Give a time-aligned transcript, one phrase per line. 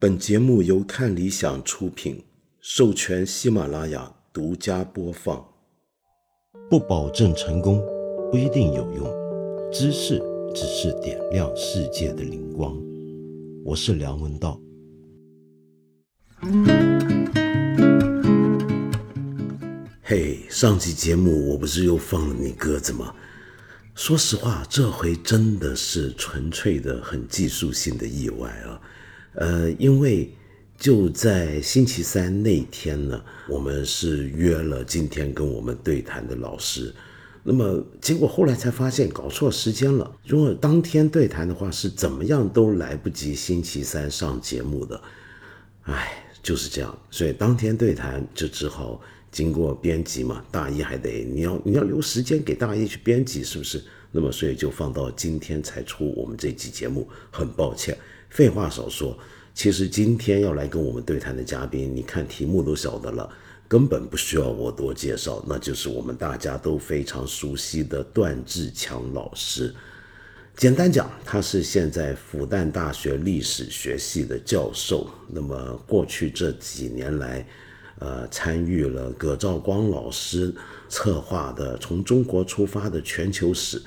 [0.00, 2.22] 本节目由看理想出品，
[2.60, 5.44] 授权喜马拉雅独家播放。
[6.70, 7.82] 不保证成功，
[8.30, 9.72] 不一定有用。
[9.72, 10.22] 知识
[10.54, 12.80] 只是点亮世界的灵光。
[13.64, 14.60] 我是梁文道。
[20.00, 23.12] 嘿，上期节目我不是又放了你鸽子吗？
[23.96, 28.80] 说实话，这回真的是纯粹的很技术性的意外啊。
[29.34, 30.32] 呃，因为
[30.76, 36.94] 就在星期三那天呢，我们是约了今天跟我们对谈的老师，
[37.42, 40.10] 那么结果后来才发现搞错时间了。
[40.24, 45.00] 如果当天对谈的话，是怎么样都来不及星期三上节目的。
[45.82, 49.00] 唉，就是这样，所以当天对谈就只好
[49.32, 53.82] 经过编辑嘛，大一还得你要你要留时间给大一去编辑，是不是？
[54.10, 57.96] 那么所以就放到今天才出我们这期节目，很抱歉。
[58.30, 59.18] 废话少说，
[59.54, 63.28] 其实今天要来跟我们对谈的嘉宾，你看题目都晓得了，
[63.66, 69.74] 根本不需要我多介绍，那就是我们大家都非常熟悉的段志强老师。
[70.56, 75.08] 简单讲，他是现在复旦大学历史学系的教授。
[75.28, 77.46] 那么过去这几年来，
[78.00, 80.54] 呃，参与了葛兆光老师
[80.88, 83.80] 策划的《从中国出发的全球史》。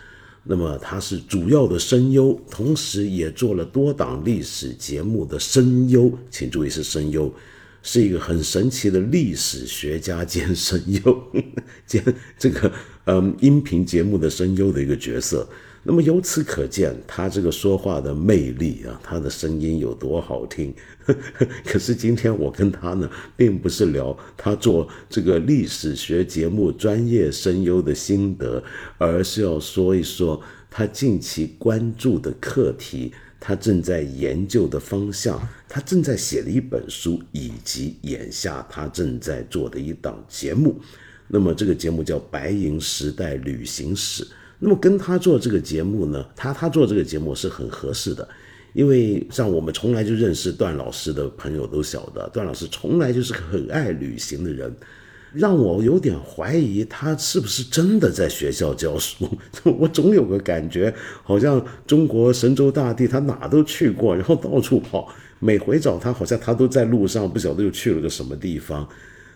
[0.44, 7.32] 那么他是主要的声优，同时也做了多档历史节目的声优，请注意是声优，
[7.84, 11.32] 是一个很神奇的历史学家兼声优
[11.86, 12.04] 兼
[12.38, 12.72] 这个
[13.06, 15.48] 嗯音频节目的声优的一个角色。
[15.84, 20.72] 那么由此可见，他这个说话的魅力啊，他的声音有多好听。
[21.66, 28.64] 可是今天我跟他呢，并不是聊他做这个历史学节目专业声优的心得，
[29.00, 40.80] 而是要说一说他近期关注的课题，他正在研究的方向，他正在写的一本书，以及眼下他正在做的一档节目。
[41.28, 44.24] 那么这个节目叫《白银时代旅行史》。
[44.64, 48.30] 那么跟他做这个节目呢，他他做这个节目是很合适的，
[48.74, 54.72] 因为像我们从来就认识段老师的朋友都晓得，段老师从来就是个很爱旅行的人，
[55.34, 59.28] 让我有点怀疑他是不是真的在学校教书。
[59.80, 68.88] 我总有个感觉，好像中国神州大地他哪都去过，然后到处跑，每回找他好像他都在路上，不晓得又去了个什么地方。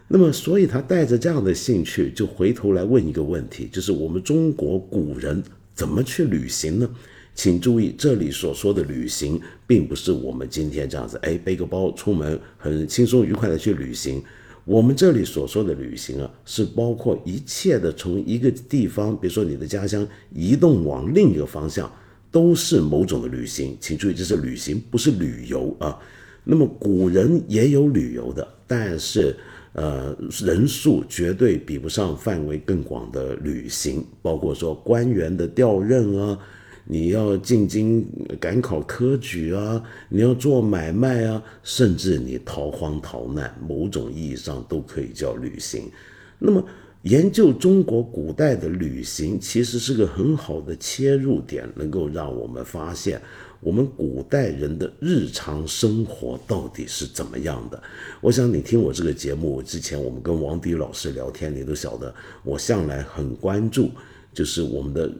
[0.07, 5.43] 那么，所以他带着这样的兴趣，就回头来问一个问题，就是我们中国古人
[5.73, 6.87] 怎么去旅行呢？
[7.33, 14.21] 请注意，这里所说的旅行，并不是我们今天这样子，哎，背个包出门，很轻松愉快的去旅行。
[14.63, 21.91] 我们这里所说的旅行啊，是包括一切的从一个地方，比如说你的家乡，移动往另一个方向，
[22.29, 23.75] 都是某种的旅行。
[23.81, 25.97] 请注意，这是旅行，不是旅游啊。
[26.43, 29.35] 那么古人也有旅游的，但是。
[29.75, 36.39] 呃，人数绝对比不上范围更广的旅行，包括说官员的调任啊，
[36.85, 38.07] 你要进京
[38.39, 45.91] 赶考科举啊，你要做买卖啊，甚至你逃荒逃难，某种意义上都可以叫旅行。
[46.39, 46.65] 那么，
[47.01, 53.21] 研究中国古代的旅行，其实是个很好的切入点，能够让我们发现。
[53.65, 57.81] 我们古代人的日常生活到底是怎么样的？
[58.21, 63.89] 我想你听我这个节目之前，我们跟王迪老师聊天，你都晓得，我向来很关注，
[64.31, 65.11] 就是我们的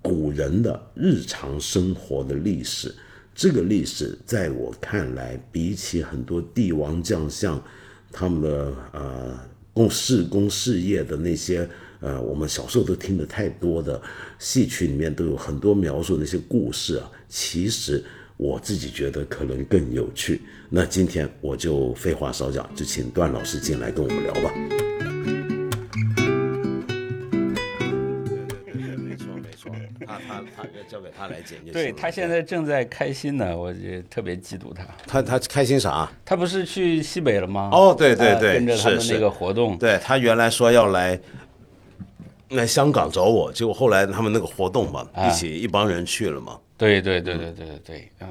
[0.00, 2.94] 古人的日常生活的历史。
[3.34, 7.62] 这个历史在我看来，比起很多帝王将相
[8.10, 9.38] 他们的呃
[9.74, 11.68] 公事公事业的那些。
[12.04, 13.98] 呃，我们小时候都听的太多的
[14.38, 18.04] 戏曲里面都有很多描述那些故事啊，其实
[18.36, 20.42] 我自己觉得可能更有趣。
[20.68, 24.52] 那今天我就废话少讲，就请段老师进来跟我们聊吧。
[28.98, 29.70] 没错没错，
[30.06, 33.80] 他他他交给他来剪就行对他现在正在开心呢，我就
[34.10, 34.84] 特别嫉妒他。
[35.06, 36.12] 他他开心啥？
[36.22, 37.70] 他不是去西北了吗？
[37.72, 39.78] 哦，对对对，跟着他们那个活动。
[39.78, 41.18] 对他原来说要来。
[42.54, 46.60] 来香港找我，结果后来他们那个活动嘛，一起一帮人去了嘛。
[46.76, 48.28] 对对对对对对对，嗯，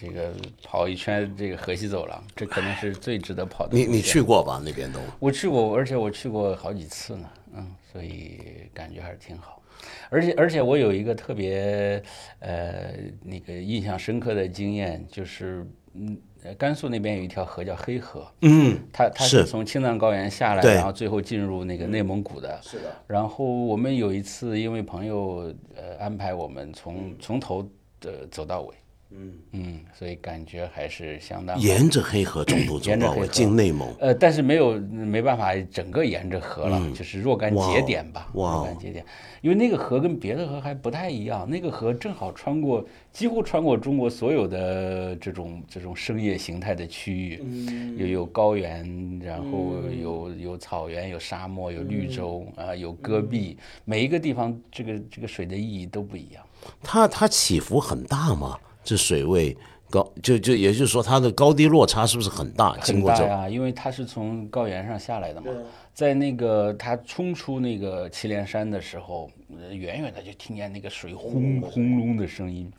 [0.00, 0.32] 这个
[0.62, 3.76] 跑一圈这个河西走廊，这可能是最值得跑的。
[3.76, 4.60] 你你去过吧？
[4.64, 8.40] 那边都我去过，而且我去过好几次呢，嗯，所以
[8.72, 9.62] 感觉还是挺好。
[10.10, 12.02] 而且而且我有一个特别
[12.40, 12.92] 呃
[13.22, 16.18] 那个印象深刻的经验，就是嗯。
[16.58, 22.60] 甘肃那边有一条河叫黑河，嗯，它它是从青藏高原下来，然后最后进入那个内蒙古的。
[22.62, 22.94] 是的。
[23.06, 27.66] 然后我们有一次因为朋友呃安排我们从从头
[28.02, 28.74] 呃走到尾，
[29.16, 29.32] 嗯。
[29.52, 31.62] 嗯，所以感觉还是相当好。
[31.62, 33.26] 沿着黑河中途走到了沿着黑河。
[33.28, 39.04] 进内蒙，呃，但是没有没办法整个沿着河了，就是若干节点吧，若干节点，
[39.42, 47.96] 因为那个河跟别的河还不太一样，那个河正好穿过，几乎穿过中国所有的这种这种生业形态的区域，嗯。
[47.96, 52.66] 有有高原，然后有有草原，有沙漠，有绿洲嗯。
[52.66, 56.44] 啊、有戈壁，每一个地方这个这个水的意义都不一样。
[56.82, 58.58] 它它起伏很大吗？
[58.84, 59.56] 这水位
[59.90, 62.76] 高，就就也就是说，它的高低落差是不是很大？
[62.78, 65.50] 经过这，很大呀，因为它是从高原上下来的嘛，
[65.92, 72.70] 在那个它冲出那个祁连山的时候，呃远远的就听见那个水轰轰隆的声音。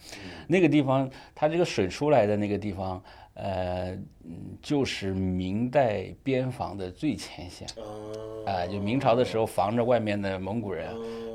[0.47, 3.01] 那个地方，它这个水出来的那个地方，
[3.35, 3.91] 呃，
[4.23, 7.67] 嗯就是明代边防的最前线。
[8.45, 10.87] 啊、就明朝的时候防着外面的蒙古人，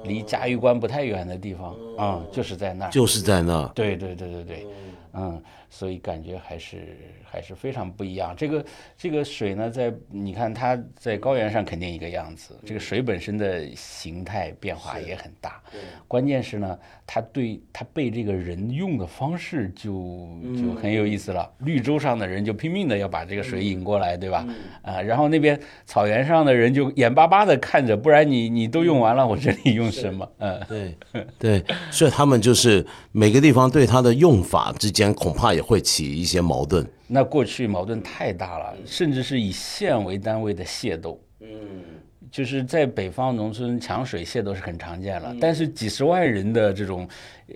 [0.04, 2.90] 离嘉峪关不太远的地方啊、就是在那儿。
[2.90, 3.66] 就是在那。
[3.74, 4.66] 对对对对对，
[5.14, 6.96] 嗯，所以感觉还是
[7.30, 8.34] 还是非常不一样。
[8.36, 8.64] 这个
[8.96, 15.62] 这个水呢，在你看它在高原上肯定一个样子，这个水本身的形态变化也很大。
[16.08, 19.92] 关键是呢，它对它被这个人用的方式就
[20.56, 21.48] 就很有意思了。
[21.58, 24.46] 绿洲上的人就拼命的要把这个水引过来，对吧？
[24.82, 30.28] 啊，然后那边草原上的人就眼巴巴的看着，不然你你都用完了，我这里用什么？
[30.38, 30.60] 嗯。
[30.68, 30.96] 对
[31.38, 36.86] 对，所以他们就是每个地方对它的用法之间恐怕也会起一些矛盾。
[37.12, 41.20] 那过去矛盾太大了，甚至是以县为单位的械斗。
[41.40, 41.82] 嗯，
[42.30, 47.08] 就是在北方农村抢水械斗是很常见了，但是几十万人的这种，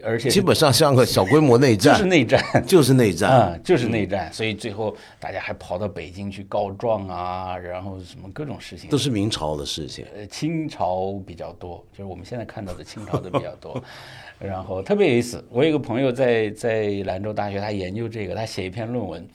[0.02, 2.64] 而且基本上像个小规模内战，就是内战。
[2.66, 3.30] 就是内战。
[3.30, 8.98] 啊、就是内战，所以最后大家还跑到北京去告状啊，然后什么各种事情都。
[8.98, 10.04] 是明朝的事情。
[10.16, 13.80] 呃，清朝比较多，就是我们现在看到的清朝的比较多。
[14.38, 19.26] 然后特别有意思，我有一个朋友在在兰州大学，他研究这个，他写一篇论文。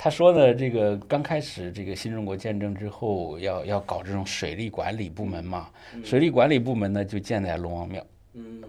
[0.00, 5.68] 他说呢，这个刚开始这个新中国建政之后，要要搞这种水利管理部门嘛，
[6.04, 8.06] 水利管理部门呢就建在龙王庙。
[8.34, 8.62] 嗯，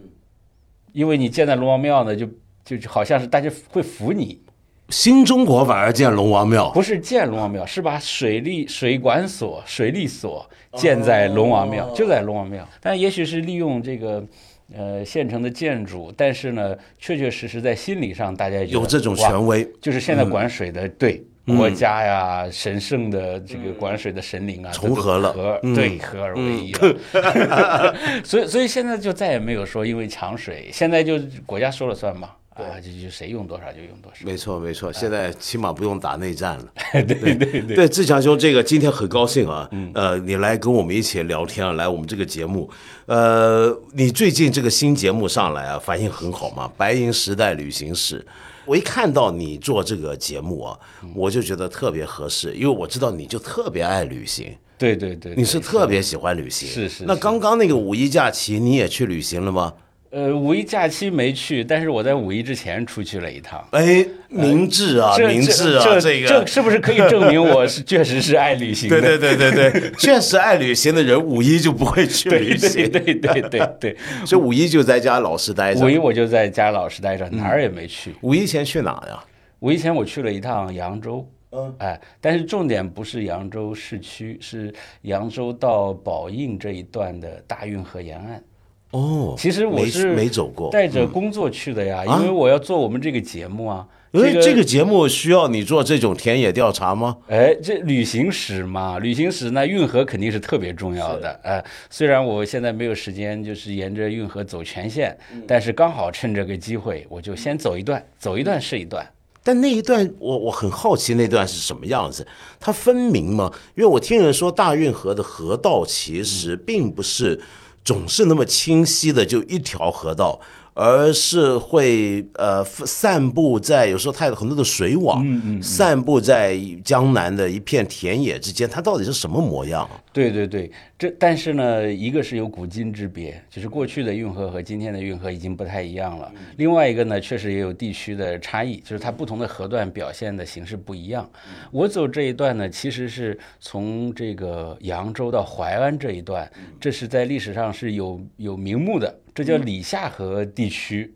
[0.92, 2.28] 因为你建在龙王庙呢，就
[2.66, 4.42] 就就好像是大家会服你，
[4.90, 12.68] 新中国反而建龙王庙，不是建龙王庙，是把水利水管所、水利所建在龙王庙，就在龙王庙。
[12.82, 14.26] 但也许是利用这个
[14.76, 19.70] 呃现成的建筑，但是呢，确确实实在心理上大家有这种权威。
[19.82, 21.24] 就是现在管水的、对。
[21.58, 27.96] 国家呀，神圣的这个管水的神灵啊，重合了合对合而为一了。
[28.24, 31.18] 所以，所以现在就再也没有说因为抢水，现在就
[31.48, 32.30] 国家说了算嘛，
[32.66, 34.26] 啊，就就谁用多少就用多少。
[34.26, 36.66] 没错，没错，现在起码不用打内战了。
[36.94, 42.70] 对对对，对，志强兄，这个今天很高兴啊，呃，你来跟我们一起聊天啊，来我们这个节目，
[43.06, 48.20] 呃，你最近这个新节目上来啊，反应很好嘛，《白银时代旅行史》。
[48.66, 50.78] 我一看到你做这个节目啊，
[51.16, 56.68] 我就觉得特别合适，因为我知道你就特别爱旅行，对对对，你是特别喜欢旅行。
[56.70, 59.74] 那是是那刚刚那个五一假期，你也去旅行了吗？
[60.12, 63.64] 呃，五一假期没去，但是我在五一之前出去了一趟。
[63.72, 69.00] 哎，明智啊，这明智啊，这这个这是不是可以证明我是 确实是爱旅行的？
[69.00, 75.86] 对对对对对，确实爱旅行的人五一就不会去旅行，对对对对对 所以五一就在家老实待着。
[75.86, 78.16] 五一我就在家老实待着，哪儿也没去。
[78.22, 79.24] 五一前去哪呀？
[79.60, 88.44] 五一前我去了一趟扬州，嗯，哎，但是重点不是扬州市区，是扬州到宝应这一段的大运河沿岸。
[88.92, 90.70] 哦，其实我没是没走过。
[90.72, 93.88] 带着工作去的呀，因为我要做我们这个节目啊。
[94.12, 97.16] 因为这这个节目需要你做这种田野调查吗？
[97.28, 101.40] 哎，这旅行史嘛，旅行史那运河肯定是特别重要的。
[101.44, 105.16] 哎，虽然我现在没有时间，就是沿着运河走全线，
[105.46, 109.08] 但是刚好趁这个机会，我就先走一段，走一段是一段。
[109.44, 112.26] 但那一段我我很好奇，那段是什么样子？
[112.60, 113.54] 它分明吗？
[113.76, 117.40] 因为我听人说大运河的河道其实并不是
[117.84, 120.40] 总是那么清晰的，就一条河道。
[120.80, 130.02] 而是会呃散布在有时候它有很多的水网，嗯嗯，散布在江南的一片田野之间，它到底是什么模样啊？
[130.14, 136.32] 对对对，这但是呢，一个是有古今之别，就是过去的运河和今天的运河已经不太一样了。
[136.56, 141.30] 另外一个呢，确实也有地区的差异，就是它不同的河段表现的形式不一样。
[141.72, 151.14] 我走这一段呢，其实是从这个扬州到淮安这一段，这是在历史上是有有名目的，这叫里下河地区。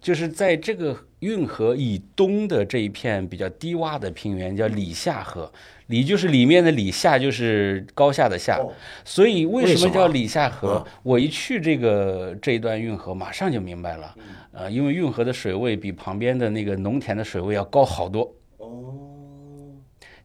[0.00, 5.50] 就是在这个运河以东的这一片比较低洼的平原叫里下河，
[5.88, 8.60] 里就是里面的里，下就是高下的下，
[9.04, 10.86] 所以为什么叫里下河？
[11.02, 14.14] 我一去这个这一段运河，马上就明白了，
[14.52, 18.32] 呃，因为运河的水位比旁边的那个农田的水位要高好多。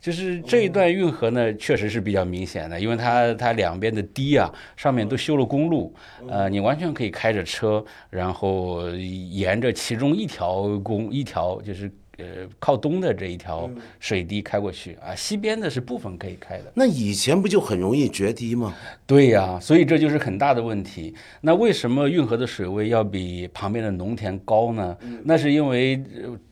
[0.02, 0.04] 哦。
[0.04, 5.96] 就是这一段运河呢，确实是比较明显的，因为它它两边的堤啊，上面都修了公路，
[6.28, 11.92] 呃，你完全可以开着车，然后沿着其中一条公一条就是。
[12.22, 16.72] 呃，靠东的这一条水堤开过去啊，西边的是部分可以开的。
[16.74, 18.74] 那以前不就很容易决堤吗？
[19.08, 21.14] 对呀，所以这就是很大的问题。
[21.42, 24.98] 那为什么运河的水位要比旁边的农田高呢？
[25.24, 26.02] 那是因为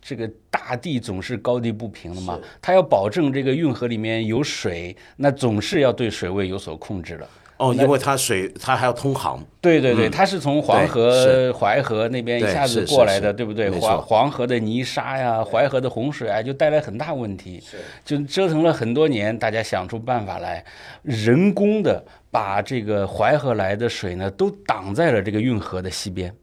[0.02, 7.30] 这个大地总是高低不平的嘛，它要保证这个运河里面有水，那总是要对水位有所控制了。
[7.60, 9.40] 哦，因为它水它还要通航。
[9.62, 13.70] 对对对，它是从黄河、淮河那边一下子过来的，对不对？
[13.70, 17.62] 黄黄河的泥沙呀，淮河的洪水啊，就带来很大问题。
[18.06, 20.64] 就折腾了很多年，大家想出办法来，
[21.04, 22.02] 人工的
[22.32, 26.34] 把这个淮河来的水呢，都挡在了这个运河的西边。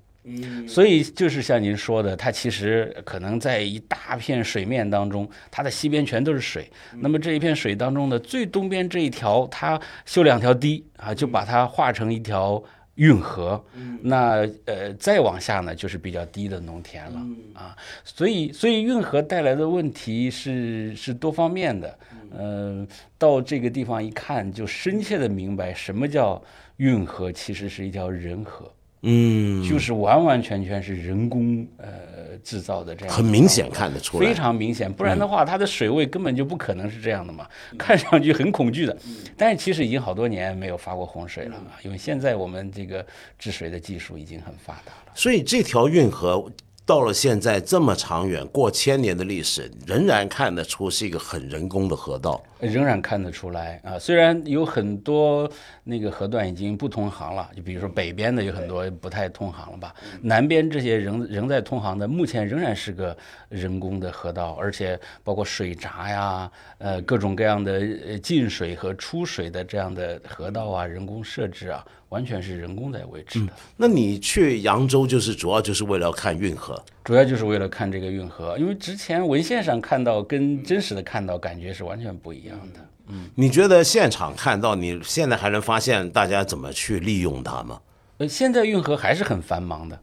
[0.67, 6.71] 所以就是像您说的，它其实可能在一大片水面当中，它的西边全都是水。
[6.95, 12.63] 那么这一片水当中的最东边这一条，它修两条堤啊，就把它化成一条
[12.97, 13.65] 运河。
[14.03, 17.21] 那呃，再往下呢，就是比较低的农田了
[17.55, 17.77] 啊。
[18.05, 21.99] 所以，所以运河带来的问题是是多方面的。
[22.39, 26.43] 嗯，到这个地方一看，就深切的明白什么叫
[26.79, 28.71] 运河，其实是一条人河。
[29.09, 34.93] 嗯，就是完完全全是人工呃制造的这样，很明显看得出来，非常明显。
[34.93, 37.47] 不然的话，它的水位根本就不可能是这样的嘛，
[37.79, 38.97] 看上去很恐惧的。
[39.37, 43.07] 但是其实已经好多年没有发过洪水了，因为现在我们这个
[43.39, 45.13] 治水的技术已经很发达了。
[45.15, 46.51] 所以这条运河。
[46.87, 53.99] 到了现在这么长远过千年的历史，仍然看得出是一个很人工的河道，仍然看得出来啊。
[53.99, 55.51] 虽然有很多
[55.83, 63.17] 那个河段已经不通航了，就比如说北边的有很多不太通航了吧，南边这些仍仍在通航的，目前仍然是个
[63.49, 71.85] 人工的河道，而且包括水闸呀，呃，各种各样的进水和出水的这样的河道啊，人工设置啊。
[72.09, 73.53] 完全是人工在维持的。
[73.77, 82.81] 那你去扬州就是主要就是为了看运河，主要就是为了看这个运河，因为之前文献上看到跟真实的看到感觉是完全不一样的。
[83.09, 87.81] 嗯，你觉得现场看到，你现在还能发现大家怎么去利用它吗？
[88.19, 90.01] 呃，现在运河还是很繁忙的。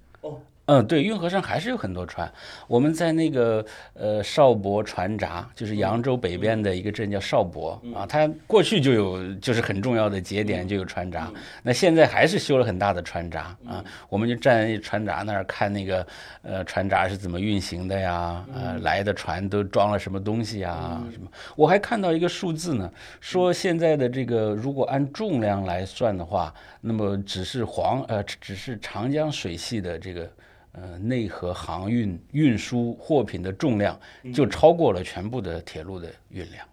[0.66, 2.32] 嗯，对，运河上还是有很多船。
[2.68, 3.66] 我们在那个
[3.96, 11.30] 呃邵伯船闸，就是扬州北边的一个镇叫邵伯啊，它过去就有，就是很重要的节点就有船闸。
[11.64, 16.08] 那现在还是修了很大的船闸啊，我们就站船闸那儿看那个
[16.44, 18.46] 呃船闸是怎么运行的呀？
[18.56, 21.04] 呃，来的船都装了什么东西啊？
[21.12, 21.28] 什么？
[21.58, 22.90] 我还看到一个数字呢，
[23.20, 30.32] 说现在的这个如果按重量来算的话，那么只是黄呃只是长江水系的这个。
[30.74, 34.00] 呃，内河航运运输货品的重量
[34.34, 36.66] 就超过了全部的铁路的运量，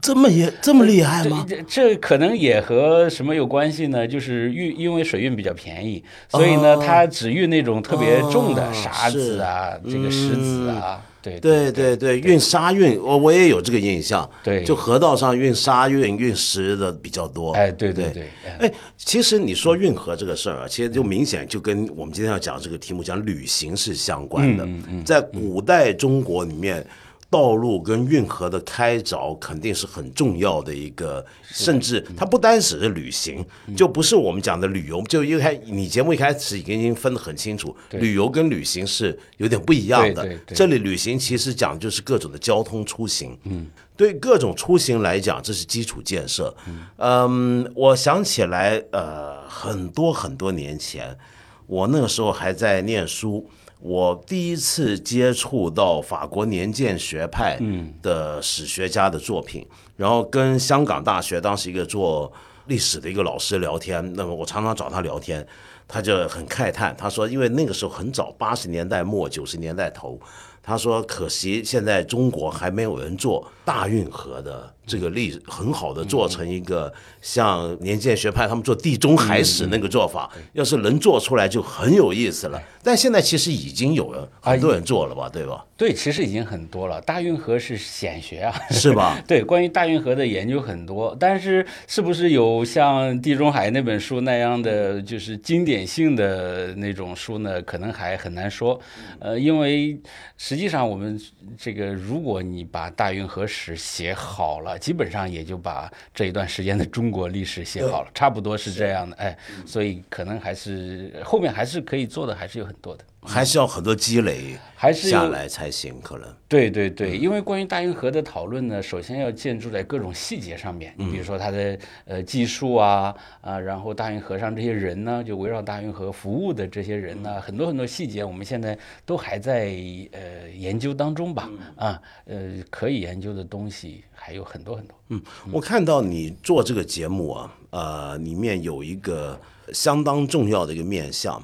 [0.00, 1.44] 这么也这么厉害吗？
[1.46, 4.08] 这这可能也和什么有关系呢？
[4.08, 11.02] 就是运因为水运比较便宜，所以呢，它只运那种特别重的沙子啊，这个石子啊。
[11.40, 17.52] 对对对对，运沙运我我也有这个印象，对，就河道上运沙运运石的比较多。
[17.52, 18.28] 哎，对对对，
[18.60, 24.68] 哎，其实你说运河这个事儿啊，其实就明显就跟我们今天要讲这个题目讲旅行是相关的，
[25.04, 26.86] 在古代中国里面。
[27.28, 33.44] 道路跟运河的开凿肯定是很重要的一个，甚至它不单只是旅行，
[33.76, 35.02] 就不是我们讲的旅游。
[35.02, 40.26] 就一开你节目一开始已经分得很清楚，旅游跟旅行是有点不一样的。
[40.46, 43.36] 这里旅行其实讲就是各种的交通出行。
[43.42, 43.66] 嗯，
[43.96, 46.56] 对各种出行来讲，这是基础建设。
[46.98, 51.18] 嗯，我想起来，呃，很多很多年前，
[51.66, 53.50] 我那个时候还在念书。
[53.86, 57.56] 我第一次接触到法国年鉴学派
[58.02, 59.64] 的史学家的作品，
[59.96, 62.32] 然后跟香港大学当时一个做
[62.66, 65.46] 历史的一个老师聊天，那么我常常找他聊天，
[65.86, 70.18] 他就很慨叹，他说，因为那个时候很早，八十年代末九十年代头，
[70.60, 74.72] 他说可惜现在中国还没有人做大运河的。
[74.86, 82.62] 这个例很好的做成一个像年鉴学派他们做地中海史那个做法，要是能做出来就很有意思了。
[82.84, 85.66] 但现在其实已经有了很多人做了吧，对吧？
[85.76, 87.00] 对，其实已经很多了。
[87.00, 89.20] 大运河是显学啊，是吧？
[89.26, 95.76] 对，关于大运河的研究很多，但是是不是有像地中海那本书那样的就是经典？
[95.76, 98.80] 典性的那种书呢，可能还很难说。
[99.18, 100.00] 呃，因为
[100.38, 101.20] 实际上我们
[101.58, 109.16] 这个，如果你把大运河史写好了，基本上也就把这一段时间的中国历史写好了，差不多是这样的。
[109.16, 113.04] 哎，所以可能还是后面还是可以做的，还是有很多的。
[113.26, 116.28] 还是要很多积累，还是下来才行，可能。
[116.48, 120.94] 对对对，因为关于大运河的讨论呢，首先要建筑在各种细节上面。
[120.96, 129.70] 你比如说它的呃技术啊啊，然后大运河上这些人呢，就围绕大运河服务的这些人呢，很多很多细节，我们现在都还在
[130.12, 131.50] 呃研究当中吧。
[131.74, 134.96] 啊，呃，可以研究的东西还有很多很多。
[135.08, 139.38] 嗯，我看到你做这个节目啊，呃，里面有一个
[139.72, 141.42] 相当重要的一个面向。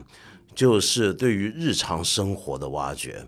[0.54, 3.26] 就是对于日常生活的挖掘，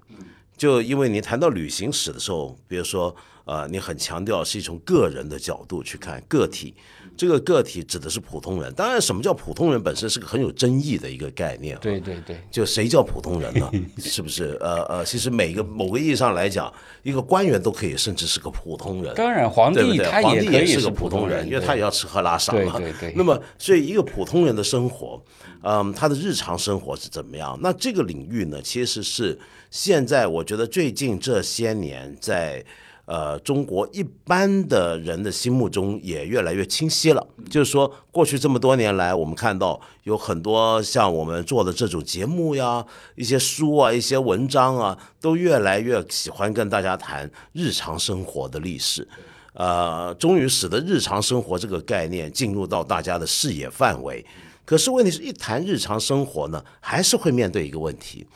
[0.56, 3.14] 就因为你谈到旅行史的时候，比如说，
[3.44, 6.74] 呃，你很强调是一种个人的角度去看个体，
[7.16, 8.72] 这个个体指的是普通人。
[8.74, 11.78] 当然，什么叫普通人本身是个很有争议的一个概念。
[11.80, 13.70] 对对对，就谁叫普通人呢？
[13.98, 14.56] 是不是？
[14.60, 19.14] 呃呃，其实每个某个意义上来讲，一个官员都可以，甚至是个普通人。
[19.14, 22.78] 当然，皇帝他也是个普通人，因为他也要吃喝拉撒嘛。
[22.78, 23.12] 对对对。
[23.16, 25.22] 那么，所以一个普通人的生活。
[25.66, 27.58] 嗯，他的日常生活是怎么样？
[27.62, 29.38] 那这个领域呢，其实是
[29.70, 32.62] 现在我觉得最近这些年在
[33.06, 37.26] 呃中国一般的人的心目中也越来越清晰了。
[37.50, 42.84] 就是说，过去这么多年来，我们看到有很多像我们做的这种节目呀、
[43.16, 49.06] 一些书啊、一些文章啊，都越来越喜欢跟大家谈日常生活的历史。
[49.52, 54.24] 呃，终于使得日常生活这个概念进入到大家的视野范围。
[54.64, 58.26] 可是问题是一谈日常生活呢，还是会面对一个问题，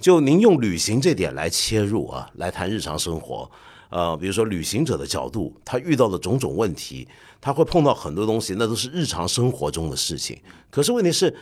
[0.00, 3.48] 就您用旅行这点来切入啊，来谈日常生活，
[3.94, 7.06] 呃，比如说旅行者的角度，他遇到的种种问题，
[7.40, 10.36] 他会碰到很多东西，那都是日常生活中的事情。
[10.68, 11.32] 可是问题是。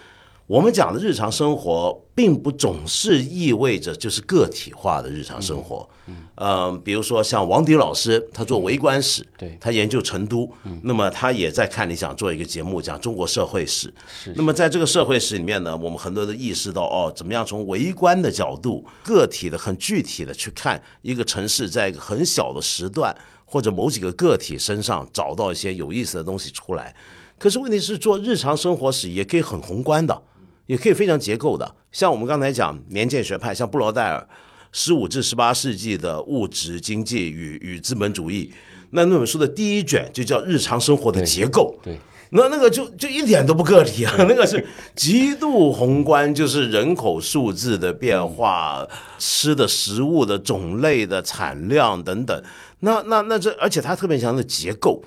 [0.53, 5.89] 我们讲的日常生活，并不总是意味着就是个体化的日常生活。
[6.37, 10.47] 嗯，比如说像王迪老师，他做微观史，对，他研究成都，
[10.83, 13.91] 那么他也在看你想做一个节目讲中国社会史。
[14.07, 14.35] 是。
[14.37, 26.95] 那么在这个社会史里面呢，我们很多的意识到，哦，怎么样从微观的角度、个体的、很具体的去看一个城市，在一个很小的时段或者某几个个体身上找到一些有意思的东西出来。
[27.39, 30.23] 可是问题是，做日常生活史也可以很宏观的。
[30.67, 34.27] 也可以非常结构的，像我们刚才讲年鉴学派，像布罗代尔
[34.71, 38.51] 十五至十八世纪的物质经济与与资本主义，
[38.91, 41.77] 那那本书的第一卷就叫日常生活的结构。
[41.83, 41.99] 对，
[42.31, 48.87] 那那个就就一点都不个体啊， 那个是极度宏观，就是人口数字的变化、
[49.19, 52.43] 吃的食物的种类的产量等等。
[52.81, 55.03] 那那那这，而且它特别强的结构，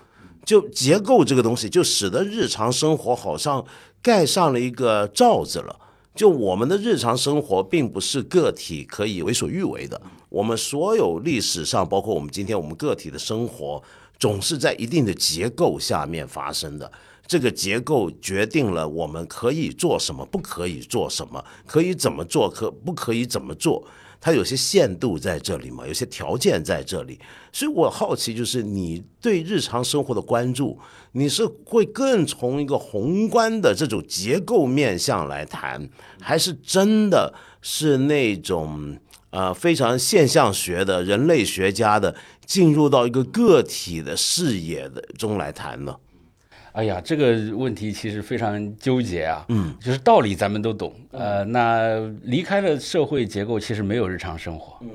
[0.46, 3.66] 就结构这个东西，就使得日常生活好像。
[4.06, 5.76] 盖上了一个罩子了，
[6.14, 10.00] 就我们的日常生活并不是个体可以为所欲为的。
[10.30, 13.82] 我们所有历史上，包括我们今天我们个体的生活，
[14.20, 16.92] 总是在一定的结构下面发生的。
[17.26, 23.84] 这个结构决定了我们可以做什么，不可以做什么，可以怎么做，可不可以怎么做。
[24.26, 27.20] 它有些限度在这里嘛，有些条件在这里，
[27.54, 30.80] 所以我好奇，就是你对日常生活的关注，
[31.12, 35.88] 你是会更从一个宏观的这种结构面向来谈，
[36.20, 38.98] 还是真的是那种
[39.30, 42.16] 呃非常现象学的人类学家的
[42.48, 45.96] 进入到一个个体的视野的中来谈呢？
[46.76, 49.46] 哎呀，这个问题其实非常纠结啊。
[49.48, 54.78] 嗯，就是道理咱们都懂，呃，那离开了社会结构，其实没有日常生活。
[54.82, 54.90] 嗯，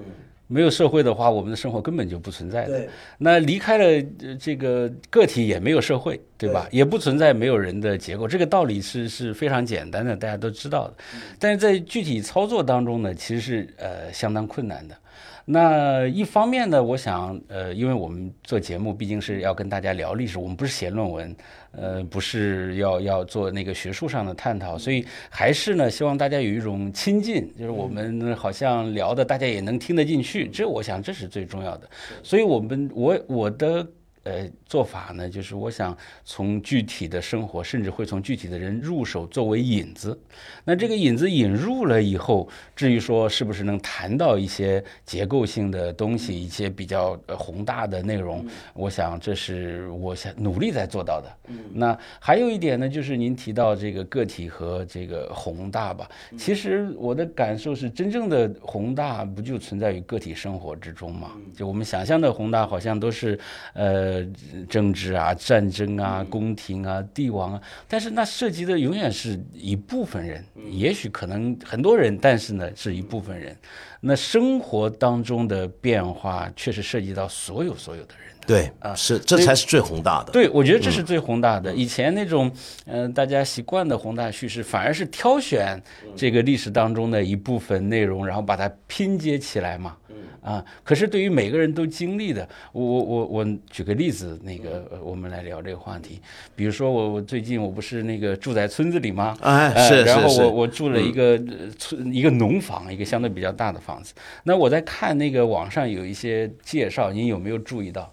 [0.46, 2.86] 没有社会的话，我们的生活根本就不存在的。
[3.16, 4.06] 那离开了
[4.38, 6.68] 这个个体，也没有社会，对吧？
[6.70, 8.28] 也不存在没有人的结构。
[8.28, 10.94] 这个道理是是非常简单的，大家都知道的。
[11.38, 14.94] 但是在具体操作当中呢，其实是呃相当困难的。
[15.44, 21.36] 那一方面呢，我想，呃，因为我们做节目毕竟是要跟大家聊历史，我们不是写论文。
[21.72, 30.48] 呃，不是要要做那个学术上的探讨，所以还是呢，希望大家有一种亲近，就是我们好像聊的，大家也能听得进去。
[30.48, 31.88] 这我想这是最重要的。
[32.24, 33.86] 所以，我们我我的。
[34.22, 40.18] 呃，做法呢，就是我想从具体的生活，甚至会从具体的人入手，作为引子。
[40.62, 51.54] 那这个引子引入了以后，至于说是不是能谈到一些结构性的东西，一些比较宏大的内容，我想这是我想努力在做到的。
[51.72, 56.06] 那还有一点呢，就是您提到这个个体和这个宏大吧。
[56.36, 61.30] 其实我的感受是，真正的宏大不就存在于个体生活之中吗？
[61.56, 63.40] 就我们想象的宏大，好像都是
[63.72, 64.09] 呃。
[64.10, 73.56] 呃政治啊、战争啊、宫廷啊、帝王啊，但是那涉及的永远是一部分人，也许可能很多人，但是呢是一部分人。
[74.00, 78.29] 那生活当中的变化确实涉及到所有所有的人。
[78.50, 80.32] 对啊，是这才是最宏大的。
[80.32, 81.72] 对，我觉得这是最宏大的。
[81.72, 82.50] 以前那种
[82.86, 85.80] 嗯，大家习惯的宏大叙事，反而是挑选
[86.16, 89.96] 这个历史当中的一部分内容，然后把它拼接起来嘛。
[90.42, 96.18] 啊，可是对于每个人都经历的，我我我我举个例子，那个我们来聊这个话题。
[96.56, 99.36] 比如说我我最近我不是那个住在村子里吗？
[99.42, 100.04] 哎，是是是。
[100.06, 101.38] 然后我我住了一个
[101.78, 104.14] 村一个农房，一个相对比较大的房子。
[104.44, 108.10] 那我在看那个网上有一些介绍，您有没有注意到？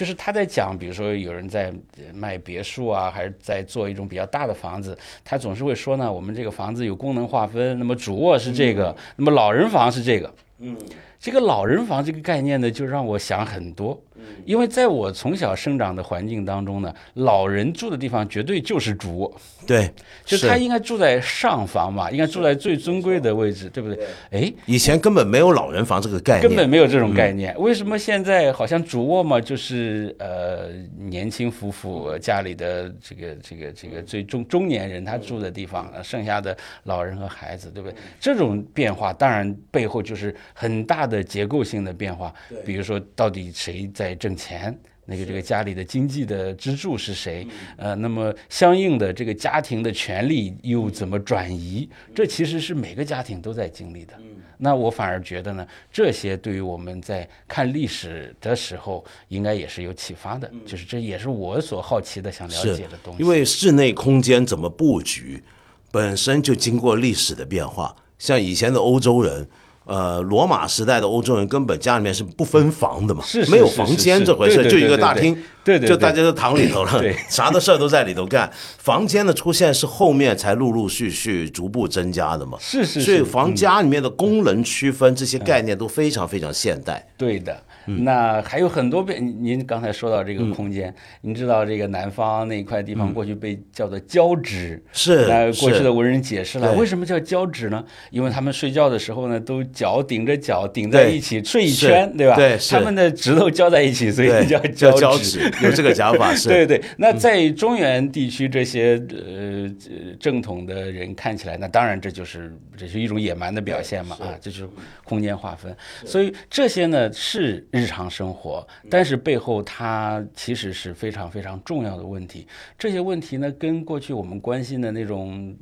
[0.00, 1.70] 就是他在讲，比如说有人在
[2.14, 10.74] 卖别墅啊，还是在做一种比较大的房子，他总是会说呢，我们这个房子有功能划分，那么主卧是这个，那么老人房是这个，嗯。
[11.18, 14.02] 这个老人房这个概念呢，就让我想很多。
[14.44, 19.90] 因为在我从小生长的环境当中呢，老人住的地方绝对就是主卧，对，
[20.24, 24.06] 就他应该住在上房嘛，应该住在最尊贵的位置，对不对？
[24.30, 27.54] 哎，以前根本没有老人房这个概念，根本没有这种概念。
[27.60, 37.96] 为什么现在好像主卧嘛，就是呃年轻夫妇家里的这个这个这个最中中年人他住的地方，剩下的老人和孩子，对不对？
[38.18, 42.32] 这种变化当然背后就是很大的结构性的变化，
[42.64, 44.09] 比如说到底谁在。
[44.14, 47.46] 挣钱，那个这个家里的经济的支柱是谁？
[47.76, 51.88] 呃，那么相应的这个家庭的权利又怎么转移？
[52.14, 54.14] 这其实是每个家庭都在经历的。
[54.58, 60.50] 那我反而觉得呢，这些对于我们在看历史的时候，应该也是有启发的。
[60.66, 63.22] 就是这也是我所好奇的、想了解的东西。
[63.22, 65.42] 因为室内空间怎么布局，
[65.90, 67.96] 本身就经过历史的变化。
[68.18, 69.48] 像以前的欧洲人。
[69.90, 78.50] 呃，罗马时代的欧洲人根本家里面是不分房的嘛，没有房间这回事，就一个大厅，对对，就大家都躺里头了， 啥的事儿都在里头干。
[78.78, 87.06] 房间的出现是后面才陆陆续续逐步增加的嘛，是是，所以房家里面的功能区分这些概念都非常非常现代。
[87.16, 87.56] 对的。
[87.86, 97.82] 那还有很多变，您刚才说到这个空间，您知道这个南方那一块地方过去被叫做交趾，是，那过去的文人解释了为什么叫交趾呢？
[98.10, 102.36] 因为他们睡觉的时候呢，都脚顶着脚顶在一起睡一圈，对吧？
[102.36, 106.48] 对，他们的指头交在一起，所以叫交交趾，有这个讲法 是。
[106.48, 114.68] 对对，那在中原地区这些呃正统的人看起来，那当然这就是这是一种野蛮的表现嘛啊，这就是
[115.04, 117.66] 空间划分，所以这些呢是。
[117.72, 122.46] 日常生活，但是背后它其实是非常非常重要的问题。
[122.78, 125.56] 这些问题呢，跟过去我们关心的那种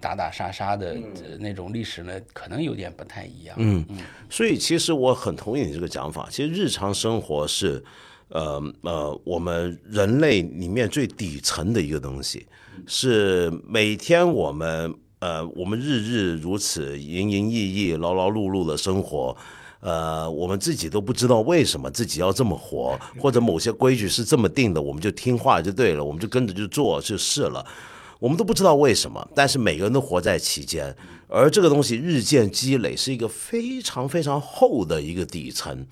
[0.00, 0.96] 打打杀杀的
[1.38, 3.56] 那种历史呢，可能有点不太一样。
[3.58, 3.98] 嗯嗯，
[4.28, 6.28] 所以其实我很同意你这个讲法。
[6.30, 7.82] 其实日常生活是，
[8.30, 12.46] 呃呃，我们人类里面最底层的一个东西，
[12.86, 19.36] 是每天我们呃我们日日如此营营役役、劳劳碌碌的生活。
[19.80, 27.64] 呃，我们自己都不知道为什么自己要这么活，或者某些规矩是这么定的，我们就听话就对了，我们就跟着就做就是了，
[28.18, 30.94] 我们都不知道为什么，但是每个人都活在其间，
[31.28, 35.86] 而这个东西日渐积累，是一个非常非常厚的一个底层，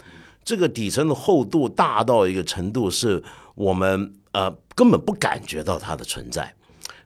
[0.48, 3.22] 这个底层的厚度大到一个程度，是
[3.54, 6.54] 我们呃根本不感觉到它的存在，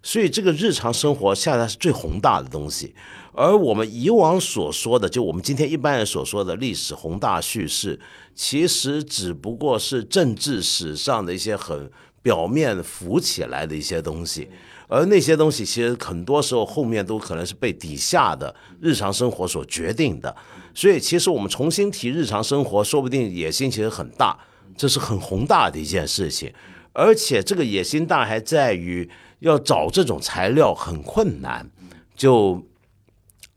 [0.00, 2.94] 所以这个日常生活现在是最宏大的东西。
[3.32, 7.98] 而我们以往所说的，就我们今天一般人所说的历史宏大叙事，
[8.32, 11.90] 其实只不过是政治史上的一些很
[12.22, 14.48] 表面浮起来的一些东西，
[14.86, 20.32] 而那些东西其实很多时候后面都可能是被底下的日常生活所决定的。
[20.74, 24.38] 所以，其实我们重新提日常生活，说不定野心其实很大，
[24.76, 26.52] 这是很宏大的一件事情。
[26.92, 29.08] 而且，这个野心大还在于
[29.40, 31.70] 要找这种材料很困难，
[32.14, 32.62] 就。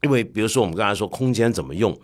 [0.02, 1.98] 因为比如说我们刚才说空间怎么用，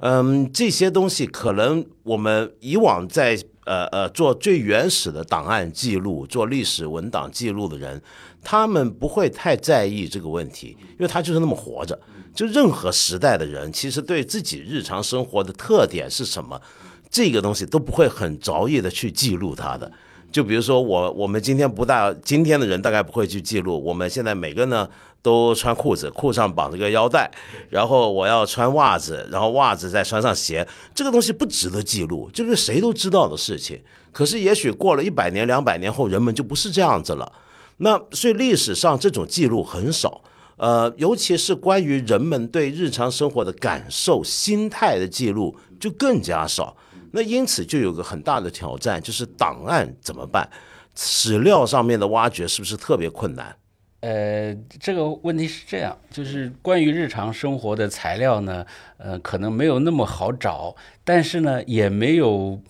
[0.00, 8.02] 嗯，这些东西可能我们以往在呃呃做最原始的档案记录、做历史文档记录的人，
[8.42, 11.98] 他们不会太在意这个问题，因为他就是那么活着。
[12.38, 16.62] 就任何时代的人，其实对自己日常生活的特点是什么，
[17.10, 19.90] 这个东西都不会很着意的去记录它的。
[20.30, 23.82] 就比如说我，我们今天不大，今天的人大概不会去记录。
[23.84, 24.88] 我们现在每个呢
[25.20, 27.28] 都穿裤子，裤上绑着个腰带，
[27.70, 33.80] 然后我要穿袜子，然后袜子再穿上鞋，这个东西不值得记录，就是谁都知道的事情。
[34.12, 37.32] 可是也许过了一百年、两百年后，人们就不是这样子了。
[37.78, 40.20] 那所以历史上这种记录很少，
[40.58, 46.76] 呃，尤其是关于人们对日常生活的感受、心态的记录就更加少。
[47.12, 50.48] 那因此就有个很大的挑战，就是档案怎么办？
[50.94, 53.56] 史料上面的挖掘是不是特别困难？
[54.00, 58.64] 呃，这个问题是这样，就是关于日常生活的材料呢，
[58.96, 62.60] 呃，可能没有那么好找，但是呢，也没有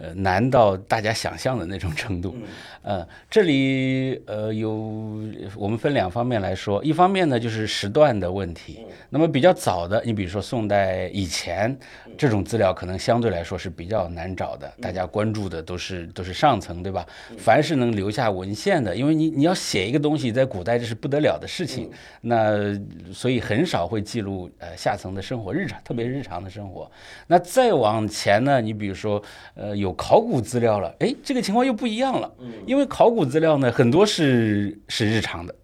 [0.00, 2.36] 呃难到大家想象的那种程度。
[2.82, 4.72] 呃，这里呃有
[5.56, 8.86] 我们分两方面来说，一方面呢就是时段的问题。
[9.10, 11.76] 那么比较早的，你比如说宋代以前，
[12.16, 17.06] 这种资料可能相对来说是比较难找的，大家关注的都是都是上层，对吧？
[17.38, 21.90] 凡是能留下文献的，因为你你要写一个东西，在古代这是不得了的事情，
[22.22, 22.78] 那
[23.12, 26.90] 所以很少会记录呃下层的生活日常，特别日常的生活。
[27.26, 29.22] 那再往前呢，你比如说
[29.54, 32.32] 呃有考古资料了，哎，这个情况又不一样了，
[32.66, 35.54] 因为考古资料呢很多是是日常的，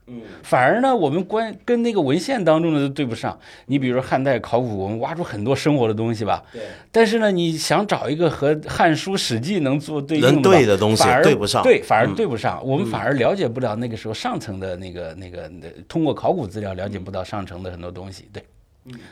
[0.43, 3.39] 反而呢我们关跟那个文献当中的都对不上。
[3.67, 11.63] 你比如说汉代考古，我们挖出很多生活的东西吧，对，但是呢你想找一个和《汉书》《史记》能做对应能的对的东西反而对不上。
[11.63, 18.43] 对，反而对不上，我们反而了解不了那个时候上层的那个那个，那通过考古资料了解不到上层的很多东西，对。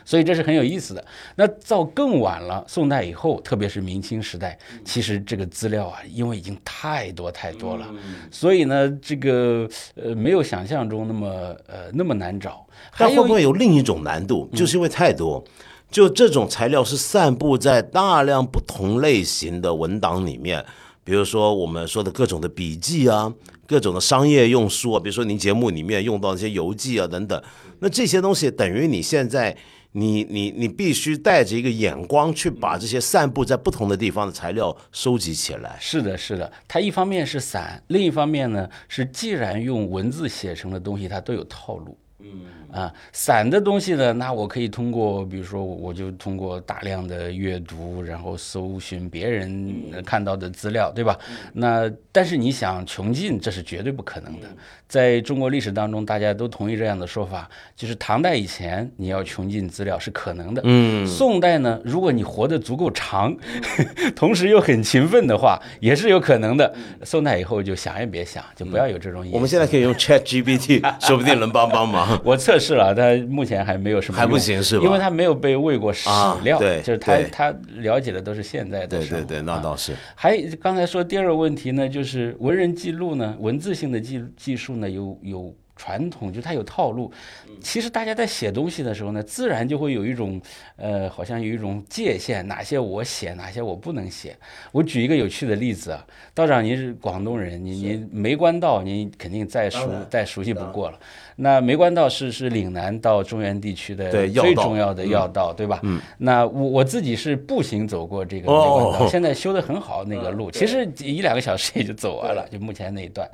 [0.03, 1.05] 所以这是很有意思的。
[1.35, 7.87] 那到更晚了，宋代以后，特别是明清时代，其实这个资料啊，因为已经太多太多了，
[8.29, 11.27] 所以呢，这个呃没有想象中那么
[11.67, 12.65] 呃那么难找。
[12.97, 14.49] 但会不会有另一种难度？
[14.53, 15.43] 就是因为太多，
[15.89, 20.65] 就这种材料是散布在大量不同类型的文档里面，
[21.03, 23.31] 比如说我们说的各种的笔记啊，
[23.67, 27.41] 各种的商业用书啊，比如说您节目里面用到那些游记啊等等，
[27.81, 29.57] 那这些东西等于你现在。
[29.93, 35.75] 你你你必须带着一个眼光去把这些散布在不同的地方的材料收集起来。
[35.81, 41.97] 是的，是的，它一方面是散，另一方面呢是既然用文字写成的东西，它都有套路。
[42.19, 51.17] 嗯啊，散的东西呢，那我可以通过，比如说，我就通过大量的阅读，然后搜寻别人呃看到的资料，对吧？
[51.53, 54.47] 那但是你想穷尽，这是绝对不可能的。
[54.87, 60.61] 在中国历史当中，大家都同意这样的说法，就是唐代以前你要穷尽资料是可能的。
[60.65, 63.35] 嗯，宋代呢，如果你活得足够长，
[64.15, 66.73] 同时又很勤奋的话，也是有可能的。
[67.03, 69.25] 宋代以后就想也别想，就不要有这种。
[69.31, 72.19] 我们现在可以用 Chat GPT， 说不定能帮帮忙。
[72.25, 79.25] 我测试了，他目前还没有什么还不用行是吧因为他没有被喂过史啊料，对就是他他了解的都是现在的生活。
[79.25, 79.93] 对对对，那啊倒是。
[80.15, 87.11] 还刚才说第二个问题呢，就是文人记录呢，文字性的记技术呢，有有传统，就它有套路。
[87.59, 90.39] 其实大家在写东西的时候呢，自然就会有一种
[90.75, 94.35] 呃，好像有一种界限，哪些我写，哪些我不能写。
[94.71, 100.99] 我举一个有趣的例子啊，道长您是广东人，您您梅关道您肯定再熟再熟悉不过了。
[101.37, 105.79] 那梅关道是是岭南到中原地区的最重要的要道，对吧？
[105.81, 105.99] 嗯。
[106.19, 113.27] 那我我自己是步行走过这个梅关道，哦 现在修得很好那个路，其实一两个小时也就走完了，就目前那一段。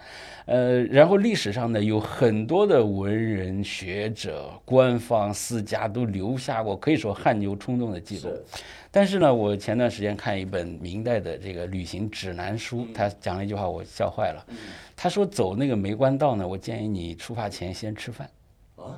[0.48, 8.34] 呃，然后历史上呢，有很多的文人学者、官方私家都留下过可以说汗牛充栋的记录。
[8.90, 14.46] 但是呢，我前段时间看一本明代的这个旅行指南书，他讲了一句话，我笑坏了。
[14.96, 18.28] 他说走那个梅关道呢，我建议你出发前先吃饭。
[18.78, 18.96] 啊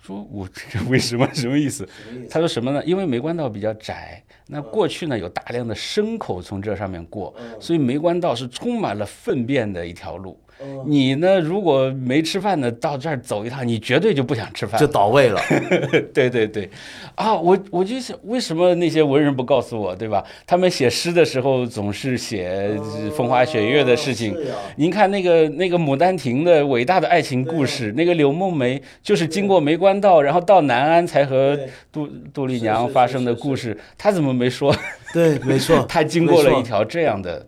[0.00, 1.84] 说我这为什么 什么意思？
[2.30, 2.80] 他说什么呢？
[2.84, 10.38] 因为梅关道比较窄，那过去呢有大量的牲口从这上面过，所以梅关道是充满了粪便的一条路。
[10.86, 14.80] 你呢，如果没吃饭呢，到这儿走一趟，你绝对就不想吃饭。
[14.80, 14.92] 就了。
[14.92, 15.40] 倒胃了，
[16.14, 16.68] 对对对，
[17.14, 20.24] 啊，我我就想，为什么那些文人不告诉我，对吧？
[20.46, 24.34] 他们写诗的时候总是写呃风花雪月的事情。
[24.76, 31.58] 您看那个那个《牡丹亭》的伟大的爱情故事，那个柳梦梅就是经过梅关道，然后到南安才和
[31.92, 34.74] 杜杜丽娘发生的故事，她怎么没说？
[35.12, 37.46] 对，没错， 她经过了一条这样的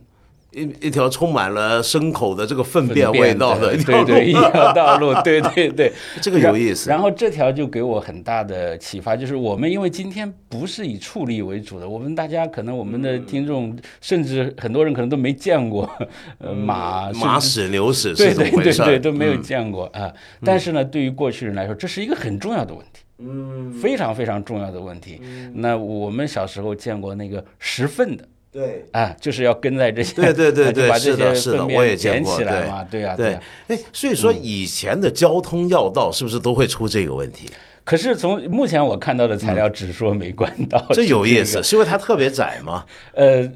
[0.53, 6.89] 一一条充满了牲口的这个粪便味道的一条对对，一，条道路，对对对， 这个有意思。
[6.89, 15.89] 然后这条就给我很大的启发，就是我们因为今天不是以处理为主的，我们大家可能我们的听众，甚至很多人可能都没见过，
[16.39, 18.79] 呃，马马屎牛屎对是怎么回事？
[18.79, 20.13] 对对对都没有嗯见过啊。
[20.43, 23.03] 但是呢，对于过去人来说，这是一个很重要的问题。
[23.21, 25.21] 嗯，非常非常重要的问题。
[25.55, 28.85] 那我们小时候见过那个拾粪的对。
[28.93, 37.49] 啊，就是要跟在这些，对对 对对把这些是的是的我也见捡过对起来嘛，对呀、对呀、，哎，所以说以前的交通要道是不是都会出这个问题？
[37.85, 42.85] 可是从目前我看到的材料只说没关道， 这有意思，是因为它特别窄吗？
[43.15, 43.51] 呃，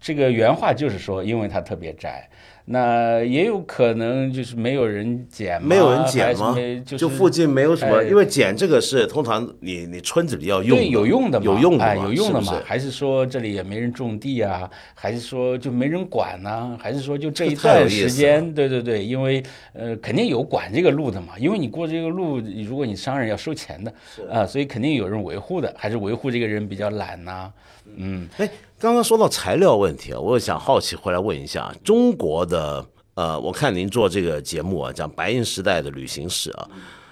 [0.00, 2.28] 这个原话就是说，因为它特别窄。
[2.72, 6.56] 那也有可能就是没有人捡嘛，没有人捡吗？
[6.86, 12.52] 就附近没有什么，哎因为捡这个是通常你你村子比较用，对，有用的嘛，有用的哎，嘛有用的嘛？
[12.54, 14.68] 是是还是说这里也没人种地啊？
[14.94, 18.54] 还是说就没人管呢、还是说就这一段时间？
[18.54, 19.42] 对对对，因为
[19.74, 23.92] 呃，肯定有管这个路的嘛，因为你过这个路，如果你商人要收钱的
[24.30, 27.52] 啊、所以肯定有人维护的，还是维护这个人比较懒呐、
[27.96, 28.48] 嗯，哎，
[28.82, 36.68] 刚刚说到材料问题啊，我想好奇回来问一下，中国的呃，我看您做这个节目啊，讲白银时代的旅行史啊，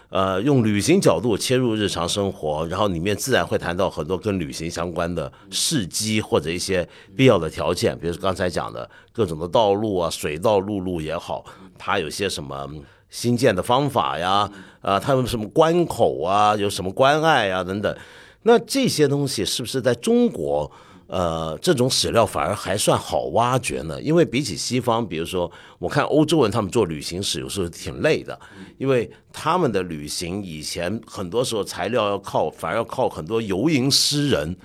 [0.09, 6.85] 呃，用旅行角度切入日常生活，然后里面自然会谈到很多跟旅行相关的事迹或者一些
[7.17, 11.45] 必要的条件，比如说刚才讲的各种的道路啊，水道、陆路也好，
[11.79, 12.69] 它有些什么。
[13.11, 14.49] 新建的方法呀，
[14.81, 17.97] 啊，它有什么关口啊，有什么关隘啊等等，
[18.43, 20.71] 那这些东西是不是在中国，
[21.11, 24.01] 呃，这种史料反而还算好挖掘呢？
[24.01, 28.39] 因为比起西方，比如说我看欧洲人他们做旅行史有时候挺累的，
[28.79, 34.57] 因为他们的旅行以前很多时候材料要靠，反而要靠很多游吟诗人。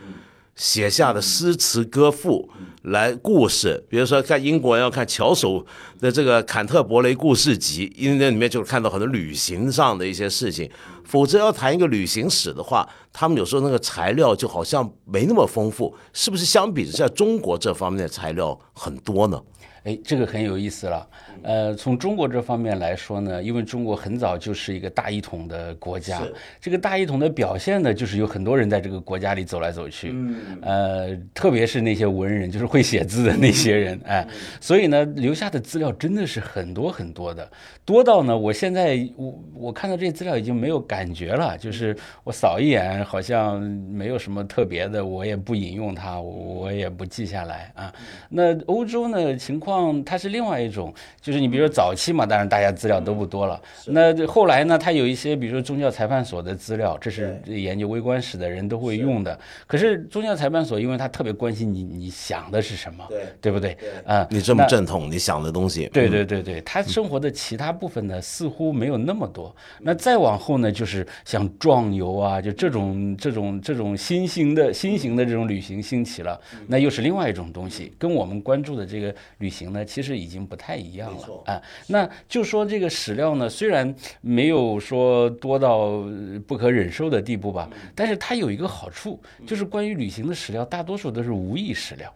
[0.56, 2.50] 写下的诗词歌赋
[2.84, 5.63] 来故事，比如说看英国要看乔叟
[6.00, 10.70] 的这个《坎特伯雷故事集》，因为那里面就看到很多旅行上的一些事情。
[11.04, 16.46] 否则要谈一个旅行史的话，他们有时候那个材料就好像没那么丰富，是不是？
[16.46, 19.39] 相比之下，中国这方面的材料很多呢？
[19.84, 21.08] 哎，这个很有意思了。
[21.43, 26.21] 呃，从中国这方面来说呢，因为中国很早就是一个大一统的国家，
[26.60, 30.10] 这个大一统的表现呢，就是有很多人在这个国家里走来走去。
[30.13, 34.28] 嗯，呃，特别是那些文人，就是会写字的那些人，哎，
[34.60, 37.50] 所以呢，留下的资料真的是很多很多的，
[37.84, 47.93] 多到呢，我现在我我看到这些资料已经没有感觉了，就是我扫一眼，好像没有什么特别的，我也不引用它，我也不记下来啊。
[48.30, 53.62] 那欧洲呢情况它是另外一种，就是你比如说早期嘛，当然大家资料都不多了。
[53.88, 59.38] 那后来呢，它有一些比如说宗教裁判所的资料，这是研究微观史的人都会用的。
[59.67, 63.78] 可是宗教裁判所，因为他特别关心你你想的是什么，对对不对？
[64.06, 69.56] 啊，你这么那正统，你想的东西，对对对对，他生活的其他部分呢，似乎没有那么多。
[69.82, 81.62] 那再往后呢，就是像壮游啊，就这种这种这种新型的新型的这种旅行兴起了，那又是另外一种东西，跟我们关注的这个旅行呢，其实已经不太一样了啊。
[81.88, 92.13] 那就说这个史料呢，虽然没有说多到呃不可忍受的地步吧，但是它有一个好处，就是关于旅行的史料，大多数都是无意史料。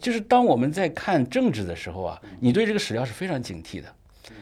[0.00, 3.94] 就是当我们在看政治的时候啊，你对这个史料是非常警惕的，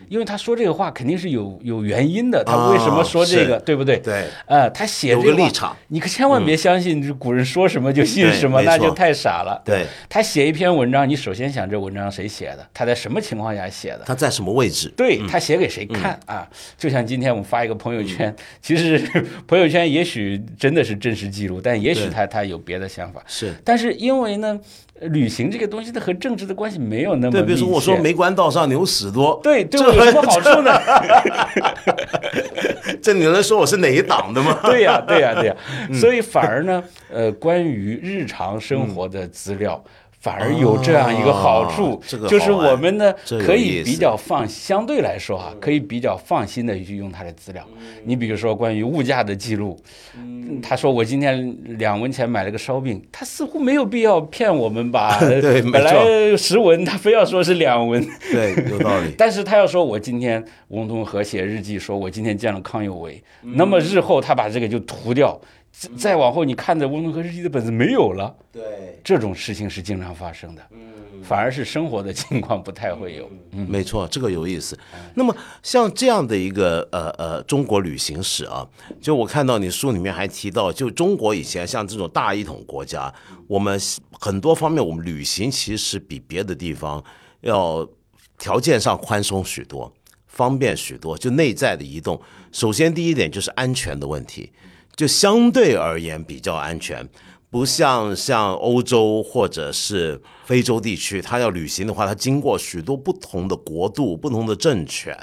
[0.09, 3.99] 因为他说这个话肯定是有有原因的，他为什么说这个，是对不对？
[3.99, 9.61] 对，呃，他写这话个立场，你可千万别相信这古人说什么就信什么，那就太傻了。
[9.65, 14.03] 对，他写一篇文章，你首先想这文章谁写的，他在什么情况下写的。
[14.07, 14.93] 他在什么位置？
[14.97, 16.49] 对他写给谁看啊？
[16.77, 18.99] 就像今天我们发一个朋友圈，其实
[19.47, 23.23] 朋友圈也许真的是真实记录，但也许他他有别的想法。
[23.27, 30.73] 是但是因为呢，呃旅行这个东西它和政治的关系没有那么对，比如说我说切梅关道上牛屎多，对对我有什么好处呢？
[33.03, 34.59] 这你能说我是哪一党的吗？
[34.65, 35.57] 对呀、对呀、对呀、
[35.89, 36.83] 嗯所以反而呢，
[37.13, 39.83] 呃，关于日常生活的资料。
[40.21, 43.13] 反而有这样一个好处，就是我们呢
[43.47, 47.65] 可以比较放，相对来说哈、可以比较放心的去用它的资料。
[48.05, 49.79] 你比如说关于物价的记录，
[50.17, 55.19] 嗯他说我今天两文钱买了个烧饼，他似乎没有必要骗我们吧？
[55.73, 58.05] 本来十文，他非要说是两文。
[58.33, 59.13] 对，有道理。
[59.17, 65.39] 但是他要说我今天翁同和写日记说我今天见了康有为，嗯那么日后他把这个就涂掉，
[65.79, 73.29] 再再往后你看着翁同龢日记的本子没有了，对，这种事情是经常发生的，嗯反而是生活的情况不太会有。
[73.53, 74.79] 嗯没错，这个有意思。
[75.15, 78.67] 那么像这样的一个呃呃中国旅行史啊，
[79.01, 83.13] 就我看到你书里面还提到，就中国以前像这种大一统国家，
[83.47, 83.79] 我们
[84.13, 87.03] 很多方面我们旅行其实比别的地方
[87.43, 87.87] 要
[88.39, 89.93] 条件上宽松许多，
[90.27, 91.19] 方便许多。
[91.19, 92.21] 就内在的移动，
[92.53, 94.53] 首先第一点就是安全的问题，
[94.99, 97.09] 就相对而言比较安全。
[97.51, 105.17] 不像像欧洲或者是非洲地区，他要旅行的话，他经过许多不同的国度、不同的政权，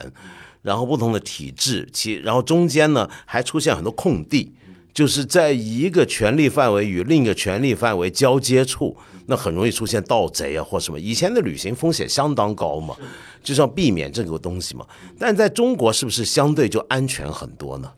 [0.61, 4.51] 然后不同的体制，其然后中间呢还出现很多空地，
[4.91, 10.99] 就是在一个权力范围与另一个权力范围交接处，那很容易出现盗贼啊或什么。
[10.99, 12.95] 以前的旅行风险相当高嘛，
[13.43, 14.83] 就是要避免这个东西嘛。
[15.19, 17.91] 但在中国是不是相对就安全很多呢？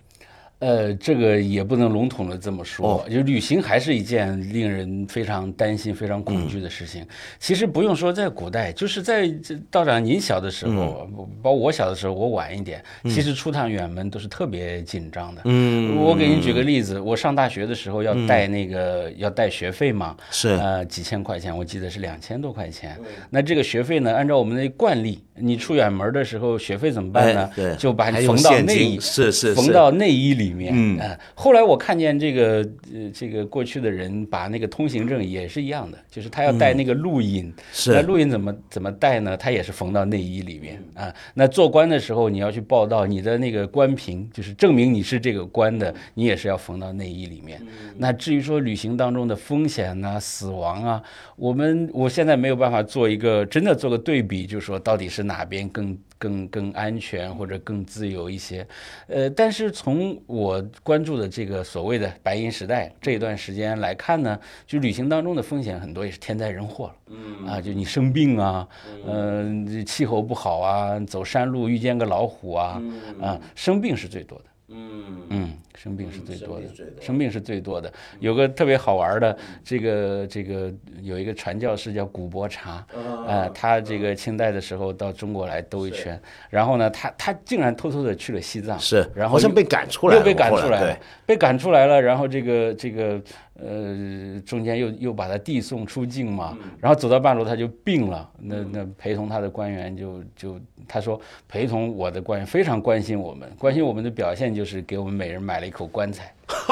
[0.60, 7.06] 呃，这个也不能笼统的这么说，哦就旅行还是一件令人非常担心、非常恐惧的事情。
[7.40, 11.08] 其实不用说在古代，就是在这道长您小的时候，
[11.44, 15.42] 包括我小的时候，我晚一点，其实出趟远门都是特别紧张的。
[15.46, 22.98] 嗯，我给您举个例子，我上大学的时候要带那个、要带学费嘛，是呃几千块钱，我记得是两千多块钱。
[23.30, 27.56] 那这个学费呢，按照我们的惯例，你出远门的时候学费怎么办呢哎？
[27.56, 30.74] 对就把你缝到内衣，是是缝到内衣里面。
[30.76, 37.54] 嗯呃后来我看见这个呃这个过去的人把那个通行证也是一样的，就是他要带那个录音。
[37.72, 39.36] 是那录音怎么怎么带呢？
[39.38, 41.14] 他也是缝到内衣里面啊。
[41.34, 47.62] 那做官的时候，你要去报道你的那个官凭，就是证明你是这个官的，你也是要缝到内衣里面。
[47.98, 51.02] 那至于说旅行当中的风险呐、死亡啊，
[51.36, 58.68] 我们我现在没有办法做一个真的做个对比，就是说到底是哪边更更更安全或者更自由一些。
[59.08, 66.96] 呃，但是从我关注的这个所谓的白银时代这一段时间来看呢，就旅行当中的风险很多也是天灾人祸了。
[67.10, 68.68] 嗯啊，就你生病啊，
[69.06, 72.82] 嗯、这气候不好啊，走山路遇见个老虎啊，
[73.22, 74.46] 啊，生病是最多的。
[74.70, 75.08] 嗯。
[75.30, 76.64] 嗯，生病是最多的
[77.02, 77.92] 生病是最多的。
[78.20, 82.86] 有个特别好玩的，这个这个有一个传教士叫古伯察，
[83.28, 93.22] 呃，他这个清代的时候到中国来兜一圈，然后呢，他他竟然偷偷的去了西藏，是，然后好像被赶出来了，又被赶出来了，被赶出来了，然后这个这个
[93.60, 96.70] 呃中间又又把他递送出境嘛，嗯。
[96.80, 106.34] 然后走到半路他就病了，那那陪同他的官员就就他说陪同我的官员非常关心我们，关心我们的表现就是给我们每人买了一口棺材。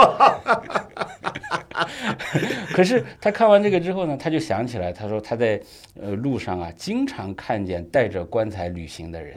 [2.74, 5.62] 可是他看完这个之后呢，他就想起来，他说他在
[6.02, 9.36] 呃路上啊，经常看见带着棺材旅行的人，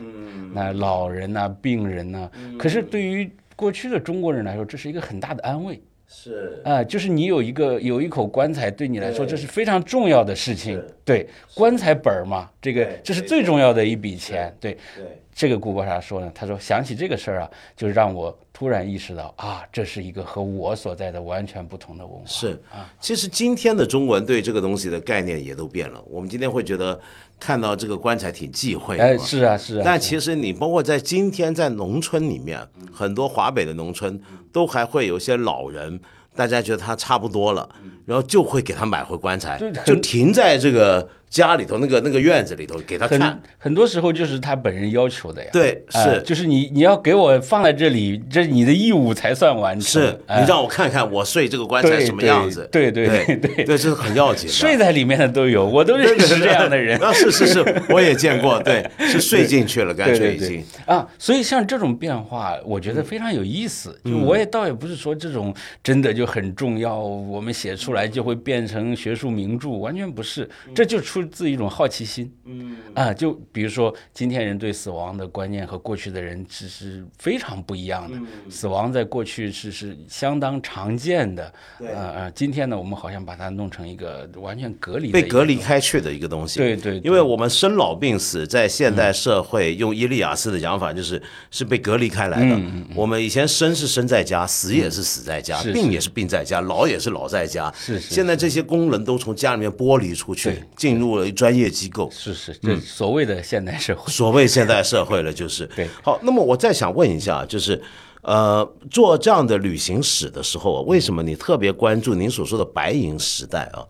[0.53, 6.61] 那老人呐、病人呐、可是对于过去的中国人来说，这是一个很大的安慰是。
[6.65, 10.83] 呃、就是你有一个有一口棺材，对你来说这是非常重要的事情。
[11.05, 14.55] 对，棺材本儿嘛，这个这是最重要的一笔钱。
[14.59, 22.27] 对，对，这个顾伯察说呢，他说想起这个事儿啊，就让我突然意识到啊，这是一个和我所在的完全不同的文化。
[22.27, 22.93] 是啊。
[22.99, 26.03] 其实今天的中文对这个东西的概念也都变了。
[26.11, 27.01] 我们今天会觉得
[27.39, 29.83] 看到这个棺材挺忌讳的哎，是啊，是啊。
[29.85, 32.61] 但其实你包括在今天在农村里面，
[32.93, 34.21] 很多华北的农村
[34.53, 36.01] 都还会有一些老人，
[36.35, 37.69] 大家觉得他差不多了，
[38.05, 43.69] 然后就会给他买回棺材，就停在这个家里头那个那个院子里头给他看很。
[43.69, 45.51] 很多时候就是他本人要求的呀。
[45.53, 50.03] 对，哎是就是你你要给我放在这里，这你的义务才算完成。
[50.03, 52.69] 是，哎你让我看看我睡这个棺材什么样子。
[52.73, 54.53] 对对对对这是很要紧的。
[54.53, 56.99] 睡在里面的都有，我都认识这样的人。
[57.05, 60.65] 啊，是是是，我也见过，对， 是睡进去了，干脆已经。
[60.87, 63.95] 啊，所以像这种变化，我觉得非常有意思。
[64.05, 72.33] 就我也倒也不是说这种真的就很重要，我们写出来就会变成学术名著，完全不是，这就出自一种好奇心。
[72.45, 72.77] 嗯。
[72.95, 78.19] 啊，就比如说今天人对死亡的观念和过去的人只是非常不一样的。
[78.51, 86.59] 死亡在过去是是相当常见的，呃呃，今天呢，我们好像把它弄成一个完全隔离被隔离开去的一个东西。
[86.59, 87.09] 对对对。
[87.09, 92.61] 因为我们生老病死在现代社会，用伊利亚斯的讲法就是是被隔离开来的。
[92.97, 97.73] 我们以前生是生在家，死也是死在家，是病也是病在家，老也是老在家。
[97.77, 102.11] 是是现在这些功能都从家里面剥离出去对，进入了专业机构。
[102.13, 104.13] 是是这所谓的现代社会。
[104.13, 106.19] 所谓现代社会了，就是对好。
[106.23, 107.81] 那么我再想问一下，就是
[108.23, 113.87] 呃，做这样的旅行史的时候啊，为什么你特别关注您所说的白银时代啊？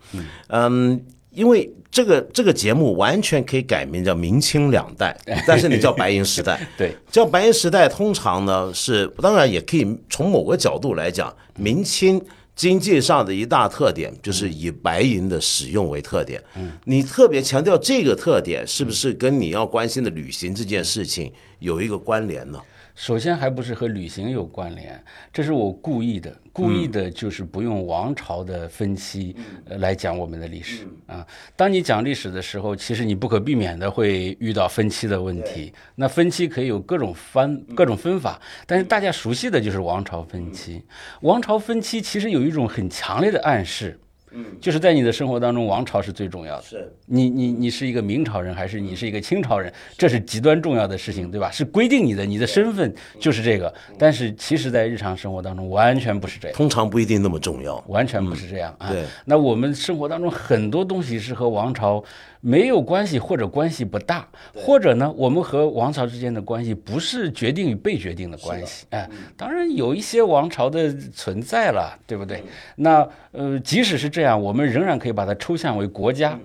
[0.52, 1.04] 嗯。
[1.30, 5.16] 因为这个这个节目完全可以改名叫明清两代，
[5.46, 6.66] 但是你叫白银时代。
[6.76, 12.20] 对，叫白银时代，通常呢是当然也可以从某个角度来讲，明清
[12.58, 16.42] 经济上的一大特点就是以白银的使用为特点。
[16.56, 22.60] 嗯，你特别强调这个特点，是不是跟你要关心的旅行这件事情有一个关联呢？
[22.96, 25.00] 首先还不是和旅行有关联，
[25.32, 31.24] 这是我故意的，故意的就是不用王朝的分期呃来讲我们的历史啊。
[31.54, 35.72] 当你讲历史的时候，其实你不可避免的会遇到分期的问题。
[35.94, 40.82] 那分期可以有各种分各种分法，但是大家熟悉的就是王朝分期。
[41.20, 44.00] 王朝分期其实有一种很强烈的暗示。
[44.60, 46.62] 就是在你的生活当中，王朝是最重要的。
[46.62, 51.50] 是你你你是一个明朝人还是你是一个清朝人，这是极端重要的事情，对吧？
[51.50, 53.72] 是规定你的，你的身份就是这个。
[53.98, 56.56] 但是其实，在日常生活当中，完全不是这样。
[56.56, 57.82] 通常不一定那么重要。
[57.88, 58.90] 完全不是这样啊！
[58.90, 62.02] 对，那我们生活当中很多东西是和王朝
[62.40, 68.86] 没有关系，或者关系不大，或者呢，我们和王朝之间的关系不是决定与被决定的关系。
[68.90, 72.42] 哎，当然有一些王朝的存在了，对不对？
[72.76, 76.38] 那呃，即使是这样，我们仍然可以把它抽象为国家。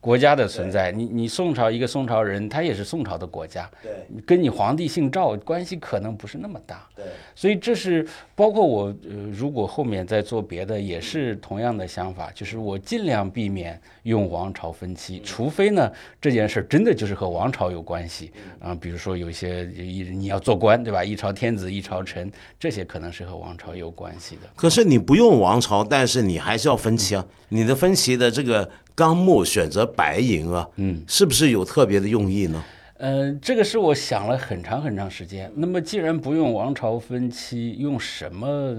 [0.00, 3.92] 国家的存在，你你宋朝一个宋朝人，他也是宋朝的国家，对，
[4.26, 7.04] 跟你皇帝姓赵关系可能不是那么大，对，
[7.36, 8.04] 所以这是
[8.42, 15.88] 包括我呃，如果后面再做别的，也是同样的想法，就是我尽量避免用王朝分期，除非呢
[16.20, 21.04] 这件事真的就是和王朝有关系啊，比如说有一些一你要做官对吧？
[21.04, 22.28] 一朝天子一朝臣，
[22.58, 24.50] 这些可能是和王朝有关系的。
[24.56, 28.68] 可是你不用王朝，但是你还是要分期啊，你的分期的这个。
[28.94, 32.62] 纲目选择白银啊，嗯，是不是有特别的用意呢？
[33.02, 35.50] 呃，这个是我想了很长很长时间。
[35.56, 38.76] 那么既然不用王朝分期，用什么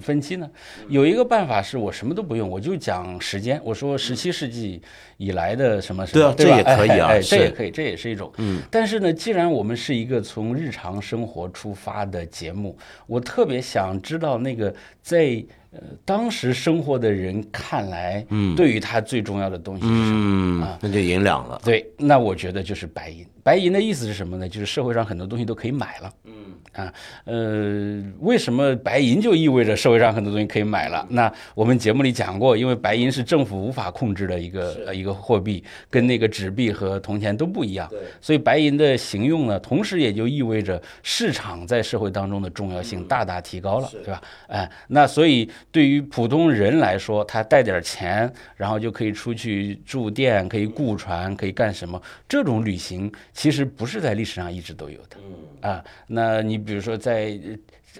[0.00, 0.50] 分期呢？
[0.88, 3.60] 有一个办法是我什么都不用，我就讲时间。
[3.62, 4.82] 我说十七世纪
[5.16, 6.52] 以来的什么什么，对吧？
[6.52, 8.32] 这也可以啊，这也可以，这也是一种。
[8.38, 8.60] 嗯。
[8.68, 15.40] 但是呢，既然我们是一个从日常生活出发的节目，我特别想知道那个在。
[15.74, 20.78] 呃，当时生活的人看来，嗯，对于他最重要的东西是什么啊？
[20.82, 21.58] 那就银两了。
[21.64, 23.26] 对，那我觉得就是白银。
[23.42, 24.48] 白银的意思是什么呢？
[24.48, 26.12] 就是社会上很多东西都可以买了。
[26.24, 26.32] 嗯
[26.72, 26.90] 啊，
[27.24, 31.06] 呃，为什么白银就意味着社会上很多东西可以买了？
[31.10, 37.86] 那我们节目里讲过，因为白银是政府无法控制的一个呃一个货币，跟那个纸币和铜钱都不一样。
[37.90, 44.22] 对，所以白银的行用呢，同时也就意味着市场在社会当中的重要性大大提高了，对吧？
[44.46, 52.00] 哎，那所以对于普通人来说，他带点钱，然后就可以出去住店，可以雇船，可以干什么？
[52.26, 53.12] 这种旅行。
[53.32, 57.38] 其实不是在历史上一直都有的，啊，那你比如说在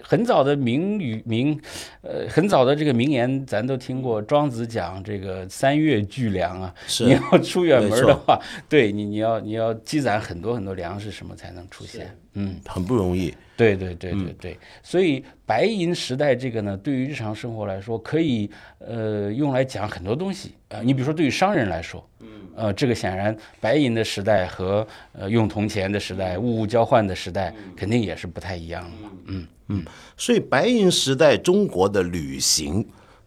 [0.01, 1.59] 很早的名语名，
[2.01, 4.21] 呃，很早的这个名言，咱都听过。
[4.21, 13.33] 庄子讲这个三月聚粮啊，你要出远门的话，对你你要你要积攒很多很多粮食什么才能出现，嗯，很不容易。
[13.55, 20.81] 对对对对对，所以白银时代这个呢，对于日常生活来说，可以呃用来讲很多东西啊。
[20.83, 29.11] 你比如说，对于商人来说，嗯，呃，这个显然白银的时代和呃用铜钱的时代、物物交换的时代，肯定也是不太一样的嘛。
[29.27, 29.85] 嗯嗯，
[30.17, 32.83] 所以白银时代中国的旅行。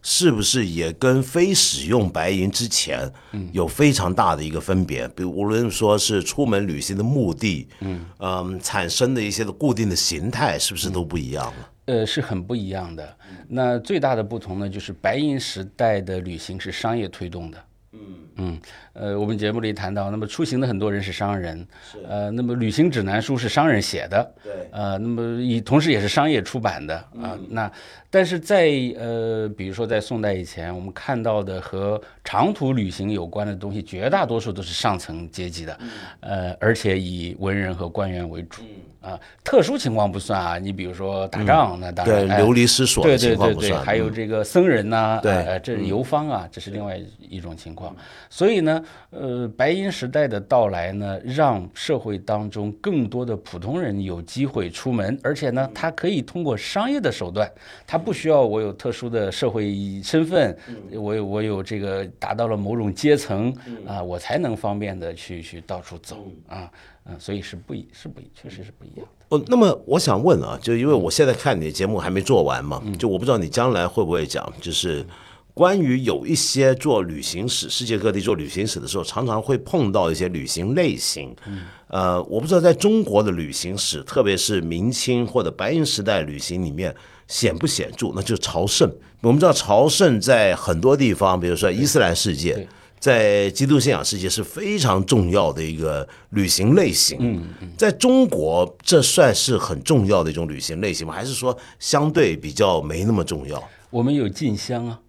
[0.09, 3.11] 是不是也跟非使用白银之前
[3.51, 5.05] 有非常大的一个分别？
[5.09, 11.69] 比如无论说是出门旅行的目的，嗯嗯，产生的一些的固定的形态，是不是都不一样了？
[11.87, 13.17] 呃，是很不一样的。
[13.49, 17.61] 那最大的不同呢，就是白银时代的旅行是商业推动的。
[17.91, 17.99] 嗯。
[18.39, 18.59] 嗯，
[18.93, 21.67] 呃，我们节目里谈到，那么出行的很多人是商人，
[22.07, 27.35] 呃，那么旅行指南书是商人写的，对，呃，那么以同时也是商业出版的啊。
[27.49, 27.71] 那
[28.11, 35.79] 但是在呃，比如说在宋代以前，我们看到的和长途旅行有关的东西，绝大多数都是上层阶级的，
[36.19, 38.61] 呃，而且以文人和官员为主。
[39.07, 43.81] 啊，特殊情况不算啊，你比如说打仗，那当然流离失所的情况不算。
[43.81, 46.99] 还有这个僧人呐，对，这是游方啊，这是另外
[47.29, 47.95] 一种情况。
[48.29, 57.49] 所以呢，呃，白银时代的到来呢，让社会当中更多的普通人有机会出门，而且呢，他可以通过商业的手段，
[57.85, 60.57] 他不需要我有特殊的社会身份，
[60.91, 63.55] 我有我有这个达到了某种阶层
[63.87, 66.69] 啊，我才能方便的去去到处走啊。
[67.09, 69.25] 嗯，所以是不一，是不一，确实是不一样的。
[69.29, 75.05] 哦，那么我想问啊，就因为我现在看你的节目还没做完嘛，就我不知道你将来会不会讲，就是
[75.53, 81.33] 关于有一些做旅行史，世界各地做旅行史的时候，常常会碰到一些旅行类型。
[81.45, 86.93] 嗯，呃，我不知道在中国的旅行史，特别是明清或者白银时代旅行里面
[87.27, 88.11] 显不显著？
[88.13, 88.91] 那就是朝圣。
[89.21, 92.67] 我们知道朝圣在很多地方，比如说伊斯兰世界。
[92.99, 97.17] 在基督信仰世界是非常重要的一个旅行类型。
[97.19, 97.43] 嗯，
[97.77, 101.13] 在中国，这算是很重要的一种旅行类型吗？
[101.13, 103.63] 还是说相对比较没那么重要？
[103.89, 104.99] 我们有进香啊，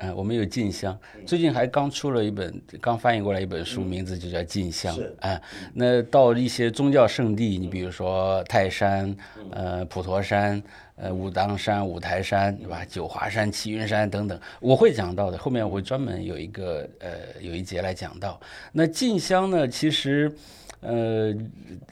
[0.00, 0.98] 嗯，哎，我们有进香。
[1.26, 4.96] 最近还刚出了一本，刚翻译过来一本书，名字就叫《进香》。
[5.20, 5.40] 哎，
[5.74, 9.14] 那到一些宗教圣地，你比如说泰山、
[9.50, 10.62] 呃普陀山。
[11.02, 12.84] 呃，武当山、五台山，对吧？
[12.86, 15.38] 九华山、齐云山等等，我会讲到的。
[15.38, 17.08] 后面我会专门有一个呃
[17.40, 18.38] 有一节来讲到。
[18.70, 20.30] 那进香呢，其实。
[20.80, 21.34] 呃，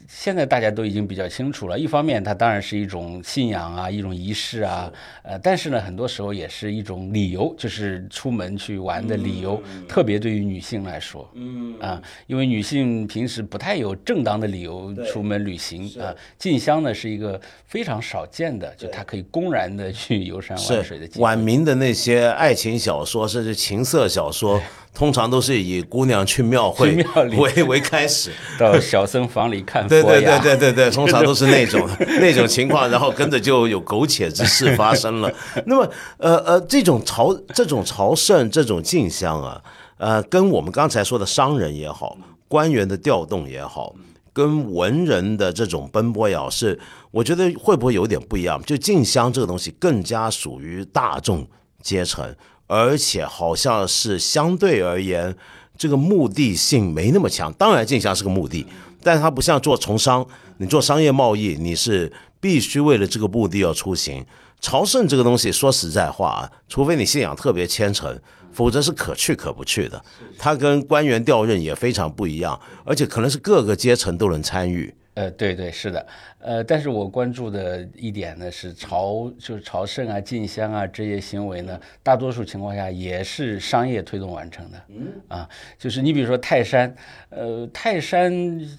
[0.07, 1.77] 现在大家都已经比较清楚了。
[1.77, 4.91] 一方面，它当然是一种信仰啊，一种仪式啊。
[5.21, 9.61] 呃，但是呢，很多时候也是一种理由，就是出门去玩的理由。
[9.87, 16.15] 特别对于女性来说，嗯啊，因为女性平时不太有正当的理由出门旅行啊。
[16.39, 21.07] 进香呢是一个非常少见的，就她可以公然的去游山玩水的。
[21.21, 24.59] 晚明的那些爱情小说，甚至情色小说。
[24.93, 26.95] 通常都是以姑娘去庙会
[27.37, 31.87] 为为开始，到小僧房里看佛对对对对对对， 通常都是那种
[32.19, 35.31] 那种情况，然后跟着就有苟且之事发生了。
[35.65, 39.61] 那么，呃呃，这种朝这种朝圣这种进香啊，
[39.97, 42.17] 呃，跟我们刚才说的商人也好，
[42.47, 43.95] 官员的调动也好，
[44.33, 46.77] 跟文人的这种奔波也好，是
[47.11, 48.61] 我觉得会不会有点不一样？
[48.63, 51.47] 就进香这个东西更加属于大众
[51.81, 52.35] 阶层。
[52.69, 55.35] 而且好像是相对而言，
[55.75, 57.51] 这个目的性没那么强。
[57.53, 58.63] 当然，进香是个目的，
[59.01, 60.23] 但是它不像做从商，
[60.57, 64.23] 你做商业贸易，你是必须为了这个目的要出行。
[64.61, 68.19] 朝圣这个东西，说实在话啊，除非你信仰特别虔诚，
[68.53, 69.99] 否则是可去可不去的。
[70.37, 74.93] 它跟官员调任也非常不一样，而且可能是各个阶层都能参与。
[75.15, 76.05] 呃，对对，是的。
[76.41, 84.81] 呃，但是我关注的一点呢是朝，就是朝圣啊、进香啊这些行为呢，大多数情况下也是商业推动完成的。
[84.87, 86.95] 嗯，啊，就是你比如说泰山，
[87.29, 88.31] 呃，泰山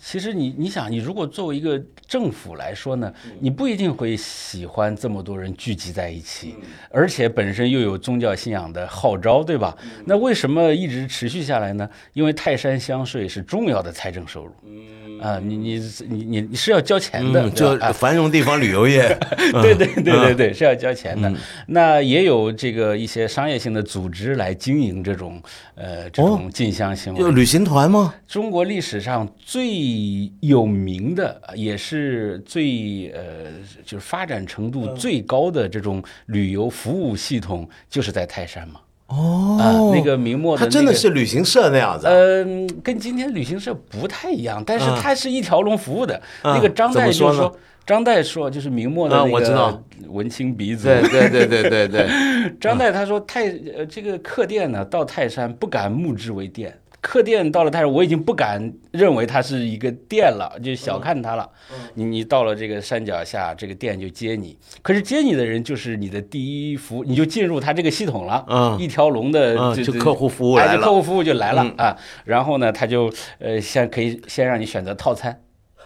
[0.03, 6.57] 其实你你想，你如果作为一个政府来说呢，你不一定会喜欢这么多人聚集在一起，
[6.91, 9.77] 而且本身又有宗教信仰的号召，对吧？
[10.07, 11.87] 那为什么一直持续下来呢？
[12.15, 14.53] 因为泰山香税是重要的财政收入。
[14.65, 17.50] 嗯，啊，你你你你你是要交钱的。
[17.55, 19.17] 就繁荣地方旅游业，
[19.63, 21.33] 对对对对对，是要交钱的。
[21.67, 25.43] 那也有这个一些商业性的组织来经营这种
[25.75, 28.15] 呃这种进香行为，就旅行团吗？
[28.27, 33.51] 中国历史上最有名的，也是最呃
[33.85, 38.81] 就是发展程度最高的这种旅游服务系统，就是在泰山嘛。
[39.11, 42.07] 哦，那个明末的，它真的是旅行社那样子。
[42.07, 46.21] 嗯，跟今天旅行社不太一样，但是它是一条龙服务的。
[46.45, 50.85] 那个张岱就说，张岱说就是明末的那个文青鼻祖。
[50.85, 52.09] 对对对对对对。
[52.61, 56.73] 张岱他说泰呃这个客店呢到泰山不敢目之为店。
[57.01, 61.49] 客店到了泰山，我已经不敢认为它是一个店了，就小看它了。
[61.95, 64.57] 你你到了这个山脚下，这个店就接你。
[64.83, 68.45] 可是接你的人就是你的第一服，你就进入他这个系统了。
[68.49, 71.97] 嗯，一条龙的就客户服务来了，客户服务就来了啊。
[72.25, 75.41] 然后呢，他就呃先可以先让你选择套餐。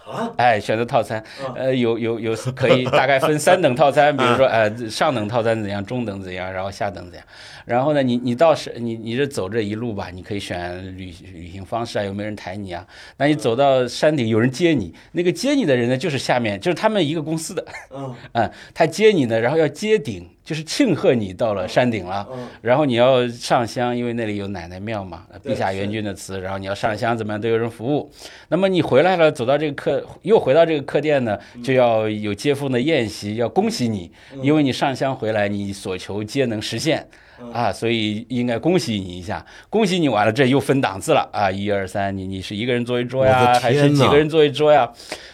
[0.05, 1.23] 啊，哎，选择套餐，
[1.55, 7.25] 呃，有有有可以大概分三等套餐， 比如说呃上等套餐怎样，中等怎样，然后下等怎样。
[7.65, 12.85] 然后呢，你你到是，你你这走这一路吧，你可以选旅旅行方式啊，有没有人抬你啊？
[13.17, 20.29] 那你走到山顶，有人接你，那个接你的人呢，就是下面就是他们一个公司的，嗯， 啊，他接你呢，然后要接顶。
[20.45, 22.25] 就是庆贺你到了山顶了，
[22.61, 28.11] 然后你要上香，因为那里有奶奶庙嘛，陛下元君的祠，然后你要上香，怎么样都有人服务。
[28.49, 34.11] 那么你回来了，走到这个客，又回到这个客店呢，就要有接风的宴席，要恭喜你，
[34.43, 37.07] 因为你上香回来，你所求皆能实现。
[37.51, 41.51] 啊，所以应该恭喜你一下，恭喜你完了，这又分档次了啊！
[41.51, 44.91] 一二三，你你是一个人坐一桌呀，还是几个人坐一桌呀？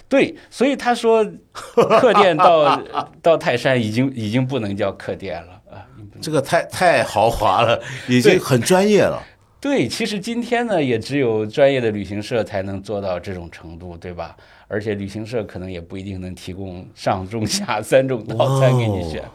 [0.09, 2.81] 对，所以他说客店到
[3.21, 5.85] 到泰山已经已经不能叫客店了啊，
[6.21, 9.21] 这个太太豪华了，已经很专业了。
[9.61, 14.35] 对，其实今天呢，也只有专业的旅行社才能做到这种程度，对吧？
[14.67, 19.21] 而且旅行社可能也不一定能提供上中下三种套餐给你选。
[19.21, 19.29] 哦，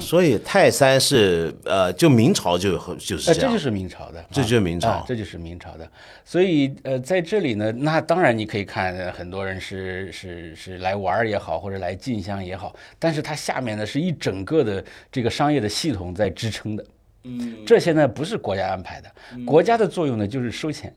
[0.00, 5.90] 所以泰山是呃，就明朝就就是这样，这就是明朝的，这就是明朝，这就是明朝的。
[6.24, 16.84] 所以呃，在这里呢，那当然你可以看很多人是是是来玩也好，或者来进香也好，但是它下面呢是一整个的这个商业的系统在支撑的。
[17.24, 19.10] 嗯，这些呢不是国家安排的，
[19.46, 20.90] 国家的作用呢就是收钱。
[20.90, 20.94] 嗯，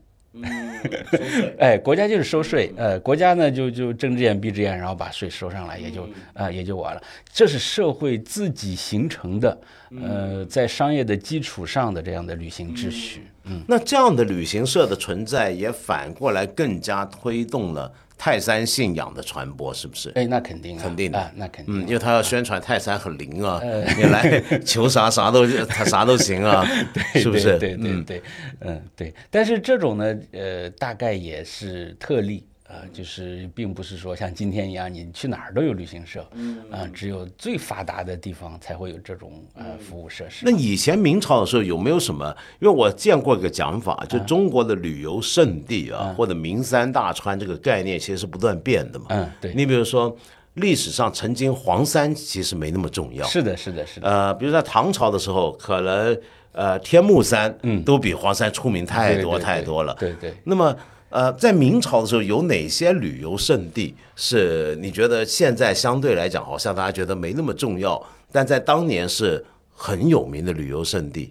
[1.58, 7.02] 哎，国家就是收税，呃，国家呢就就睁只眼闭只眼，然后把税收上来，也就啊也就完了。
[7.32, 9.60] 这是社会自己形成的，
[10.02, 13.22] 呃，在商业的基础上的这样的旅行秩序。
[13.44, 17.92] 嗯，那这样的旅行社的存在，也反过来更加推动了。
[18.24, 20.12] 泰山信仰的传播是不是？
[20.14, 21.80] 哎，那肯定，啊肯定的，那肯定。
[21.80, 23.60] 嗯，因为他要宣传泰山很灵啊，
[23.96, 26.64] 你来求啥啥都他啥都行啊，
[27.18, 27.58] 是不是？
[27.58, 28.22] 对对对，
[28.60, 29.12] 嗯对。
[29.28, 32.46] 但是这种呢，呃，大概也是特例。
[32.72, 36.26] 呃，就是并不是说像今天一样，你去哪儿都有旅行社，
[36.70, 40.46] 啊，只有最发达的地方才会有这种呃服务设施。
[40.46, 42.34] 那以前明朝的时候有没有什么？
[42.60, 49.06] 因为我见过一个讲法，就中国的旅游胜地啊，或者名山大川这个概念，其实是不断变的嘛。
[49.10, 50.16] 嗯，对，你比如说。
[50.56, 54.06] 历史上曾经黄山其实没那么重要，是的，是的，是的。
[54.06, 56.14] 呃，比如在唐朝的时候，可能
[56.52, 59.96] 呃天目山嗯都比黄山出名太多太多了。
[59.98, 60.34] 对对。
[60.44, 60.76] 那么
[61.12, 68.02] 呃在明朝的时候，有哪些旅游胜地是你觉得现在相对来讲好像大家觉得没那么重要，
[68.32, 69.44] 但在当年是
[69.74, 71.30] 很有名的旅游胜地？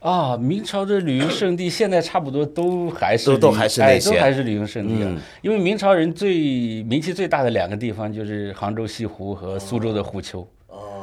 [0.00, 5.12] 啊，明朝的旅游胜地现在差不多都还是都都还是那些，都还是旅游胜地啊。
[5.42, 10.46] 因为明朝人最名气最大的两个地方就是杭州西湖和苏州的湖丘。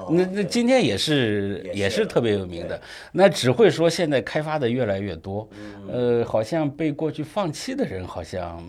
[0.09, 2.79] 那那今天也是也是特别有名的，
[3.11, 5.49] 那只会说现在开发的越来越多，
[5.91, 8.63] 呃，好像被过去放弃的人好像，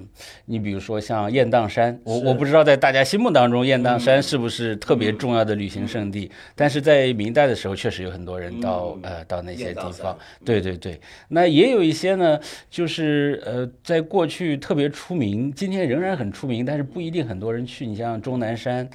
[0.47, 18.89] 你比如说像雁荡山，我我不知道在大家心目当中雁荡山是不是特别重要的旅行胜地，但是在明代的时候确实有很多人到呃到那些地方，对对对，那也有一些呢，就是呃在过去特别出名，今天仍然很出名，但是不一定很多人去，你像终南山，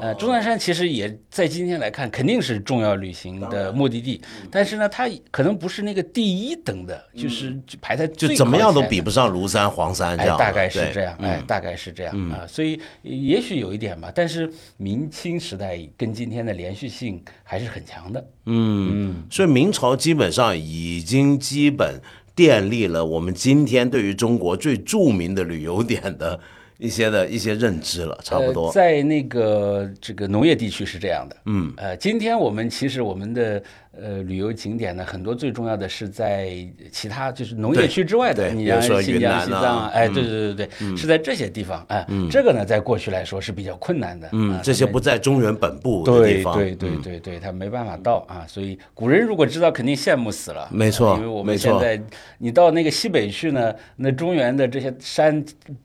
[0.00, 1.87] 呃终南山其实也在今天来。
[1.90, 4.20] 看肯定是重要旅行的目的地，
[4.50, 22.00] 但是呢，它可能不是那个第一等的，就是排在就怎么样都比不上庐山、黄山这样，大概是这样，哎，大概是这样啊，所以也许有一点吧，但是明清时代跟今天的连续性还是很强的，嗯，所以明朝基本上已经基本
[22.36, 26.40] 奠立了我们今天对于中国最著名的旅游点的。
[26.78, 28.72] 一些的一些认知了，差不多。
[28.72, 33.62] 在那个这个农业地区是这样的，嗯，呃，今天我们其实我们的。
[34.00, 36.50] 呃，旅游景点呢，很多最重要的是在
[36.92, 52.00] 其他就是农业区之外的，你像新疆、西藏啊，哎，对对对对，是在这些地方，哎，这个呢，在过去来说是比较困难的，嗯，这些不在中原本部的地方，对对对对对，他没办法到啊，所以古人如果知道，肯定羡慕死了，没错，因为我们现在
[52.38, 55.44] 你到那个西北去呢，那中原的这些山，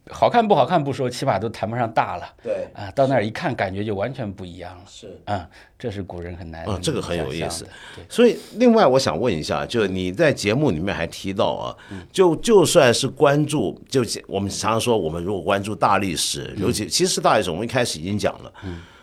[0.09, 5.49] 好看不好看不说，起码都谈不上大了，对，啊，到那儿一看，感觉就完全不一样了，是啊。
[5.83, 7.67] 这是古人很难啊，这个很有意思。
[8.07, 11.75] 所以，另外我想问一下，就你在节目里面还提到啊，
[12.09, 18.53] 就就算是关注，就我们常常说，我们如果关注大历史，尤其其实大历史，我们一开始已经讲了，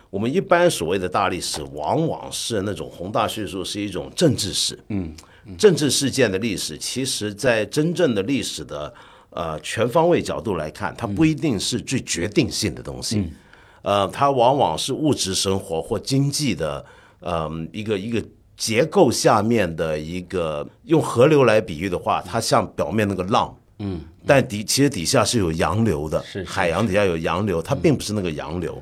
[0.09, 5.13] 我们一般所谓的大历史，往往是那种宏大叙述，是一种政治史，嗯，
[5.59, 8.91] 政治事件的历史，其实在真正的历史的
[9.29, 13.31] 呃全方位角度来看，它不一定是最决定性的东西。
[13.81, 16.85] 呃，它往往是物质生活或经济的，
[17.19, 18.23] 呃，一个一个
[18.55, 28.81] 结构下面的一个，用河流来比喻的话，它像表面那个浪，嗯，但底其实底下是有洋流的，是海洋底下有洋流，它并不是那个洋流。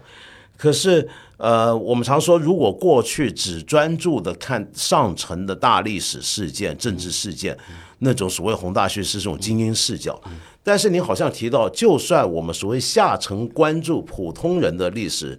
[0.58, 7.58] 可是，呃，我们常说，如果过去只专注的看上层的大历史事件、政治事件，
[8.00, 10.22] 那种所谓宏大叙事这种精英视角。
[10.70, 15.36] 但是你好像提到，就算我们所谓下层关注普通人的历史，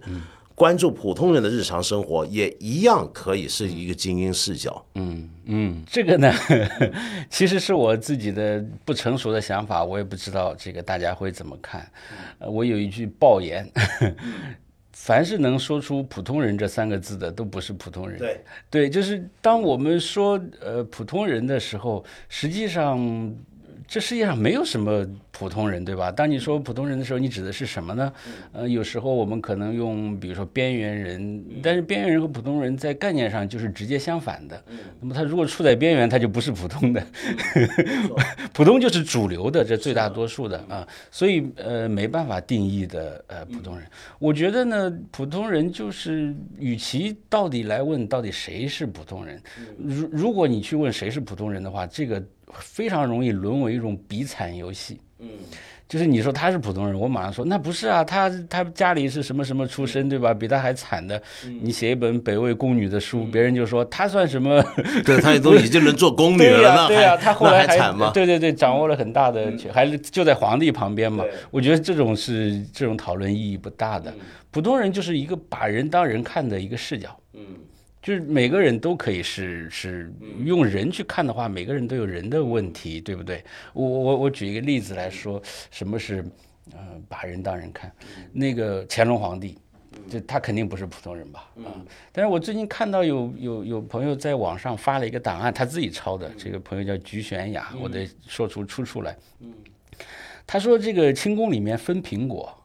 [0.53, 4.85] 关注普通人的日常生活，也一样可以是一个精英视角。
[4.95, 6.33] 嗯嗯，这个呢，
[7.31, 11.89] 其实是我自己的不成熟的想法，我也不知道这个大家会怎么看。
[12.39, 13.65] 呃，我有一句爆言，
[14.91, 18.19] 凡是能说出“普通人”这三个字的，都不是普通人。
[18.19, 23.33] 对对，就是当我们说呃普通人的时候，实际上。
[23.91, 26.09] 这世界上没有什么普通人，对吧？
[26.09, 28.13] 当你说普通人的时候，你指的是什么呢？
[28.53, 34.63] 呃，有时候我们可能用，比如说边缘人，但是边缘人和普通人在概念上就是直接相反的。
[35.01, 37.05] 那么他如果处在边缘，他就不是普通的。
[38.55, 43.85] 普通就是主流的，这最大多数的啊，所以呃没办法定义的呃普通人。
[44.19, 49.41] 我觉得呢，普通人就是与其到底来问到底谁是普通人，
[49.77, 52.23] 如如果你去问谁是普通人的话，这个。
[52.59, 55.27] 非常容易沦为一种比惨游戏，嗯，
[55.87, 60.33] 就是你说他是普通人，我马上说那不是啊，他他家里是什么什么出身，对吧？
[60.33, 61.21] 比他还惨的，
[61.61, 64.63] 你写一本北魏宫女的书，别人就说他算什么？
[65.05, 68.11] 对，他也都已经能做宫女了， 对呀，他后来还惨吗？
[68.13, 71.23] 对对对，掌握了很大的，还是就在皇帝旁边嘛。
[71.49, 74.13] 我觉得这种是这种讨论意义不大的。
[74.49, 77.41] 普通人就是一个把人当人看的一个视角，嗯。
[78.01, 80.11] 就是每个人都可以是是
[80.43, 83.43] 用人去看的话，每个人都有人的问题，对不对？
[83.73, 85.39] 我我我举一个例子来说，
[85.69, 86.25] 什么是
[86.73, 87.91] 呃把人当人看？
[88.33, 89.55] 那个乾隆皇帝，
[90.09, 91.47] 就他肯定不是普通人吧？
[91.57, 91.69] 啊！
[92.11, 99.15] 但是我最近看到有有有朋友在网上发了一个档案，他自己抄的，这个朋友叫菊玄雅，我得说出出处来。
[100.47, 102.57] 他说这个清宫里面分苹果。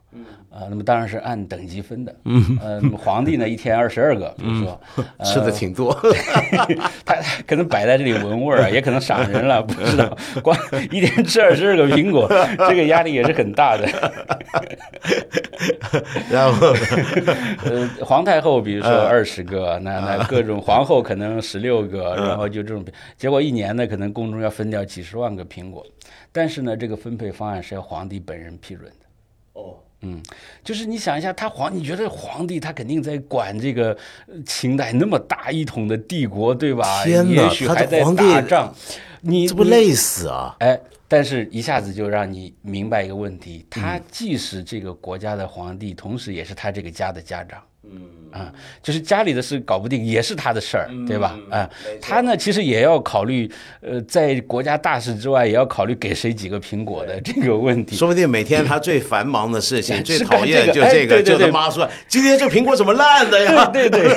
[0.57, 2.15] 啊，那么当然是按等级分的。
[2.25, 4.81] 嗯，呃，那么皇帝呢，一天二十二个，比如说，
[5.23, 5.95] 吃的挺多。
[7.05, 10.17] 他可能摆在这里闻味儿啊，也可能赏人了，不知道。
[10.41, 10.57] 光
[10.89, 12.27] 一天吃二十二个苹果，
[12.67, 13.87] 这个压力也是很大的。
[16.31, 16.73] 然后，
[17.63, 22.83] 呃，皇太后比如说二十个，那那各种皇后可能十六个，然后就这种，
[23.15, 25.85] 结果一年呢，可能宫中要分掉几十万个苹果，
[26.31, 29.05] 但是呢，这个分配方案是要皇帝本人批准的。
[29.53, 29.75] 哦。
[30.01, 30.21] 嗯，
[30.63, 33.97] 就是你想一下，他皇，你觉得皇帝他肯定在管这个
[34.45, 37.03] 清代那么大一统的帝国，对吧？
[37.03, 38.73] 天哪，也许还在打仗，
[39.21, 40.55] 你这不累死啊？
[40.59, 47.59] 哎，但是一下子就让你明白一个问题：他既是这个国家的皇帝，同时也是他这个家的家长。
[47.91, 51.35] 嗯啊，就是家里的事搞不定，也是他的事儿，对吧？
[51.49, 51.67] 啊，
[52.01, 53.49] 他呢其实也要考虑，
[53.81, 57.95] 呃，在国家大事之外，也要考虑给谁几个苹果的这个问题。
[57.97, 63.65] 说不定每天他最繁忙的事情、最讨厌就这个，就他妈说今天这苹果怎么烂的呀？
[63.73, 64.07] 对对，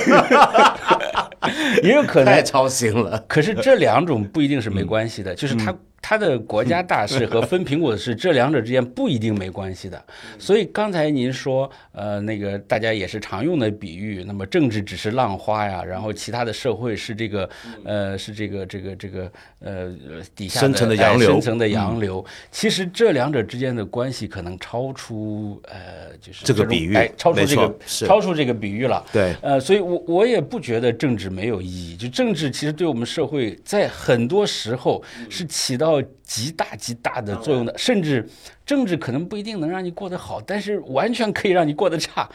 [1.82, 3.24] 也有可能太操心了。
[3.26, 5.74] 可是这两种不一定是没关系的，就是他。
[6.02, 10.02] 他的国家大事和分苹果的事，这两者之间不一定没关系的。
[10.38, 17.48] 所以刚才您说，呃，那个大家也是常用的比喻，那么政治只是浪花呀，然后其他的社会是这个，
[17.84, 19.30] 呃，是这个这个这个
[19.60, 19.94] 呃
[20.34, 22.24] 底下深层的洋流，深层的洋流。
[22.50, 29.04] 其实这两者之间的关系可能超出呃，就是这个比喻，哎，超出这个超出这个比喻了。
[29.12, 31.94] 对，呃，所以我我也不觉得政治没有意义。
[31.94, 35.89] 就政治其实对我们社会在很多时候是起到。
[36.22, 38.28] 极大极大的作用的，甚至
[38.66, 42.28] 政治可能不一定能让你过得好，但是完全可以让你过得差。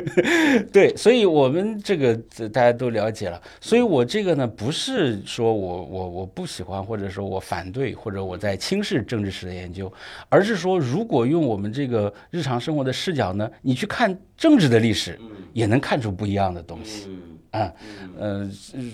[0.72, 2.14] 对，所以我们这个
[2.48, 3.40] 大家都了解了。
[3.60, 9.92] 所以我这个呢，不是说我我我不喜欢，或者说我反对，或者我在轻视政治史的研究，
[10.30, 15.20] 而是说，如果用我们这个日常生活的视角呢，你去看政治的历史，
[15.52, 17.08] 也能看出不一样的东西。
[17.50, 17.72] 啊，
[18.16, 18.48] 呃，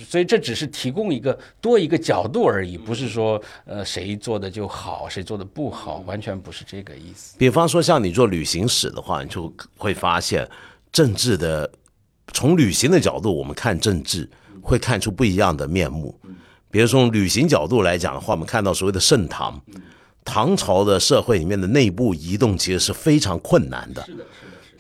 [0.09, 7.37] 所以这只是提供一个多一个角度而已，不是说呃谁做的就好，谁做的不好，完全不是这个意思。
[7.39, 10.49] 比方说，像你做旅行史的话，你就会发现
[10.91, 11.71] 政治的
[12.33, 14.29] 从旅行的角度，我们看政治
[14.63, 16.19] 会看出不一样的面目。
[16.71, 19.61] 比如从旅行角度来讲的话，我们看到所谓的盛唐，
[20.25, 24.03] 唐朝的社会里面的内部移动其实是非常困难的。
[24.05, 24.25] 是的。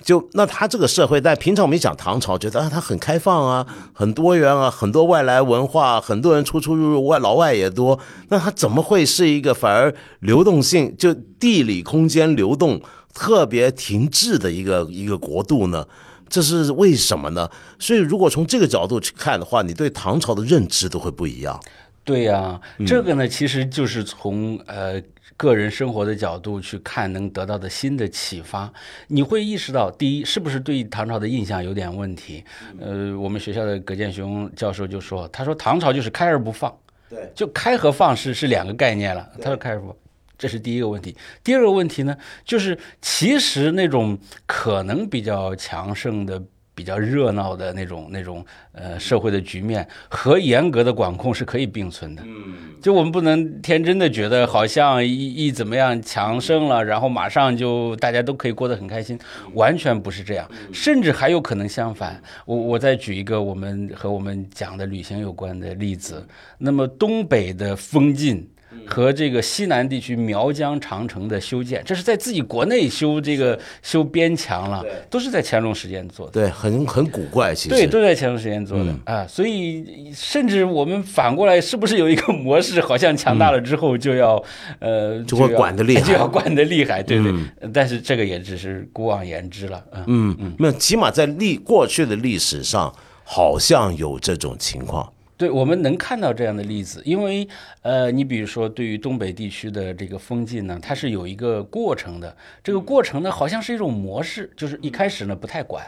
[0.07, 7.99] 就那他这个社会，在平常我们讲唐朝，觉得啊他很开放啊，很多元啊，很多外来文化，很多人出出入入，外老外也多。
[8.29, 12.81] 那他怎么会是一个反而流动性就地理空间流动
[13.13, 15.85] 特别停滞的一个一个国度呢？
[16.29, 17.51] 这是为什么呢？
[17.81, 21.61] 所以如果从这个角度去看的话，你对唐朝的认知都会不一样。
[22.05, 25.03] 对呀，这个呢，其实就是从呃。
[25.37, 28.72] 个人生活的角度去看，能得到的新的启发，
[29.09, 32.43] 你会意识到，第一，是不是对唐朝的印象有点问题？
[32.80, 36.74] 呃，我们学校的葛剑雄教授就说，他说唐朝就是开而不放，
[37.09, 39.30] 对，就开和放是是两个概念了。
[39.41, 39.97] 他说开而不放，
[40.39, 41.16] 这是第一个问题。
[41.45, 46.43] 第二个问题呢，就是其实那种可能比较强盛的。
[46.77, 52.22] 比较热闹的那种、那种呃社会的局面和严格的管控是可以并存的。
[52.27, 59.18] 嗯，就我们不能天真的觉得好像一一怎么样强盛了，然后马上就大家都可以过得很开心，
[59.55, 62.22] 完全不是这样，甚至还有可能相反。
[62.45, 66.22] 我我再举一个我们和我们讲的旅行有关的例子，
[66.59, 68.47] 那么东北的封禁。
[68.87, 76.32] 和这个西南地区苗疆长城的修建，这是在自己国内修这个修边墙了，都是在乾隆时间做的。
[76.32, 79.26] 对，很很古怪，其实对，都在乾隆时间做的啊。
[79.26, 84.43] 所以，甚至我们反过来，是不是有一个模式，好像强大了之后就要
[84.78, 87.32] 呃，就会管的厉害，就 要管的厉害，对对。
[87.72, 89.82] 但是这个也只是孤妄言之了。
[90.07, 95.12] 嗯嗯，那起码在历过去的历史上，好像有这种情况。
[95.37, 97.47] 对，我们能看到这样的例子，因为，
[97.82, 102.34] 呃，你比如说，对于东北地区的这个封禁呢，它是有一个过程的。
[102.64, 105.84] 这个过程呢，好像是一种模式，就是一开始呢不太管。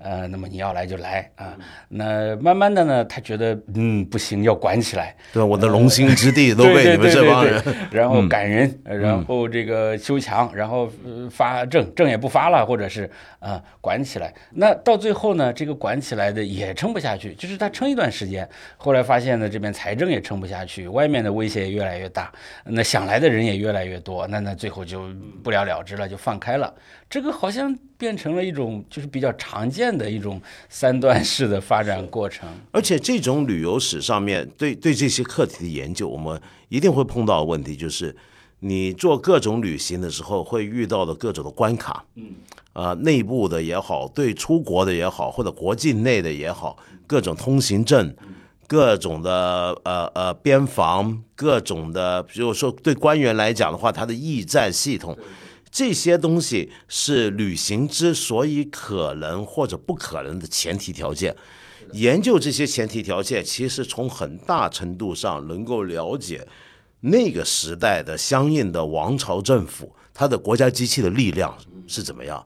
[0.00, 1.56] 呃，那么你要来就来啊。
[1.88, 5.16] 那慢慢的呢，他觉得嗯不行，要管起来。
[5.32, 7.62] 对，我的龙兴之地 都被你们这帮人。
[7.90, 10.90] 然后赶人，然后这个修墙，然后
[11.30, 14.34] 发证，证也不发了，或者是啊管起来。
[14.50, 18.46] 那到最后呢，这个管起来的也撑不下去，就是他撑一段时间，
[18.82, 22.32] 后来发现呢，这边财政也撑不下去，外面的威胁也越来越大，
[22.64, 25.08] 那想来的人也越来越多，那那最后就
[25.40, 26.74] 不了了之了，就放开了。
[27.08, 38.16] 这个好像变成了一种就是比较常见的一种三段式的发展过程，而且这种旅游史上面对对这些课题的研究，我们一定会碰到的问题就是，
[38.58, 42.34] 你做各种旅行的时候会遇到的各种的关卡，嗯，
[42.72, 46.76] 啊，内部的也好，对出国的也好，或者国境内的也好，
[47.06, 48.12] 各种通行证，
[48.72, 55.14] 各种的呃呃边防，各种的，比如说对官员来讲的话，他的驿站系统。
[55.70, 61.36] 这些东西是旅行之所以可能或者不可能的前提条件。
[61.92, 66.48] 研究这些前提条件，其实从很大程度上能够了解
[67.00, 71.54] 那个时代的相应的王朝政府，它的国家机器的力量
[71.86, 72.42] 是怎么样。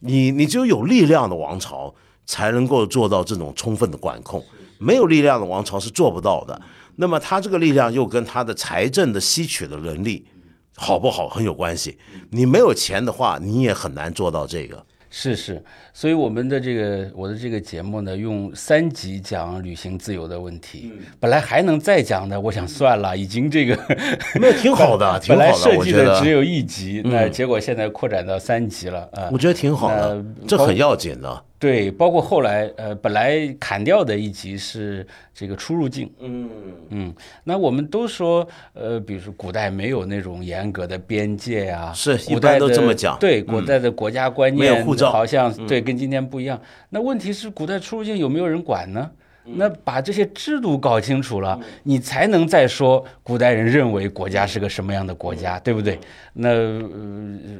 [0.00, 1.94] 你你只有有力量的王朝，
[2.26, 4.44] 才能够做到这种充分的管控。
[4.82, 6.60] 没有力量的王朝是做不到的。
[6.96, 10.26] 那么他这个力量又跟他的财政的吸取的能力。
[10.74, 11.98] 好不好很有关系，
[12.30, 14.82] 你没有钱的话，你也很难做到这个。
[15.10, 15.62] 是是，
[15.92, 20.90] 所以我们的这个我的这个节目呢，用三集讲旅行自由的问题。
[21.20, 23.78] 本来还能再讲的，我想算了，已经这个
[24.40, 29.28] 那挺好的，本来设计的只有一集，那结果现在扩展到三集了啊。
[29.30, 31.44] 我觉得挺好的，这很要紧的。
[31.62, 36.50] 对，包括后来，呃，本来砍掉的一集是这个出入境，嗯
[36.88, 46.60] 嗯，那我们都说，呃，比如说古代没有那种严格的边界啊，是，古代都这么讲，对，古代的国家观念好像对跟今天不一样。
[46.90, 49.08] 那问题是，古代出入境有没有人管呢？
[49.44, 55.98] 那把这些制度搞清楚了，你才能再说古代人认为国家是个什么样的国家，对不对？
[56.34, 56.50] 那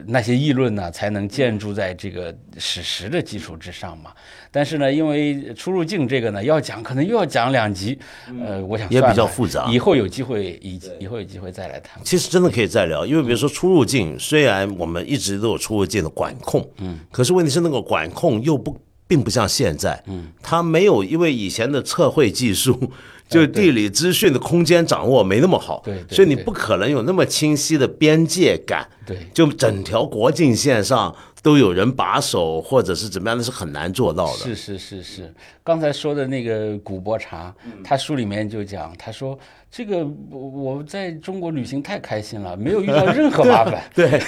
[0.07, 4.13] 那些议论呢，才能建筑在这个史实的基础之上嘛。
[4.51, 7.99] 但是呢，因为出入境这个呢，要讲可能又要讲两集，
[8.41, 9.67] 呃，我想也比较复杂。
[9.71, 12.01] 以后有机会，以以后有机会再来谈。
[12.05, 18.79] 其实真的可以再聊，因为比如说出入境，虽然我们一直都有出入境的管控，嗯，可是问题是那个管控又不。
[19.13, 22.91] 并不像现在，嗯，他没有因为以前的测绘技术，
[23.29, 34.39] 就地理资讯的空间掌握没那么好，对，所以你不可能有那么清晰的边界感，对，就整条国境线上都有人把守或者是怎么样，的是很难做到的。
[34.39, 37.55] 是是是是，刚才说的那个古伯察，
[37.85, 39.39] 他书里面就讲，他说。
[39.75, 44.21] 这个我我在中国旅行太开心了，没有遇到任何麻烦， 对，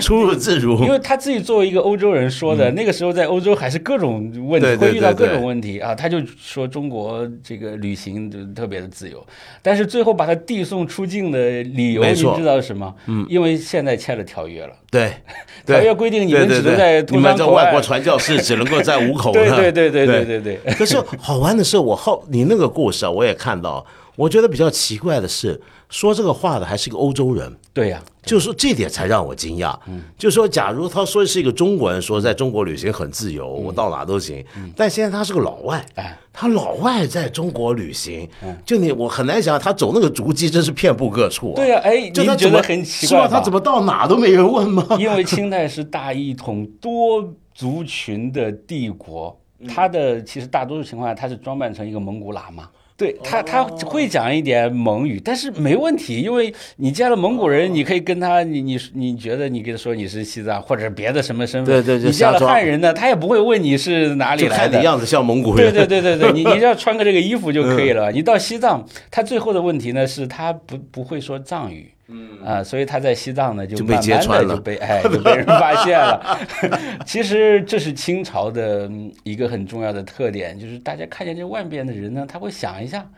[0.00, 0.82] 出入自如。
[0.82, 5.94] 因为他自己作为一个欧洲人说的，那个时候在欧洲还是各种问题，会遇到各种问题啊。
[5.94, 9.24] 他就说中国这个旅行就特别的自由，
[9.62, 12.92] 但是最后把他递送出境的理由，你知道是什么？
[13.06, 14.72] 嗯，因为现在签了条约了。
[14.90, 15.12] 对，
[15.64, 19.30] 条约规定你们只能在你们在外国传教士只能够在五口。
[19.32, 20.74] 对对对对对对对。
[20.74, 23.86] 可是好玩的是，我后你那个故事啊，我也看到。
[24.16, 27.50] 我觉得比较奇怪的是，说这个话的还是一个欧洲人。
[27.72, 29.74] 对呀，就是说这点才让我惊讶。
[29.86, 34.44] 嗯，就是说，假如他说是一个中国人，说在中国旅行很自由，我到哪都行。
[34.56, 38.28] 嗯，但现在他是个老外，哎，他老外在中国旅行，
[38.66, 41.54] 就你我很难想，他走那个足迹真是遍布各处。
[41.56, 44.86] 对呀，哎，就他觉得很奇怪，他怎么到哪都没人问吗？
[44.98, 52.68] 因为清代是大一统多族群的帝国，他的其实大多数情况下他是装扮成一个蒙古喇嘛。
[52.96, 68.12] 对他，他会讲一点蒙语，但是没问题，因为你见了蒙古人，你可以跟他，你你你觉得你跟他说你是西藏或者别的什么身份，对对，你见了汉人呢，他也不会问你是哪里来的，样子像蒙古人，对对对对对， 你你只要穿个这个衣服就可以了。
[68.12, 71.91] 你到西藏，他最后的问题呢是他不不会说藏语。
[72.08, 76.38] 嗯啊，所以他在西藏呢，就慢慢的就被哎就被人发现了。
[77.06, 78.90] 其实这是清朝的
[79.22, 83.08] 一个很重要的特点，就是大家看见这外边的人呢，他会想一下，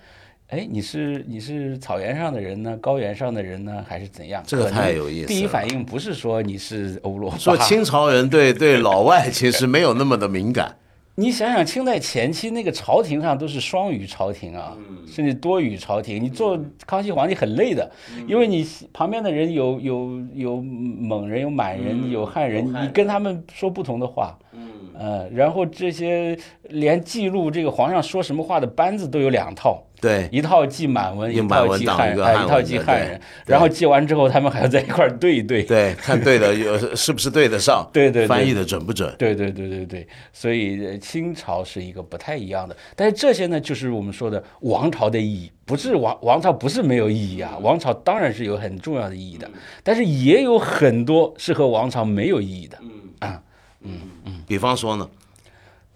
[0.48, 4.42] 哎，你是你是草原上的人呢，高原上的人呢，还是怎样？
[4.46, 5.28] 这个太有意思。
[5.28, 10.76] 第一反应不是说你是欧罗，说清朝人对对老外其实没有那么的敏感。
[11.16, 16.22] 你想想，清代前期那个朝廷上都是双语朝廷啊，甚至多语朝廷。
[16.22, 17.88] 你做康熙皇帝很累的，
[18.26, 24.36] 因为你旁边的人有有有蒙人、有满人、有汉人，你跟他们说不同的话。
[24.96, 29.82] 呃，然后这些连记录这个皇上说什么话的班子都有两套。
[30.04, 39.10] 对，一套记满文，一套记汉，一套记汉人，然后记完之后，他们还要在一块儿对一对，对，看对的 有是不是对得上，对对，翻译的准不准？
[39.18, 49.50] 对对对对对，所以清朝是一个不太一样的，但是这些呢，就是我们说的王朝的意义，不是王王朝不是没有意义啊，王朝当然是有很重要的意义的，
[49.82, 52.90] 但是也有很多是和王朝没有意义的，嗯。
[53.20, 53.40] 啊，
[53.80, 53.92] 嗯
[54.26, 55.08] 嗯，比方说呢？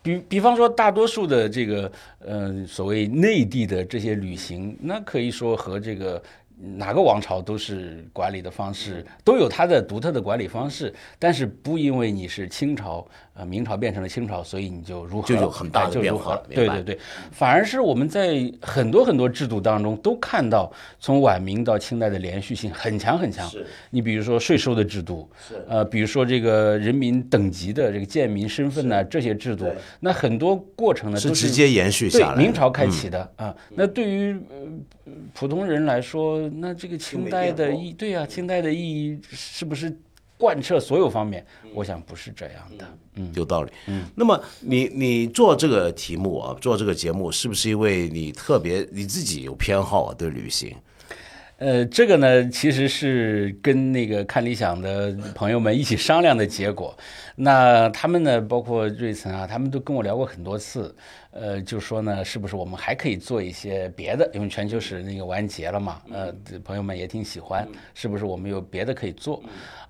[0.03, 6.23] 比比方说，大多数的这个，呃，所谓内地的这些旅行，那可以说和这个
[6.77, 13.07] 哪个王朝都是管理的方式，都有它的独特的管理方式，但是不因为你是清朝，
[13.39, 16.43] 呃，明朝变成了清朝，所以你就如何就有很大就变如何了。
[16.51, 16.99] 对对对，
[17.31, 23.49] 反而是我们在很多很多制度当中都看到，从晚明到清代的连续性很强很强。
[23.91, 25.31] 你比如说税收的制度，
[25.69, 29.67] 呃，比如说这个人民等级的这个贱民身份呢，这些制度，
[30.01, 32.35] 那很多过程呢都是直接延续下来的。
[32.35, 33.55] 嗯明朝开启的、啊。
[33.71, 34.57] 那对于呃
[35.33, 39.97] 普通人来说，那这个清代的意对啊，清代的意义是不是
[40.39, 41.45] 贯彻所有方面？
[41.75, 42.87] 我想不是这样的。
[43.17, 43.73] 嗯，有道理。
[43.89, 50.15] 嗯，那么你你做这个题目啊，做这个节目，是不是因为你特别你自己有偏好啊？
[50.17, 50.77] 对旅行，
[51.57, 56.97] 呃，这个呢，其实是跟那个看理想的朋友们一起商量的结果。
[57.35, 60.95] 那他们呢，包括瑞岑啊，他们都跟我聊过很多次。
[61.41, 64.29] 呃，就说呢，是不是我们还可以做一些别的？
[64.35, 66.35] 因为全球史那个完结了嘛，呃，
[66.65, 69.41] 朋友们也挺喜欢，是不是我们有别的可以做？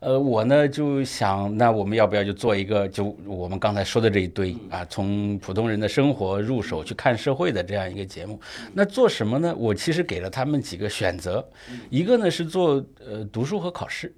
[0.00, 8.38] 呃，我呢就想，那我们要不要就做一个，就我们刚才说的这一堆啊，从普通人的生活入手去看社会的这样一个节目。
[8.74, 9.54] 那做什么呢？
[9.56, 11.42] 我其实给了他们几个选择，
[11.88, 14.14] 一个呢是做呃读书和考试，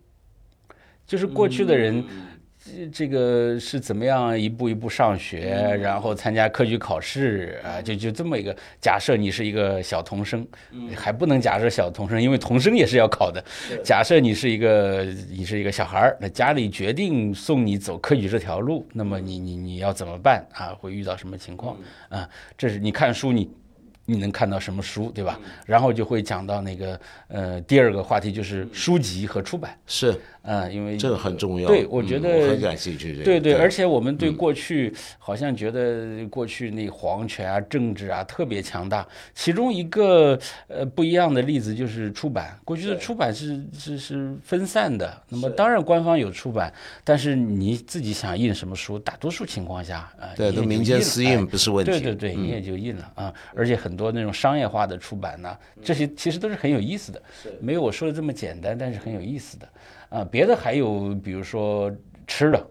[1.06, 2.04] 就是过去的人。
[2.62, 5.40] 这这个是怎么样一步一步上学，
[5.80, 7.80] 然后参加科举考试啊？
[7.80, 10.46] 就就这么一个假设，你是一个小童生，
[10.94, 13.42] 还不能假设小童生，因为童生也是要考的。
[13.82, 20.74] 假设你是一个你是一个小孩儿，那家里决定送你走科举这条路，那么你你你要怎么办啊？
[20.78, 21.76] 会遇到什么情况
[22.10, 22.28] 啊？
[22.58, 23.50] 这是你看书你。
[24.06, 25.38] 你能看到什么书，对吧？
[25.64, 31.68] 然后就会讲到那个呃，第二个话题就是书籍和出版，是嗯，因为这个很重要。
[31.68, 33.24] 对，我觉嗯得、我很感兴趣这个。
[33.24, 39.06] 对对，而且我们对过去、好像觉得过去那皇权啊、政治啊特别强大。
[39.34, 40.38] 其中一个
[40.68, 45.22] 呃不一样的例子就是出版，过去的出版是是是分散的。
[45.28, 46.72] 那么当然官方有出版，
[47.04, 51.90] 但是你自己想印什么书，大多数情况下啊，对，都民间私印不是问题。
[51.90, 53.32] 对对对，你也就印了啊。
[53.54, 57.22] 而且很多那种商业化的出版呢，这些其实都是很有意思的，
[57.60, 59.68] 没有我说的这么简单，但是很有意思的
[60.10, 60.24] 啊。
[60.30, 61.90] 别的还有比如说
[62.26, 62.70] 吃的。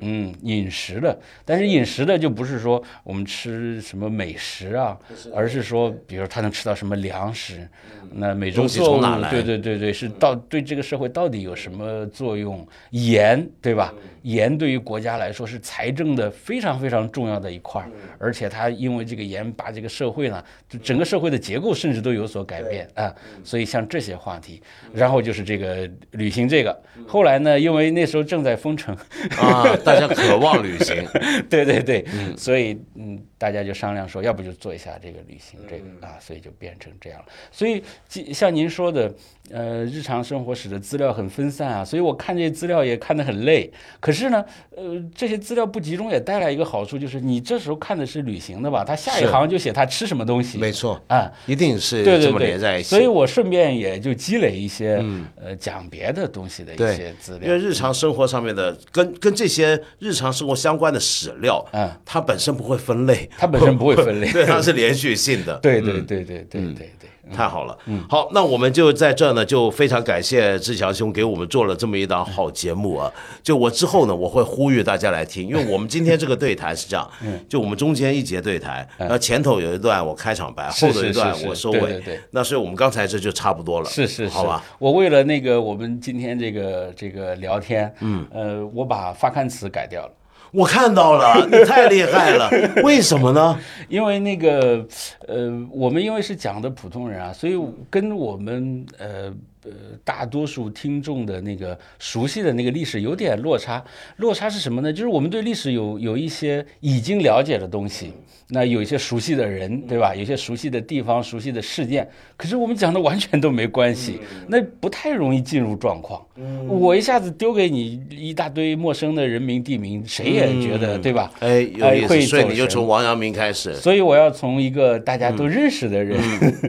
[0.00, 4.96] 嗯，饮食的，但是饮食的就不是说我们吃什么美食啊，
[5.34, 7.68] 而是说，比如他能吃到什么粮食，
[8.12, 12.66] 那美洲东西作物从哪来，对对对对，是到对这个社会到底有什么作用？
[12.90, 13.92] 盐，对吧？
[14.22, 17.84] 盐对于国家来说是财政的非常非常重要的一块，
[18.18, 23.14] 而且它因为这个盐把这个社会呢，就整个社会的结构甚至都有所改变啊。
[23.44, 24.60] 所以像这些话题，
[24.92, 28.96] 然后就是这个旅行这个，后来呢，因为那时候正在封城，
[29.38, 31.06] 啊， 大家渴望旅行。
[31.48, 32.04] 对对对，
[32.36, 37.26] 所以嗯，大家就商量说，要不就做一下这个旅行这个啊，所以就变成这样了。
[37.50, 39.12] 所以即像您说的，
[39.50, 43.70] 呃，日常生活史的资料很分散啊，所以我看这些资料也看得很累。
[44.00, 44.44] 可是呢，
[44.76, 51.30] 呃，这些资料不集中也带来一个好处，就是你这时候看的是旅行的吧，他下一行就写他吃什么东西，没错，啊。
[51.46, 52.88] 一定是这么连在一起。
[52.88, 55.04] 所以我顺便也就积累一些、
[55.40, 57.58] 呃讲别的东西的一些资料因为。
[57.58, 65.56] 日常生活上面的跟跟这些日常生活相关的史料，嗯，它本身不会分类，它本身不会分类 对，它是连续性的。
[65.58, 67.10] 对对对对对对对。
[67.34, 73.12] 太好了，嗯，好，那我们就在这儿呢，就非常感谢志强兄给我们做了这么一档好节目啊。
[73.42, 77.10] 就我之后呢，我会呼吁大家来听，因为我们今天这个对谈是这样，
[77.48, 82.20] 就我们中间一节对谈，那前头有一段我开场白，后头一段我收尾对。
[82.30, 84.62] 那所以我们刚才这就差不多了，是是是，好吧？
[84.78, 90.10] 我为了那个我们今天这个这个聊天，嗯，呃，我把发刊词改掉了，
[90.52, 92.50] 我看到了，你太厉害了，
[92.84, 93.58] 为什么呢？
[93.88, 94.86] 因为那个
[95.26, 97.58] 呃，我们因为是讲的普通人啊，所以
[97.90, 99.32] 跟我们呃。
[99.66, 99.72] 呃，
[100.04, 103.84] 大多数听众的那个熟悉的那个历史有点落差。
[104.18, 104.92] 落差是什么呢？
[104.92, 108.12] 就是我们对历史有有一些已经了解的东西，
[108.48, 110.14] 那有一些熟悉的人，对吧？
[110.14, 116.24] 有一些熟悉的地方、熟悉的事件，可是我们讲的完全都没关系，那不太容易进入状况。
[116.68, 121.32] 我一下子丢给你一大堆陌生的人名地名，谁也觉得，对吧？
[121.40, 126.20] 哎，有意会思，所以你就从王阳明开始，所以我要从一个大家都认识的人，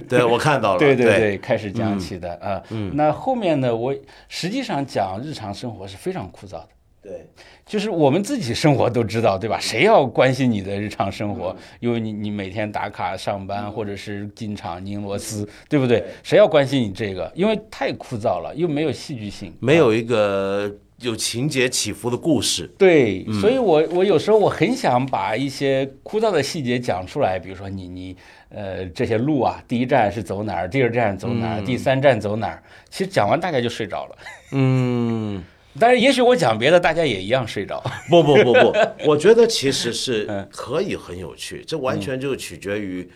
[0.07, 2.61] 对我看到了， 对对对对，开始讲起的啊。
[2.93, 3.95] 那后面呢，我
[4.27, 6.69] 实际上讲日常生活是非常枯燥的。
[6.99, 7.25] 对，
[7.65, 9.57] 就是我们自己生活都知道，对吧？
[9.61, 11.55] 谁要关心你的日常生活？
[11.79, 16.03] 因为你你每天打卡上班，或者是进厂拧螺丝，对不对？
[16.21, 17.31] 谁要关心你这个？
[17.33, 20.69] 因为太枯燥了，又没有戏剧性，没有一个
[21.01, 22.67] 有情节起伏的故事。
[22.77, 28.15] 对，所以我我有时候我很想把一些枯燥的细节讲出来，比如说你你
[28.49, 34.17] 呃这些路啊，第一站是走哪儿，第二站走哪儿，第三站走哪儿，其实讲完大概就睡着了。
[34.53, 35.43] 嗯，
[35.79, 37.83] 但是也许我讲别的，大家也一样睡着。
[38.09, 38.73] 不不不不，
[39.05, 43.07] 我觉得其实是 可以很有趣，这完全就取决于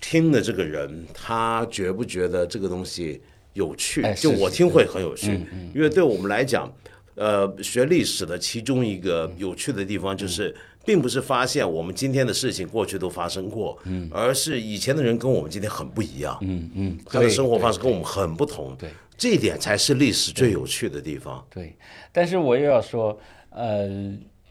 [0.00, 4.12] 听的这个人他觉不觉得这个东西有趣哎。
[4.14, 5.40] 就我听会很有趣，
[5.72, 6.72] 因为对我们来讲，
[7.14, 10.54] 呃，学历史的其中一个有趣的地方就是。
[10.86, 14.06] 并不是发现我们今天的事情过去都发生过，嗯。
[14.12, 21.42] 而是以前的人跟我们今天很不一样，嗯嗯，他的生活方式跟我们很不同，对这一点才是历史最有趣的地方。
[21.48, 21.74] 对，
[22.12, 23.18] 但是我又要说，
[23.48, 23.88] 呃，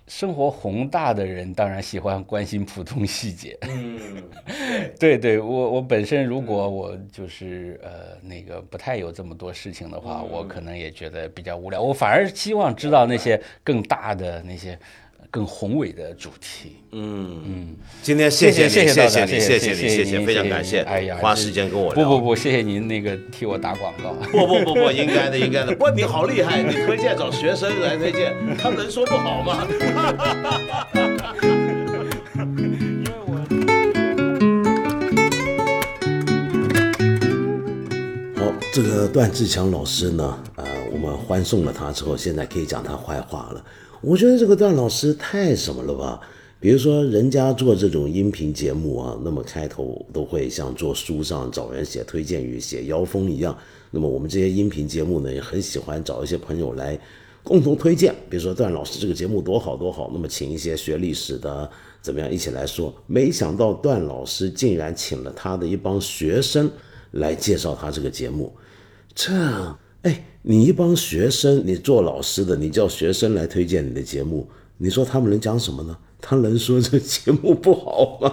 [0.07, 3.57] 生活宏大的人当然喜欢关心普通细节。
[3.61, 4.23] 嗯，
[4.99, 11.81] 对对，我我本身如果我就是呃那个不太有这么多事情的话，我可能也觉得比较无聊。
[11.81, 14.77] 我反而希望知道那些更大的那些
[15.33, 16.75] 更宏伟的主题。
[16.91, 22.07] 嗯嗯今天谢谢谢你，谢谢你，谢谢谢你，谢谢非常感谢，哎呀，花时间跟我聊。
[22.07, 24.13] 不不不，谢谢您那个替我打广告。
[24.31, 25.75] 不不不不，应该的，应该的。
[25.75, 29.65] 不，你好厉害，你推荐找学生来推荐，他能说不好吗？
[38.37, 43.65] 好，这个段志强老师呢，呃，我们欢送了他之后，现在可以讲他坏话了。
[44.03, 46.19] 我觉得这个段老师太什么了吧？
[46.59, 53.57] 比如说，人家做这种音频节目啊，那么开头都会像做书上找人写推荐语、写腰封一样。
[53.91, 56.99] 那么我们这些音频节目呢，也很喜欢找一些朋友来
[57.43, 58.13] 共同推荐。
[58.29, 61.69] 比如说段老师这个节目多好多好，那么请一些学历史的
[62.01, 62.93] 怎么样一起来说。
[63.07, 66.69] 没想到段老师竟然请了他的一帮学生
[67.11, 68.51] 来介绍他这个节目。
[69.15, 69.33] 这，
[70.03, 74.47] 哎，你一帮学生，你做老师的，你叫学生来推荐你的节目，
[74.77, 75.97] 你说他们能讲什么呢？
[76.21, 78.31] 他能说这节目不好吗？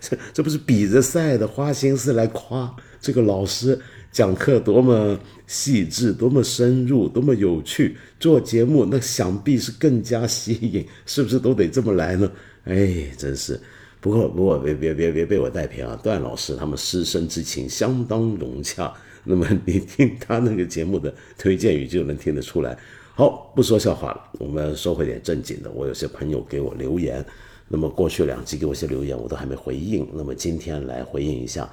[0.00, 3.78] 这 这不是比着赛的，花心思来夸这个老师
[4.10, 12.30] 讲课多么细致，多么深入，多么有趣，做节目那想必是更加吸引，是不是都得这么来呢？
[12.64, 13.60] 哎，真是。
[14.00, 15.98] 不过，不过，别别别别被我带偏啊！
[16.02, 18.92] 段老师他们师生之情相当融洽，
[19.26, 22.78] 那么你听他那个节目的推荐语就能听得出来。
[23.14, 25.70] 好，不说笑话了，我们说回点正经的。
[25.70, 27.24] 我有些朋友给我留言，
[27.66, 31.68] 那么过去两集给我些留言，我都还没回应，那么今天来回应一下。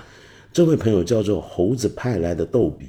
[0.52, 2.88] 这位朋友叫做猴子派来的逗比，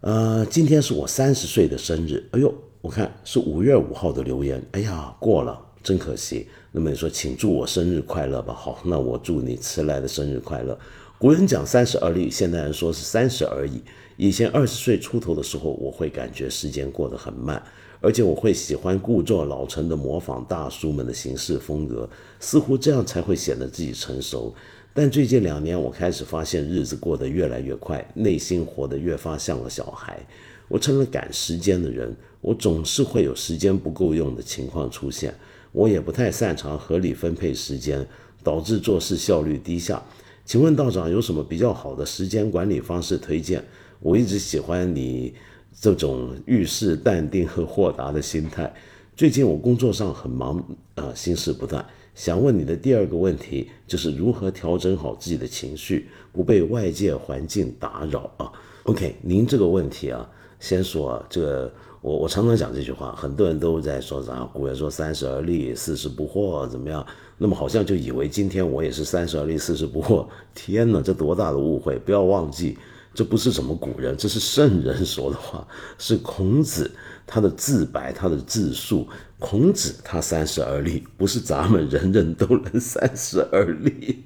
[0.00, 6.48] 呃，今天是我三十岁的生日，哎呦，我看是五月五号的留言，哎呀，过了，真可惜。
[6.72, 8.52] 那么你说，请祝我生日快乐吧。
[8.52, 10.78] 好，那我祝你迟来的生日快乐。
[11.20, 13.82] 古人讲三十而立，现代人说是三十而已。
[14.16, 17.60] 以前二十岁出头的时候，我会感觉时间过得很慢，
[18.00, 22.08] 而且我会喜欢故作老成的模仿大叔们的行事风格，
[22.38, 24.54] 似乎这样才会显得自己成熟。
[24.94, 30.24] 但最近两年，我开始发现日子过得越来越快，内心活得越发像个小孩。
[30.68, 35.34] 我成了赶时间的人，我总是会有时间不够用的情况出现。
[35.72, 38.06] 我也不太擅长合理分配时间，
[38.44, 40.00] 导致做事效率低下。
[40.48, 43.62] 请问道长有什么比较好的时间管理方式推荐？
[44.00, 45.34] 我一直喜欢你
[45.78, 48.74] 这种遇事淡定和豁达的心态。
[49.14, 50.64] 最近我工作上很忙，
[50.94, 51.84] 呃，心事不断。
[52.14, 58.50] 想问你的第二个问题就是如何调整好自己的情绪，不被外界环境打扰啊
[58.84, 60.26] ？OK，您这个问题啊，
[60.58, 61.70] 先说啊，这个
[62.00, 67.06] 我我常常讲这句话，很多人都在说啥，古人说三十而立，四十不惑，怎么样？
[67.38, 70.26] 那么好像就以为今天我也是三十而立，四十不惑。
[70.54, 71.96] 天哪，这多大的误会！
[71.98, 72.76] 不要忘记，
[73.14, 75.66] 这不是什么古人，这是圣人说的话，
[75.98, 76.90] 是孔子
[77.26, 79.08] 他的自白，他的自述。
[79.38, 84.24] 孔子他三十而立，不是咱们人人都能 三十而立。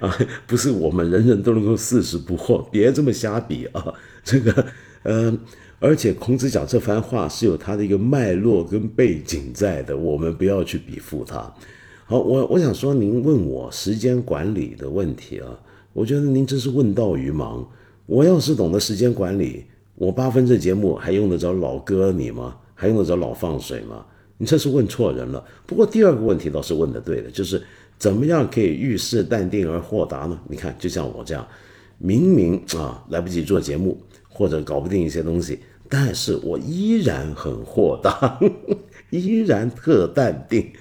[0.00, 0.14] 啊，
[0.46, 3.94] 不是我们人人都能够四十不惑，别这么瞎比啊！
[4.22, 4.66] 这个，
[5.04, 5.34] 呃，
[5.82, 11.52] 而且孔子讲这番话是有他的一个脉络跟背景在的，我们不要去比附他。
[12.04, 15.58] 好，我我想说，您问我时间管理的问题啊，
[15.92, 17.64] 我觉得您真是问道于盲。
[18.06, 19.64] 我要是懂得时间管理，
[19.96, 22.56] 我八分这节目还用得着老哥你吗？
[22.76, 24.06] 还用得着老放水吗？
[24.38, 25.44] 你这是问错人了。
[25.66, 27.60] 不过第二个问题倒是问的对的，就是
[27.98, 30.40] 怎么样可以遇事淡定而豁达呢？
[30.48, 31.44] 你看，就像我这样，
[31.98, 35.58] 明明啊来不及做节目，或者搞不定一些东西，
[35.94, 38.40] 但是我依然很豁达，
[39.10, 40.72] 依然特淡定。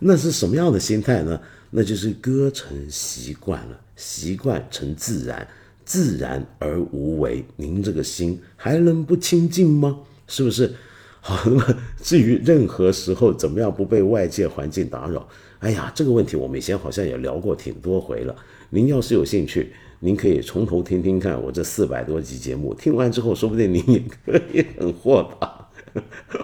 [0.00, 1.40] 那是什么样的心态呢？
[1.70, 5.46] 那就是歌成习惯了，习惯成自然，
[5.84, 7.44] 自然而无为。
[7.54, 10.00] 您这个心还能不清净吗？
[10.26, 10.74] 是不是？
[11.22, 15.28] 好，那么至于任何时候怎么样不被外界环境打扰，
[15.60, 18.34] 哎呀，这个问题我们以前好像也聊过挺多回了。
[18.70, 19.72] 您要是有兴趣，
[20.06, 25.68] 您可以从头听听看我这四百多集节目，听完之后，说不定您也可以很豁达，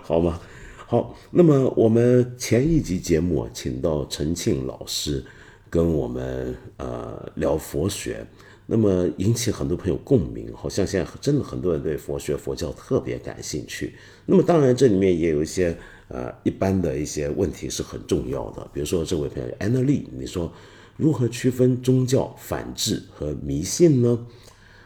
[0.03, 0.41] 好吗？
[0.89, 5.25] 好，那么我们前一集节目请到陈庆老师
[5.71, 8.27] 跟我们呃聊佛学。
[8.67, 13.95] 那么引起很多朋友共鸣，好像现在真的很多人对佛学佛教特别感兴趣。
[14.27, 15.77] 那么当然这里面也有一些
[16.09, 20.53] 呃一般的一些问题是很重要的，比如说这位朋友安德利，你说
[20.97, 24.27] 如何区分宗教、反智和迷信呢？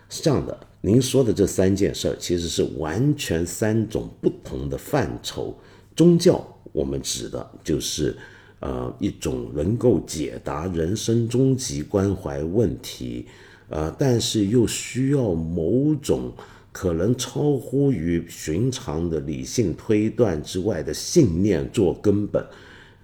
[0.08, 5.56] 是这样的，您说的这三件事儿其实是完全三种不同的范畴。
[5.96, 8.16] 宗教我们指的就是
[8.60, 13.26] 呃一种能够解答人生终极关怀问题。
[13.68, 16.32] 呃，但是又需要某种
[16.70, 22.46] 可能超乎于寻常的理性推断之外的信念做根本，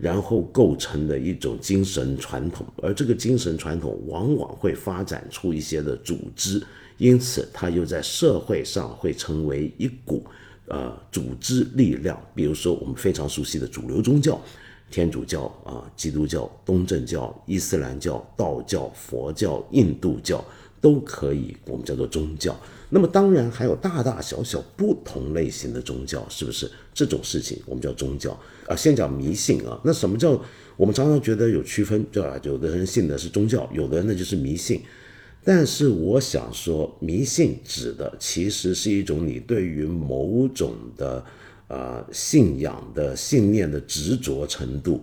[0.03, 6.61] 然后构成的一种精神传统，而这个精神传统往往会发展出一些的组织，
[6.99, 10.27] 因此它又在社会上会成为一股
[10.67, 12.21] 呃组织力量。
[12.35, 14.41] 比如说我们非常熟悉的主流宗教，
[14.91, 20.45] 天主教啊、基督教、东正教、伊斯兰教、道教、佛教、印度教。
[20.83, 22.61] 都可以，我们叫做宗教。
[22.89, 28.37] 那么当然还有大大小小不同类型的宗教，是不是这种事情我们叫宗教
[28.77, 29.81] 先讲迷信啊。
[29.85, 30.41] 那什么叫
[30.77, 32.39] 我们常常觉得有区分，对吧？
[32.43, 34.81] 有的人信的是宗教，有的人呢就是迷信。
[35.45, 41.25] 但是我想说，迷信指的其实是一种你对于某种的
[41.69, 45.03] 呃信仰的信念的执着程度，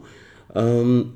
[0.54, 1.12] 嗯。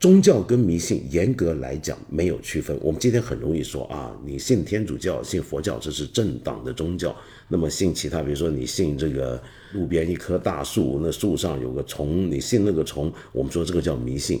[0.00, 2.78] 宗教跟迷信严格来讲没有区分。
[2.80, 7.16] 我们今天很容易说啊，你信天主教、信佛教，这是正当的宗教。
[7.48, 9.42] 那么信其他，比如说你信这个
[9.72, 14.40] 路边一棵大树，那树上有个虫，你信那个虫，我们说这个叫迷信。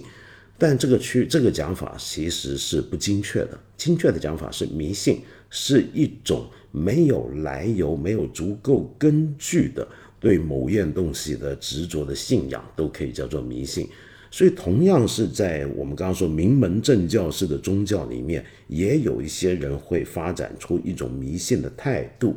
[0.60, 3.58] 但这个区这个讲法其实是不精确的。
[3.76, 5.20] 精确的讲法是，迷信
[5.50, 9.86] 是一种没有来由、没有足够根据的
[10.18, 13.88] 对某样东西的执着的信仰，都可以叫做迷信。
[14.30, 22.36] 所以，同样是在我们刚刚说名门正教式的宗教里面，也有一些人会发展出一种迷信的态度，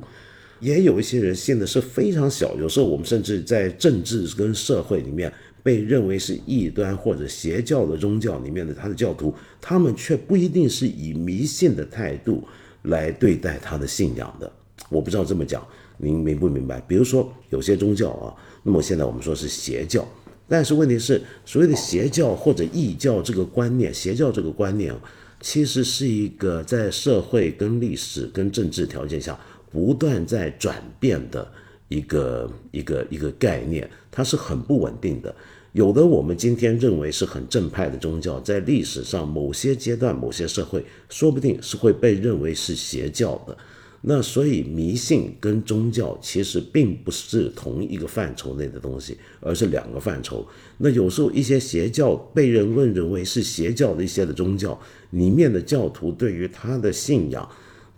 [0.62, 2.56] 也有一些人信的是非常小。
[2.56, 5.32] 有时候，我们甚至在政治跟社会里面
[5.62, 12.44] 被认为是异端或者邪教的宗教里面的他的教徒，他们却不一定是以迷信的态度
[12.84, 14.50] 来对待他的信仰的。
[14.90, 15.66] 我不知道这么讲
[15.98, 16.80] 您明不明白？
[16.88, 18.34] 比如说有些宗教啊，
[18.64, 20.08] 那么现在我们说是邪教。
[20.48, 24.94] 但是问题是，所谓的邪教或者异教这个观念，邪教这个观念，
[25.40, 29.40] 其实是一个在社会跟历史跟政治条件下
[29.72, 31.52] 不断在转变的
[31.88, 35.34] 一个一个一个概念，它是很不稳定的。
[35.74, 43.58] 有的我们今天认为是很正派的宗教，在历史上某些阶段、某些社会，说不定是会被认为是邪教的。
[44.04, 50.46] 那所以迷信跟宗教其实并不是同一个范畴内的东西，而是两个范畴。
[50.80, 54.78] 那有时候一些邪教被人问认为是邪教的一些的宗教
[55.12, 57.48] 里面的教徒对于他的信仰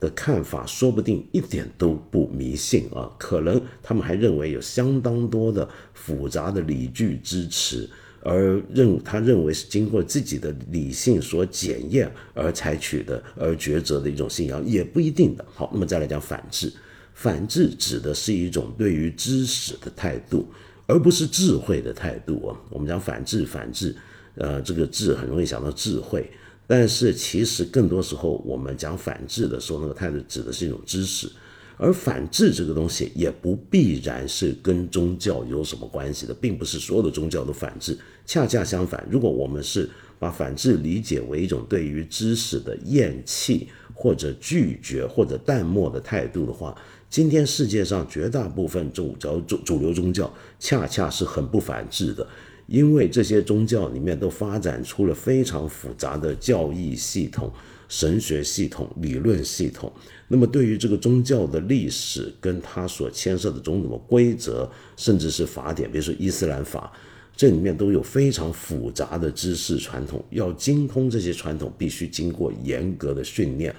[0.04, 7.90] 的看法，说不定一点都不迷信啊，可能他们还认为有相当多的复杂的理据支持。
[8.26, 15.44] 而认他认为是经过自己的理性所检验而采取的，而抉择的一种信仰也不一定的。
[15.54, 16.72] 好，那么再来讲反智，
[17.14, 20.48] 反智指的是一种对于知识的态度，
[20.88, 22.56] 而不是智慧的态度啊。
[22.70, 23.94] 我们讲反智，反智，
[24.36, 26.32] 呃，这个智很容易想到智慧，
[26.74, 31.32] 但是其实更多时候我们讲反智的时候，那个态度指的是一种知识。
[31.78, 37.96] 而反智这个东西也不必然是跟宗教有什么关系的，并不是所有的宗教都反智。
[38.26, 39.88] 恰恰相反，如果我们是
[40.18, 46.76] 把反智理解为一种对于知识的厌弃或者拒绝或者淡漠的态度的话，
[47.08, 52.28] 今天世界上绝大部分主教主主流宗教恰恰是很不反智的，
[52.68, 57.52] 因为这些宗教里面都发展出了非常复杂的教义系统。
[57.90, 59.92] 神学系统、理论系统，
[60.28, 64.68] 那么对于这个宗教的历史跟它所牵涉的种种的规则，
[64.98, 66.92] 甚至是法典，比如说伊斯兰法，
[67.36, 70.26] 这里面都有非常复杂的知识传统。
[70.32, 73.76] 要精通这些传统，必须经过严格的训练。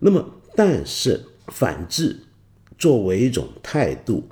[0.00, 0.22] 那么，
[0.54, 2.14] 但是反制
[2.76, 4.22] 作为一种态度，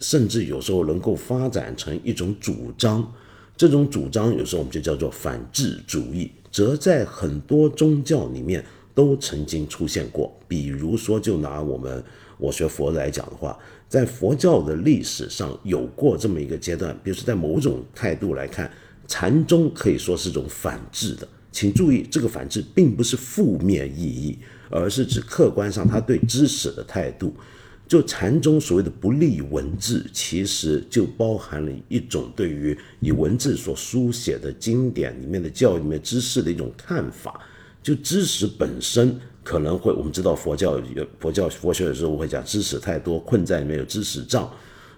[0.00, 3.12] 甚至有时候能够发展成一种主张。
[3.56, 8.64] 这种主张有时候我们就叫做反智主义，则在很多宗教里面
[8.94, 10.30] 都曾经出现过。
[10.46, 12.04] 比如说，就拿我们
[12.38, 13.58] 我学佛来讲的话，
[13.88, 18.70] 在佛教的历史上有过这么一个阶段，比如说在某种态度来看，
[19.08, 21.26] 禅宗可以说是种反智的。
[21.50, 24.38] 请注意，这个反智并不是负面意义，
[24.68, 27.34] 而是指客观上他对知识的态度。
[27.88, 37.40] 就禅宗所谓的不立文字，其实就包含了一种对于以文字所书写的经典里面的教育里面知识的一种看法。
[37.82, 44.50] 就知识本身可能会，我们知道佛教有佛教佛学有时候会讲知识太多，困在里面有知识障，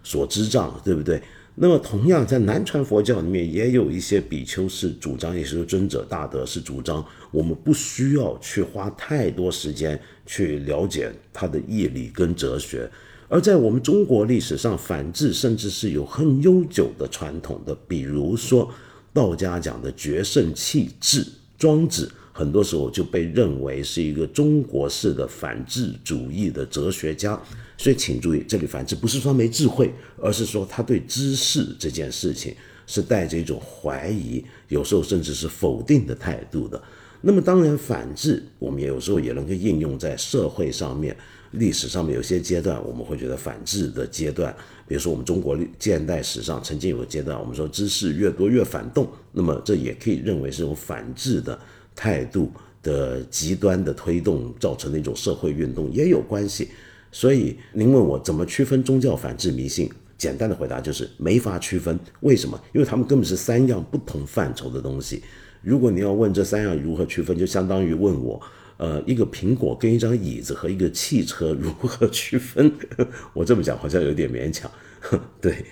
[0.02, 1.20] 所知障，对不对？
[1.60, 12.88] 那么同样在南传佛教里面也有一些比丘是主张，也是尊者大德是主张，我们不需要去花太多时间去了解它的义理跟哲学。
[13.28, 18.72] 而在我们中国历史上，反智甚至是有很悠久的传统的，比如说
[19.12, 21.26] 道家讲的绝圣弃智，
[21.58, 27.38] 庄子很多时候就被认为是一个中国式的反智主义的哲学家。
[27.76, 32.54] 所以，请注意，这里反智不是说没智慧，而是说他对知识这件事情
[32.86, 36.82] 是带着一种怀疑，有时候甚至是否定的态度的。
[37.20, 41.16] 那么，当然反智，我们也有时候也能够应用在社会上面、
[41.52, 42.14] 历史上面。
[42.14, 44.54] 有些阶段，我们会觉得反智的阶段，
[44.86, 51.58] 比如说我们中国近代史上曾经有个阶段，我们说知识越多越反动，那么这也可以认为是种反智的
[51.96, 56.68] 态度的极端的推动造成的一种社会运动，也有关系。
[57.10, 59.90] 所以您问我怎么区分宗教反智迷信？
[60.16, 61.98] 简单的回答就是没法区分。
[62.20, 62.60] 为什么？
[62.72, 65.22] 因为他们根本是三样不同范畴的东西。
[65.62, 68.40] 如果你要问这三样如何区分，就相当于问我，
[68.76, 72.72] 呃，一个苹果跟一张椅子和一个汽车如何区分？
[73.34, 74.70] 我这么讲好像有点勉强。
[75.40, 75.64] 对，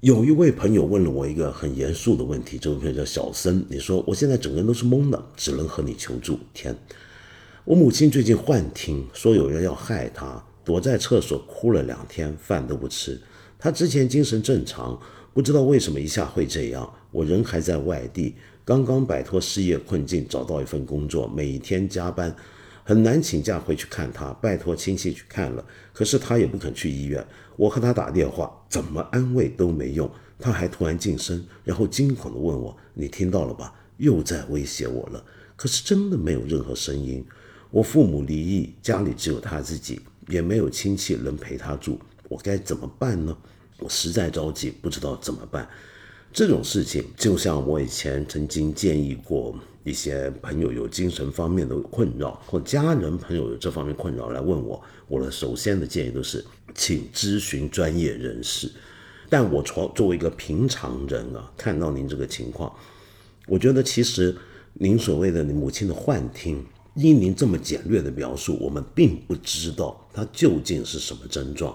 [0.00, 6.38] 有一位朋友问了我一个很严肃的问题，这位朋友叫小森，你说我现在整个人都是懵的，只能和你求助。
[6.54, 6.76] 天，
[7.64, 10.44] 我母亲最近幻听，说有人要害她。
[10.64, 13.16] 躲在厕所哭了两天，饭都不吃。
[13.56, 15.00] 她之前精神正常，
[15.32, 16.92] 不知道为什么一下会这样。
[17.12, 18.34] 我人还在外地，
[18.66, 22.34] 刚刚摆脱失业困境，找到一份工作，每天加班，
[22.82, 24.32] 很难请假回去看他。
[24.42, 27.24] 拜托亲戚去看了，可是他也不肯去医院。
[27.54, 30.10] 我和他打电话，怎么安慰都没用。
[30.36, 33.72] 他还突然噤声，然后惊恐地问我：“你听到了吧？
[33.98, 35.24] 又在威胁我了。”
[35.54, 37.24] 可是真的没有任何声音。
[37.70, 40.00] 我父母离异，家里只有他自己。
[40.26, 43.38] 也没有亲戚能陪他住，我该怎么办呢？
[43.78, 45.68] 我实在着急，不知道怎么办。
[46.36, 56.44] 这种事情就像我以前曾经建议过一些朋友有精神方面的困扰，或家人朋友有这方面困扰来问我，我的首先的建议都是
[56.74, 58.70] 请咨询专业人士。
[59.30, 62.70] 但我从作为一个平常人啊，看到您这个情况，
[63.46, 64.36] 我觉得其实
[64.74, 66.62] 您所谓的你母亲的幻听。
[66.96, 71.74] 依您这么简略的描述，我们并不知道它究竟是什么症状。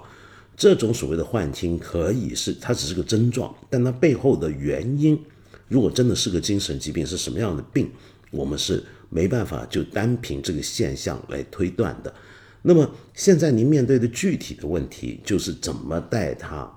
[0.61, 5.19] 这种所谓的幻听，可以是它只是个症状，但它背后的原因，
[5.67, 7.89] 如果真的是个精神疾病，是什么样的病，
[8.29, 12.13] 我们是没办法就单凭这个现象来推断的。
[12.61, 16.71] 那么现在您面对的具体的问题，就是怎么带他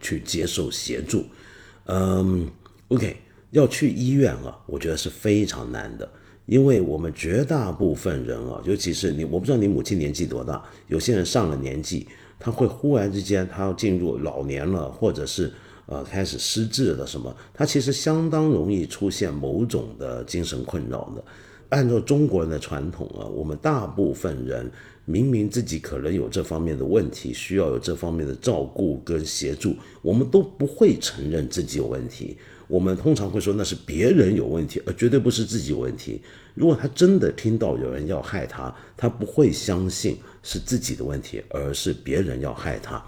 [0.00, 1.24] 去接受协助。
[1.86, 2.48] 嗯
[2.86, 3.16] ，OK，
[3.50, 6.08] 要去医院啊，我觉得是非常难的。
[6.46, 10.62] 因为我们绝大部分人啊，尤其是你，我不知道你母亲年纪多大。
[10.86, 12.06] 有些人上了年纪，
[12.44, 15.50] 他会忽然之间，他要进入老年了，或者是
[15.86, 21.24] 呃开始失智了什么，他其实相当容易出现某种的精神困扰的。
[21.70, 24.70] 按照中国人的传统啊，我们大部分人
[25.06, 32.36] 明明自己可能有这方面的问题，需要有这方面的照顾跟协助，我们都不会承认自己有问题。
[32.68, 36.20] 我们通常会说那是别人有问题，而绝对不是自己有问题。
[36.54, 43.04] 如果他真的听到有人要害他，他不会相信是自己的问题，而是别人要害他。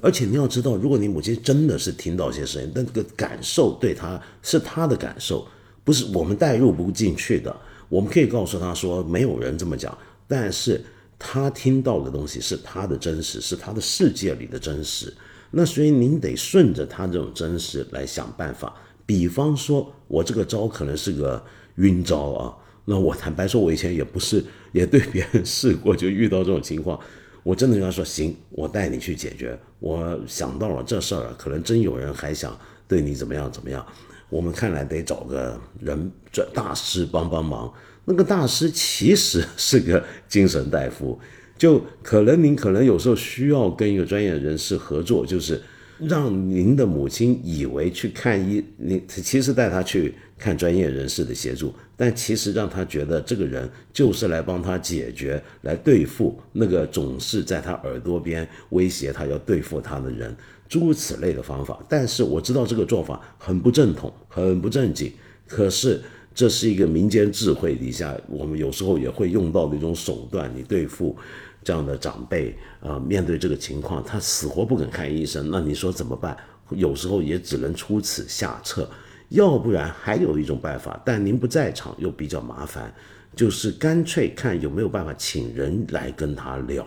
[0.00, 5.46] 而且你要知道，如果你母亲真的是听到一些声音，那个感受对他是他的感受，
[5.84, 7.54] 不是我们代入不进去的。
[7.88, 9.96] 我们可以告诉他说，没有人这么讲，
[10.28, 10.84] 但是
[11.18, 15.12] 他听到的东西是他的真实，是他的世界里的真实。
[15.50, 18.74] 那所以您得顺着他这种真实来想办法。
[19.06, 21.42] 比方说，我这个招可能是个
[21.76, 22.54] 晕招啊。
[22.84, 24.44] 那我坦白说，我以前也不是，
[24.76, 27.00] 也对别人试过，就遇到这种情况，
[27.42, 33.84] 我真的跟他说：“行，我带你去解决。”我想到了这事儿，可能真有人还想对你怎么样怎么样。
[34.28, 37.72] 我们看来得找个人，这大师帮帮忙。
[38.04, 41.18] 那个大师其实 是个精神大夫，
[41.56, 45.62] 就可能您可能有时候需要跟一个专业人士合作，就是
[45.98, 60.36] 让您的母亲以为去看医，你其实带她去看专业人士的协助，但其实让他觉得这个人就是来帮他解决、来对付那个总是在他耳朵边威胁他要对付他的人，
[60.68, 61.84] 诸如此类的方法。
[61.88, 65.12] 但是我知道这个做法很不正统、很不正经，
[65.46, 66.02] 可是。
[66.38, 70.54] 这是一个民间智慧底下，我们有时候也会用到的一种手段。
[70.54, 71.16] 你对付
[71.64, 76.36] 这样的长辈，呃，面对这个情况，他死活不肯看医生，那你说怎么办？
[76.68, 78.86] 有时候也只能出此下策，
[79.30, 82.92] 要不然还有一种办法，但您不在场又比较麻烦，
[83.34, 86.86] 就是干脆看有没有办法请人来跟他聊。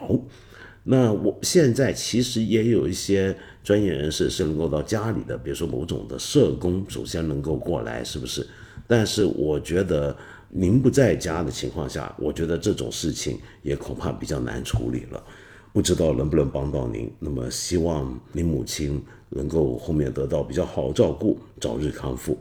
[0.84, 8.48] 那我现在其实也有一些专业人士是能够到家里的，比如说某种的社工，首先能够过来，是不是？
[8.88, 10.16] 但是我觉得
[10.50, 15.24] 您不在家的情况下，我觉得这种事情也恐怕比较难处理了，
[15.72, 17.12] 不知道能不能帮到您。
[17.20, 22.38] 那么希望您母亲能够后面得到比较好照顾，早日康复。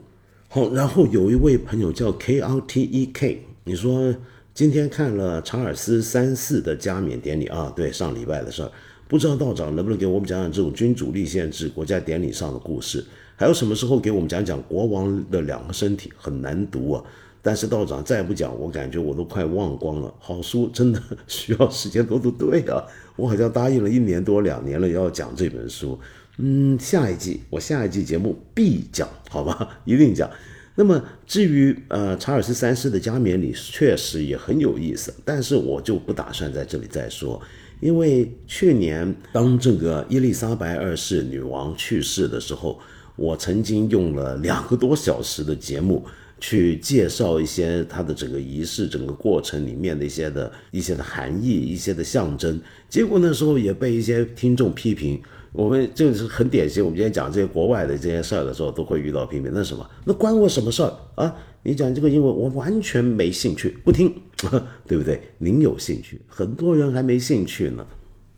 [0.47, 4.15] 好，然后有一位朋友叫 K R T E K，你说
[4.53, 7.71] 今天看了查尔斯三世的加冕典礼啊？
[7.75, 8.71] 对，上礼拜的事儿，
[9.07, 13.05] 不知道道长能不能给我们讲讲这种君主立宪制国家典礼上的故事？
[13.35, 17.03] 还有什么时候给我们讲讲国王的两个身体很难读啊？
[17.41, 20.13] 但是道长再不讲，我感觉我都快忘光了。
[20.19, 22.29] 好书真的 需要时间多读。
[22.31, 22.83] 对啊，
[23.19, 25.99] 我好像答应了一年多两年了要讲这本书。
[26.37, 30.29] 嗯，下一季我下一季节目必讲，好吧， 一定讲。
[30.75, 37.41] 那么至于呃查尔斯三世的加冕礼，确实也很有意思，但是我就不打算在这里再说，
[37.81, 42.79] 因为去年当这个伊丽莎白二世女王去世的时候。
[43.21, 46.05] 我曾经用了两个多小时的节目
[46.39, 55.21] 去介绍一些他的整个仪式、整个过程里面的一些的一些的含义、一些的象征，结果那时候也被一些听众批评。
[55.51, 59.51] 我们这是很典型，我们今天讲这些国外的这些事儿的时候，都会遇到批评。
[59.53, 59.89] 那什么？
[60.05, 61.35] 那关我什么事儿啊？
[61.63, 64.13] 你讲这个英文，我完全没兴趣，不听，
[64.87, 65.21] 对不对？
[65.39, 67.85] 您有兴趣，很多人还没兴趣呢。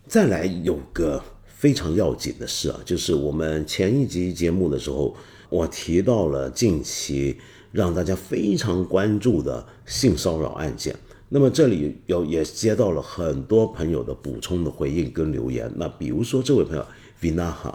[0.07, 1.21] 再来有个。
[1.61, 5.15] 非常要紧的事啊，就是我们前一集节目的时候，
[5.47, 7.37] 我提到了近期
[7.71, 10.95] 让大家非常关注的性骚扰案件。
[11.29, 15.71] 那么这里有也接到了很多朋友的补充的回应跟留言。
[15.77, 16.85] 那比如说这位朋友
[17.21, 17.73] Vinaha，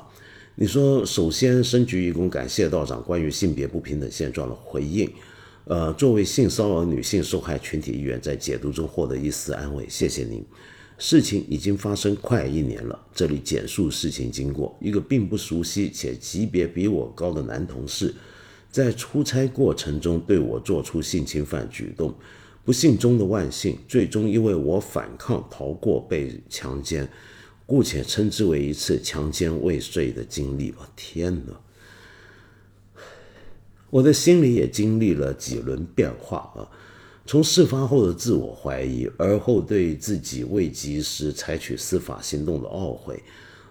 [0.57, 5.11] 你说首先深鞠一躬，感谢道长关于性别不平等现状的回应。
[5.65, 10.45] 呃，作为性骚扰女性受害群体一员，在解读中获得一丝安慰，谢谢您。
[10.99, 12.99] 事情已经发生快一年了。
[13.13, 18.15] 这里简述事情经过：一个并不熟悉且级别比我高的男同事，
[18.77, 22.15] 在出差过程中对我做出性侵犯举动。
[22.63, 27.09] 不幸中的万幸，最终因为我反抗逃过被强奸，
[27.65, 30.87] 姑且称之为一次强奸未遂的经历吧。
[30.95, 31.59] 天哪！
[33.89, 36.69] 我的心里也经历了几轮变化啊。
[37.25, 43.23] 从事发后的自我怀疑，而后对自己未及时采取司法行动的懊悔，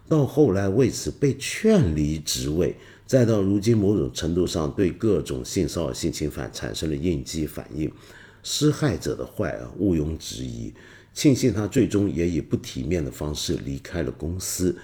[0.10, 2.76] 到后来为此被劝离职位，
[3.06, 7.92] 再到如今某种程度上对各种性骚扰、性侵犯产生了应激反应，
[8.42, 10.74] 施害者的坏啊毋庸置疑。
[11.14, 14.76] 庆幸他最终也以不体面的方式离开了公司。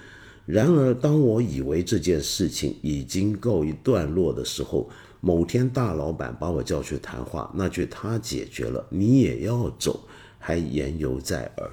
[0.46, 4.88] 然而，当我以为这件事情已经告一段落的时候，
[5.20, 10.08] 某天，大老板把我叫去谈话，那句“他解决了，你也要走”
[10.38, 11.70] 还言犹在耳。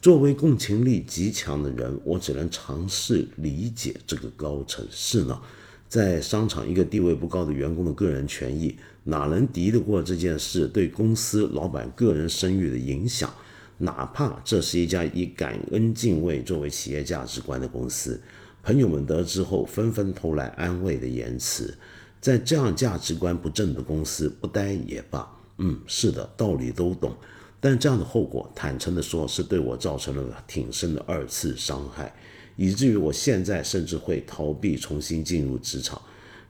[0.00, 4.84] 作为共情力极强的人，我只能尝试理解这个高层。
[4.90, 5.40] 是呢，
[5.88, 13.32] 在商场，一个地位不高的员工的个人权益，哪能敌得过这件事对公司老板个人声誉的影响？
[13.78, 18.20] 哪怕这是一家以感恩敬畏作为企业价值观的公司，
[18.62, 21.72] 朋友们得知后纷纷投来安慰的言辞。
[22.20, 25.26] 在这样价值观不正的公司，不待也罢。
[25.58, 27.14] 嗯，是的，道理都懂，
[27.60, 32.12] 但这样的后果，坦诚的说，是对我造成了挺深的二次伤害，
[32.58, 36.02] 以至于我现在甚至会逃避重新进入职场。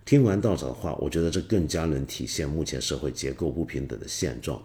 [0.06, 4.60] 听完道长的话，我觉得这更加能体现目前社会结构不平等的现状。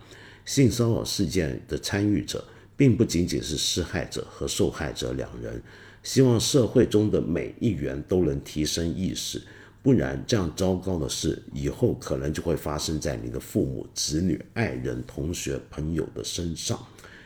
[0.46, 2.44] 性骚扰事件的参与者，
[2.78, 5.62] 并不仅仅是施害者和受害者两人。
[6.02, 9.42] 希望社会中的每一员都能提升意识。
[9.82, 16.82] 不然，这样糟糕的事以后可能就会发生在你的父母、子女、爱人、同学、朋友的身上。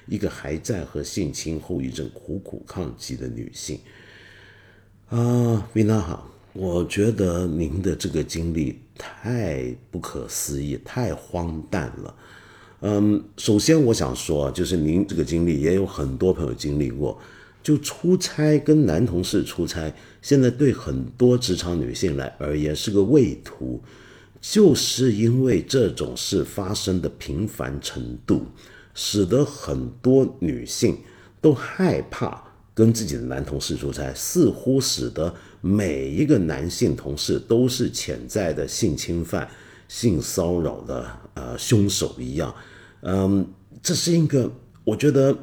[0.08, 3.78] 一个还在和性侵后遗症苦苦抗击的女性，
[5.10, 12.16] 啊，米娜好，我觉得您的这个经历太不可思议、太荒诞了。
[12.82, 17.18] 嗯，首先我想说，就是您这个经历也有很多朋友经历过，
[17.64, 19.90] 就出差跟男同事出差，
[20.22, 23.82] 现在对很多职场女性来而言是个畏途，
[24.42, 28.46] 就是因为这种事发生的频繁程度，
[28.94, 30.98] 使得很多女性
[31.40, 32.44] 都害怕
[32.78, 39.50] 跟自己的男同事出差，似乎使得每一个男性同事都是潜在的性侵犯、
[39.88, 42.54] 性骚扰的呃凶手一样。
[43.02, 43.44] 嗯，
[43.82, 44.52] 这是一个，
[44.84, 45.36] 我觉得，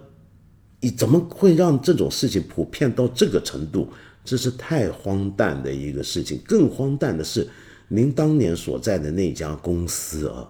[0.78, 3.88] 你怎么会让这种事情普遍到这个程度？
[4.24, 6.40] 这是太荒诞的一个事情。
[6.46, 7.48] 更荒诞的是，
[7.88, 10.48] 您当年所在的那家公司啊，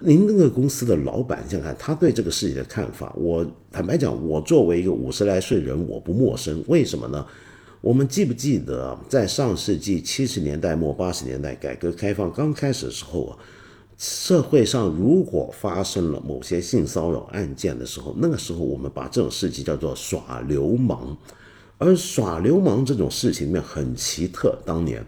[0.00, 3.12] 您那个公司的老板，想想他对这个事情的看法。
[3.16, 6.62] 我坦白讲，我作为一个五十来岁人，我不陌生。
[6.68, 7.26] 为什么呢？
[7.80, 13.38] 我们记不记得，在上世纪七十年代末、八十年代改革开放刚开始的时候啊？
[13.96, 21.16] 社会上如果发生了某些性骚扰案件的时候，那个时候我们把这种事情叫做耍流氓，
[21.78, 24.56] 而耍流氓这种事情里面很奇特。
[24.64, 25.04] 当年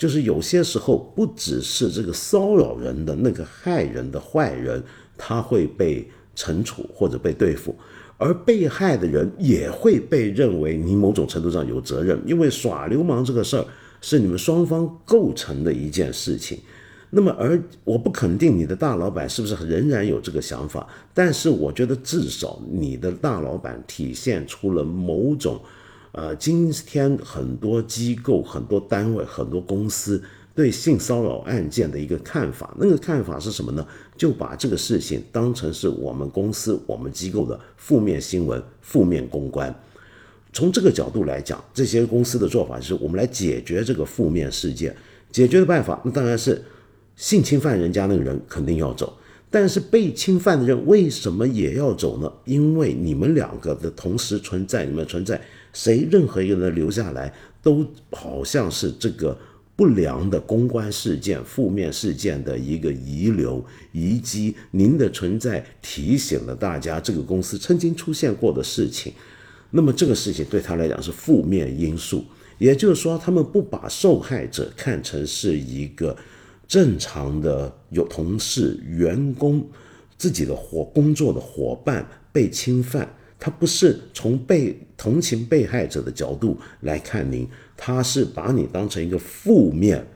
[0.00, 4.82] 就是有些时候不只是这个骚扰人的那个害人的坏人，
[5.18, 7.76] 他会被惩处或者被对付，
[8.16, 13.66] 而被害的人也会被认为你某种程度上有责任，因为耍流氓这个事儿
[14.00, 16.58] 是你们双方构成的一件事情。
[17.10, 25.60] 那么，而我不肯定你的大老板是不是仍然有这个想法，但是我觉得至少你的大老板体现出了某种，
[26.12, 30.22] 呃，今天很多机构、很多单位、很多公司
[30.54, 32.74] 对性骚扰案件的一个看法。
[32.78, 33.86] 那个看法是什么呢？
[34.16, 39.74] 就把这个事情当成是我们公司、我们机构的负面新闻、负面公关。
[40.52, 44.94] 从这个角度来讲，这些公司的做法是我们来解决这个负面事件。
[45.30, 46.62] 解决的办法，那当然是。
[47.16, 49.12] 性侵犯人家那个人肯定要走，
[49.50, 52.32] 但是被侵犯的人为什么也要走呢？
[52.46, 55.38] 因为你们两个的同时存在，你们存在，
[55.72, 57.32] 谁任何一个人留下来，
[57.62, 59.38] 都好像是这个
[59.76, 64.54] 不良的公关事件、负面事件的一个遗留遗迹。
[64.70, 69.12] 您的存在提醒了大家，这个公司曾经出现过的事情。
[69.70, 72.24] 那么这个事情对他来讲是负面因素，
[72.58, 76.16] 也就是说，他们不把受害者看成是一个。
[76.68, 79.68] 正常的有同事、员工、
[80.16, 90.06] 自己的伙工作的伙伴被侵犯，他不是从被同情被害者的角度来看您，他是把你当成一个负面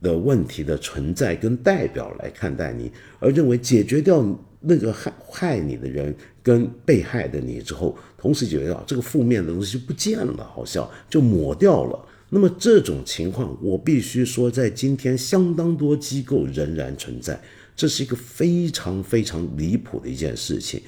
[0.00, 4.24] 的问题的存在跟代表来看待你，而认为解决掉
[4.58, 12.06] 那个害害你的人跟被害的你之后，同时解决掉这个负面的东西就不见了，好像就抹掉了。
[12.30, 17.38] 那么这种情况，我必须说，在今天相当多机构仍然存在，
[17.76, 20.80] 这是一个非常非常离谱的一件事情。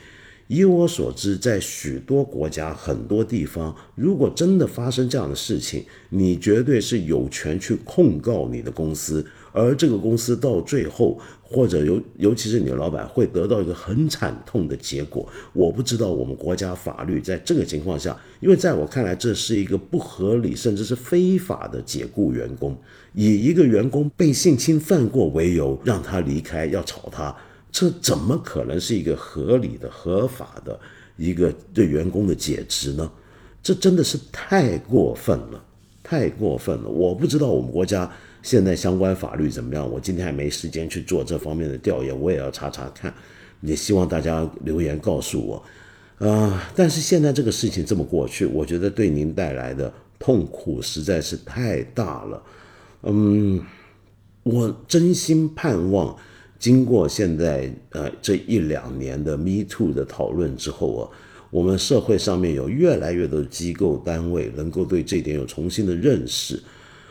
[0.52, 15.26] 以我所知，在许多国家、很多地方，如果真的发生这样的事情，你绝对是有权去控告你的公司，而这个公司到最后，或者尤尤其是你的老板，会得到一个很惨痛的结果。
[15.54, 22.76] 我不知道我们国家法律在这个情况下，因为在我看来，这是一个不合理甚至是非法的解雇员工，
[23.14, 27.34] 以一个员工被性侵犯过为由让他离开，要炒他。
[27.72, 30.78] 这怎么可能是一个合理的、合法的
[31.16, 33.10] 一个对员工的解职呢？
[33.62, 35.64] 这真的是太过分了，
[36.02, 36.88] 太过分了！
[36.88, 38.10] 我不知道我们国家
[38.42, 43.12] 现在相关法律怎么样，我今天还没时间去做这方面的调研，我也要查查看。
[43.62, 46.28] 也希望大家留言告诉我。
[46.28, 52.42] 啊，但是现在这个事情这么过去，我觉得对您带来的痛苦实在是太大了。
[53.04, 53.64] 嗯，
[54.42, 56.14] 我真心盼望。
[56.62, 61.02] 经过现在呃这一两年的 Me Too 的讨论之后啊，
[61.50, 66.62] 我们社会上面有越来越多机构单位能够对这点有重新的认识，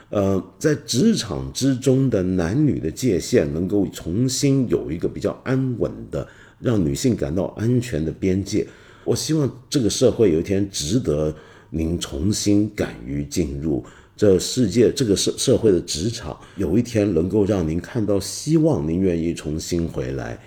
[0.09, 6.25] 呃，在职场之中的男女的界限能够重新有一个比较安稳的，
[6.61, 8.65] 让女性感到安全的边界。
[9.03, 11.35] 我希望这个社会有一天值得
[11.71, 13.83] 您重新敢于进入。
[14.21, 20.37] 这世界，这个社社会的职场，有一天能够让您看到希望，您愿意重新回来；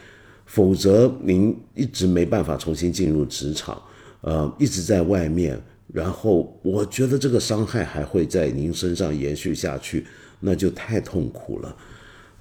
[0.46, 3.82] 否则，您一直没办法重新进入职场，
[4.20, 5.60] 呃，一直在外面，
[5.92, 10.06] 然后我觉得这个伤害还会在您身上延续下去，
[10.38, 11.76] 那就太痛苦了。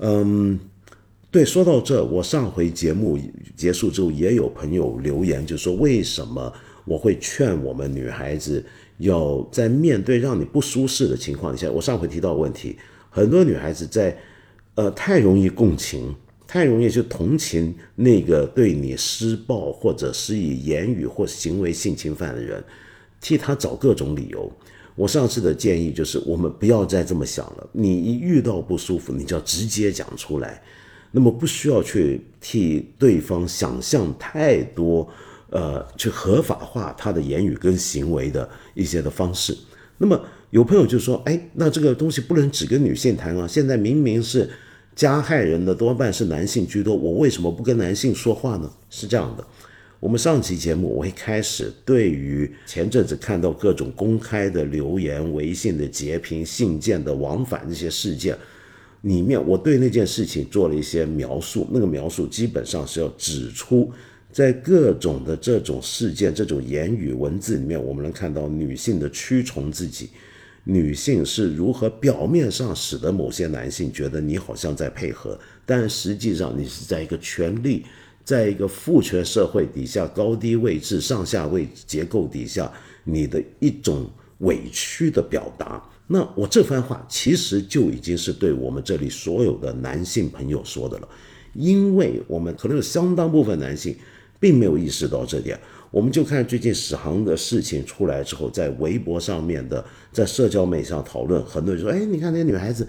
[0.01, 0.60] 嗯，
[1.31, 3.18] 对，说到这，我上回节目
[3.55, 6.53] 结束之后，也有朋友留言，就说为什么
[6.85, 8.64] 我会劝我们女孩子。
[8.98, 12.78] 要在面对让你不舒适的情况下，我上回提到问题，
[13.10, 14.18] 很多女孩子在，
[14.76, 16.15] 呃，太容易共情，
[16.48, 22.64] 太容易去同情那个对你施暴或者施以言语或行为性侵犯的人，
[23.20, 24.52] 替他找各种理由。
[24.95, 27.68] 我上次的建议就是，我们不要再这么想了。
[27.72, 30.61] 你一遇到不舒服，你就要直接讲出来，
[31.10, 35.10] 那么不需要去替对方想象太多，
[35.54, 39.56] 呃，去合法化他的言语跟行为的一些的方式。
[40.00, 40.20] 那么
[40.50, 43.48] 有朋友就说：“哎，那这个东西不能只跟女性谈啊！
[43.48, 44.50] 现在明明是
[44.96, 49.46] 加害人的多半是男性居多，我为什么不跟男性说话呢？”是这样的。
[50.00, 58.36] 我们上期节目，我一开始对于前阵子看到各种公开的留言、微信的截屏、信件的往返这些事件
[59.02, 61.68] 里面，我对那件事情做了一些描述。
[61.72, 63.92] 那个描述基本上是要指出，
[64.34, 70.10] 在各种的这种事件、这种言语文字里面，我们能看到女性的屈从自己，
[70.64, 77.85] 女性是如何表面上使得某些男性觉得你好像在配合，但实际上你是在一个权力。
[78.26, 82.72] 在一个父权社会底下，高低位置、上下位结构底下，
[83.03, 85.84] 你的一种委屈的表达。
[86.07, 91.10] 那我这番话其实就已经是对我们这里所有的男性朋友说的了，
[91.53, 93.93] 因为我们可能有相当部分男性
[94.44, 95.57] 并没有意识到这点。
[95.90, 102.86] 我们就看最近史航的事情出来之后，在微博上面的，在社交媒体上讨论，很多人说：“哎，你看那些女孩子。”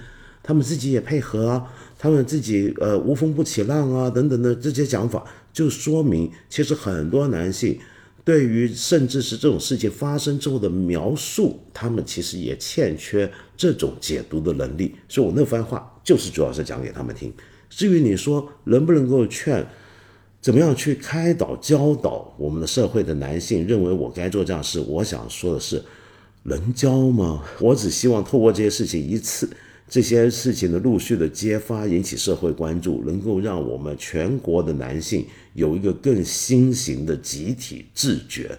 [0.47, 5.25] 他们自己也配合啊，他们自己呃无风不起浪啊，等等的这些讲法，
[5.55, 7.79] 就说明其实很多男性
[8.23, 14.95] 对于甚至是这种事情发生之后的描述，他们其实也欠缺这种解读的能力。
[15.09, 17.33] 所以我那番话就是主要是讲给他们听。
[17.71, 19.67] 至于你说能不能够劝，
[20.45, 25.83] 怎么样去开导教导我们的社会的男性，认为我该做这样事，我想说的是，
[26.43, 27.43] 能教吗？
[27.61, 29.49] 我只希望透过这些事情一次。
[29.89, 38.51] 这些事情的陆续的揭发，引起社会关注，能够让我们全国的男性有一个更新型的集体自觉。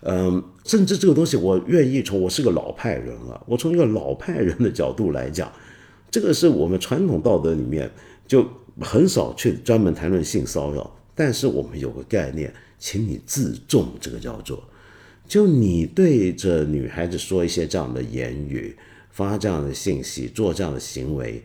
[0.00, 5.52] 嗯，甚至这个东西，我愿意从我是个老派人了，我从一个老派人的角度来讲，
[6.10, 7.88] 这个是我们传统道德里面
[8.26, 8.44] 就
[8.80, 10.90] 很少去专门谈论性骚扰，
[11.20, 14.66] 但是我们有个概念，请你自重，这个叫做，
[15.28, 18.74] 就你对着女孩子说一些这样的言语。
[19.10, 21.44] 发这样的信息，做这样的行为，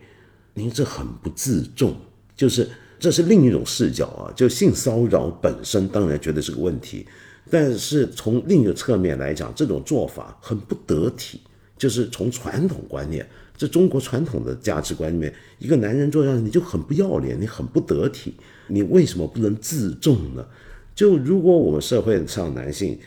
[0.54, 1.94] 您这很不自重。
[2.34, 2.66] 就是
[2.98, 7.06] 这是另一种视角啊，就性骚扰本身当然觉得是个问题，
[7.50, 11.42] 但是从另一个侧面来讲，这种做法很不得体。
[11.76, 18.34] 就是从传统观念，这中国传统的价值观里面，一个男人做这样你就很不要脸，你很不得体，
[18.68, 20.46] 你为什么不能自重呢？
[20.94, 22.98] 就如果我们社会上男性，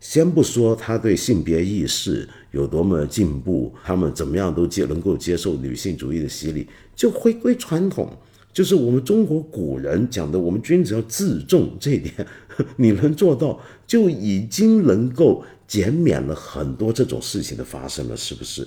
[0.00, 8.16] 先不说他对性别意识有多么进步，他们怎么样都接能够接受女性主义的洗礼，就回归传统，
[8.52, 12.14] 就是我们中国古人讲的，我们君子要自重这一点，
[12.76, 18.66] 你能做到，就已经能够减免了很多这种事情的发生了，是不是？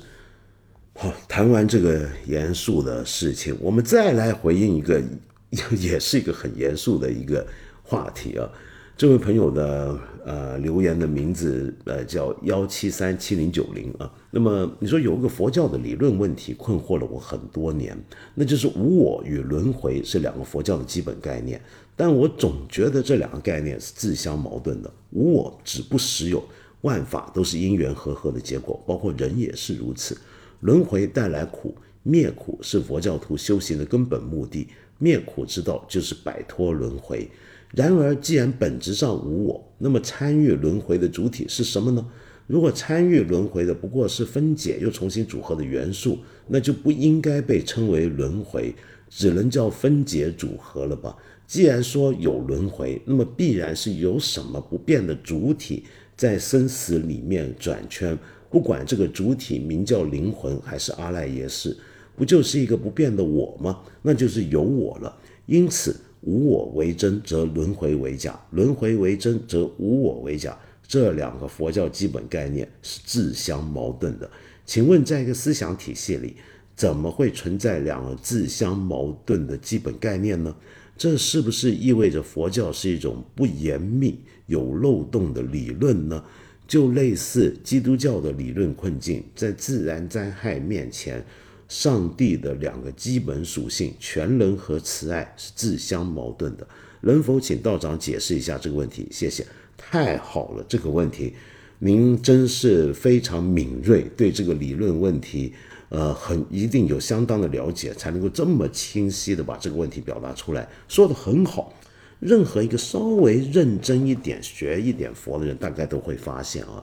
[0.93, 5.01] 好， 谈完这个严肃的事情，我们再来回应一个，
[5.79, 7.45] 也是一个很严肃的一个
[7.83, 8.49] 话题啊。
[8.97, 17.97] 这位朋友的呃留言的名字呃叫幺七三七零九零啊，那么你说有一个佛教的理论问题困惑了我很多年，
[18.35, 21.59] 那就是无我与轮回是两个佛教的基本概念，
[21.95, 24.93] 但我总觉得这两个概念是自相矛盾的。
[25.09, 26.43] 无我只不实有，
[26.81, 30.15] 万法都是因缘和合的结果，包括人也是如此。
[30.61, 34.67] 轮回带来苦，灭苦是佛教徒修行的根本目的，
[34.97, 37.29] 灭苦之道就是摆脱轮回。
[37.73, 42.05] 然而，既然本质上无我，那么参与轮回的主体是什么呢？
[42.47, 48.75] 如果参与轮回的不过是分解又重新组合的元素，那就不应该被称为轮回，
[49.09, 51.15] 只能叫分解组合了吧？
[51.47, 55.85] 既然说有轮回，那么必然是有什么不变的主体
[56.17, 58.17] 在生死里面转圈，
[58.51, 61.75] 不管这个主体名叫灵魂还是阿赖耶识，
[62.15, 63.79] 不就是一个不变的我吗？
[64.03, 65.17] 那就是有我了。
[65.47, 65.95] 因此。
[66.23, 70.55] 无我为真，则轮回为假；轮回为真，则无我为假。
[70.87, 74.29] 这两个佛教基本概念是自相矛盾的。
[74.63, 76.35] 请问，在一个思想体系里，
[76.75, 80.55] 怎么会存在两个自相矛盾的基本概念呢？
[80.95, 86.23] 这是不是意味着佛教是一种不严密、有漏洞的理论呢？
[86.71, 91.21] 就类似基督教的理论困境，在自然灾害面前。
[91.67, 96.65] 上帝的两个基本属性——全能和慈爱，是自相矛盾的。
[97.01, 99.05] 能否请道长解释一下这个问题？
[99.11, 99.45] 谢谢。
[99.75, 101.33] 太好了，这个问题
[101.79, 105.51] 您真是非常敏锐，对这个理论问题，
[105.89, 111.73] 呃，很一定有相当的了解，才能够这么清晰的把这个问题表达出来，说的很好。
[112.21, 116.81] 任何一个稍微认真一点、学一点佛的人，大概都会发现啊，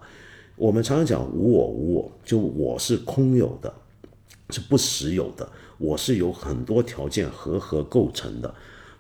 [0.57, 3.73] 我们常常讲无我无我，就我是空有的，
[4.51, 5.49] 是不实有的，
[5.79, 8.53] 我是有很多条件合合构成的。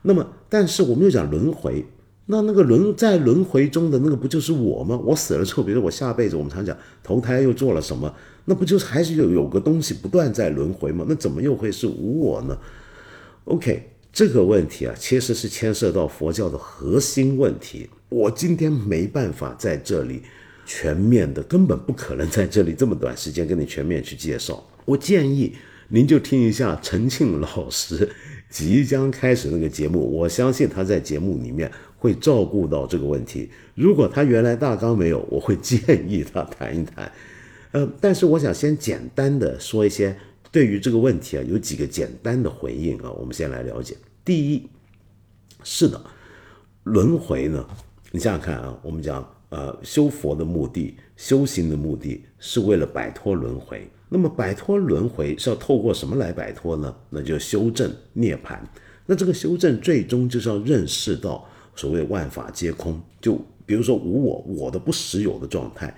[0.02, 1.84] 那么，但是我们又讲轮回。
[2.30, 5.00] 那那个轮在轮回中的那个不就是我吗？
[5.02, 11.06] 我死了之后，比如说我下辈子，我们常讲投胎又做了什么，那不就是还是有有个东西不断在轮回吗？
[11.08, 12.58] 那怎么又会是无我呢
[13.46, 17.88] ？OK，这个问题啊，其实是牵涉到佛教的核心问题。
[18.08, 20.22] 我今天没办法在这里
[20.66, 24.66] 全面的，根本不可能在这里这么短时间跟你全面去介绍。
[24.84, 25.54] 我建议
[25.88, 28.08] 您就听一下陈庆老师
[28.50, 31.70] 即将开始那个节目，我相信他在节目里面。
[32.00, 33.50] 会照顾到这个问题。
[33.74, 37.10] 如果他原来大纲没有，我会建议他谈一谈。
[37.72, 40.16] 呃，但是我想先简单的说一些
[40.50, 43.10] 对于这个问题啊，有几个简单的回应啊。
[43.12, 43.96] 我们先来了解。
[44.24, 44.68] 第一，
[45.62, 46.00] 是的，
[46.84, 47.66] 轮回呢，
[48.12, 53.88] 你想想看啊，我们讲呃修佛的目的、修行的目的是为了摆脱轮回。
[54.08, 56.94] 那么摆脱轮回是要透过什么来摆脱呢？
[57.10, 58.58] 那就修正涅槃。
[59.06, 61.48] 那这个修正最终就是要认识到。
[61.76, 65.96] 所谓万法皆空，就比如说无我，我的不实有的状态。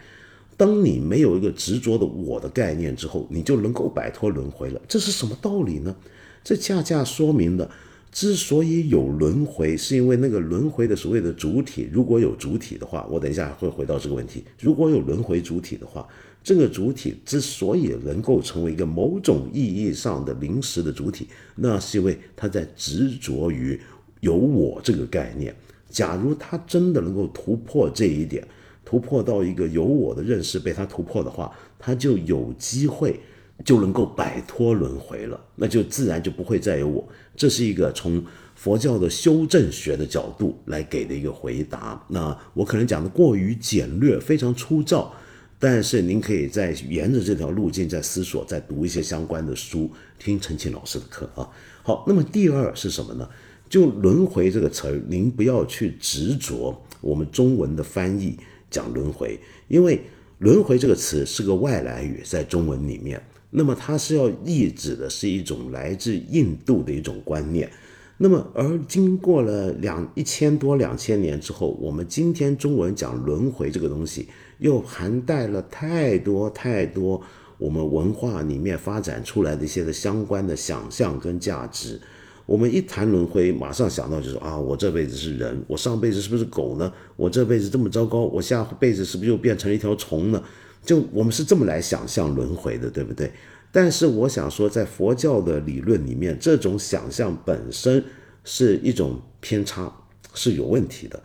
[0.60, 4.80] 当你没有一个执着的我的概念之后，你就能够摆脱轮回了。
[4.86, 5.96] 这是什么道理呢？
[6.44, 7.70] 这恰恰说明了，
[8.12, 14.44] 之所以有轮回，是因为那个轮回的所谓的主体，如果有主体的话，我等一下会回到这个问题。
[14.60, 16.06] 如果有轮回主体的话，
[16.44, 23.80] 这个主体之所以能够成为一个某种意义上的临时的主体，那是因为他在执着于
[24.20, 25.56] 有我这个概念。
[25.88, 28.46] 假如他真的能够突破这一点，
[28.90, 33.20] 突破到一个有我的认识被他突破的话，他就有机会
[33.64, 37.08] 就能够摆脱轮回了，那就自然就不会再有我。
[37.36, 38.20] 这是一个从
[38.56, 42.04] 佛教的修正学的角度来给的一个回答。
[42.08, 45.14] 那我可能讲的过于简略，非常粗糙，
[45.60, 49.88] 但是您可以再沿着这条路径再思索，再读一些相关的书，
[50.18, 51.48] 听陈庆老师的课啊。
[51.84, 53.28] 好，那么第二是什么呢？
[53.68, 58.36] 就轮回这个词儿，您不要去执着我们中文的翻译
[58.70, 59.38] 讲轮回，
[59.68, 60.00] 因为
[60.38, 67.70] 轮回这个词是个外来语，在中文里面，那么它是要意指的是一种来自印度的一种观念，
[68.16, 74.28] 那么而经过了两一千多两千年之后，我们今天中文讲轮回这个东西，
[74.58, 77.20] 又含带了太多太多
[77.58, 82.00] 我们文化里面发展出来的一些的相关的想象跟价值。
[82.46, 86.92] 我们一谈轮回，马上想到就是啊，我这辈子是人，我上辈子是不是狗呢？
[87.14, 90.42] 我这辈子这么糟糕，我下辈子是不是又变成了一条虫呢？
[90.84, 93.30] 就我们是这么来想象轮回的，对不对？
[93.70, 98.02] 但是我想说，在佛教的理论里面，这种想象本身
[98.42, 99.94] 是一种偏差，
[100.34, 101.22] 是有问题的。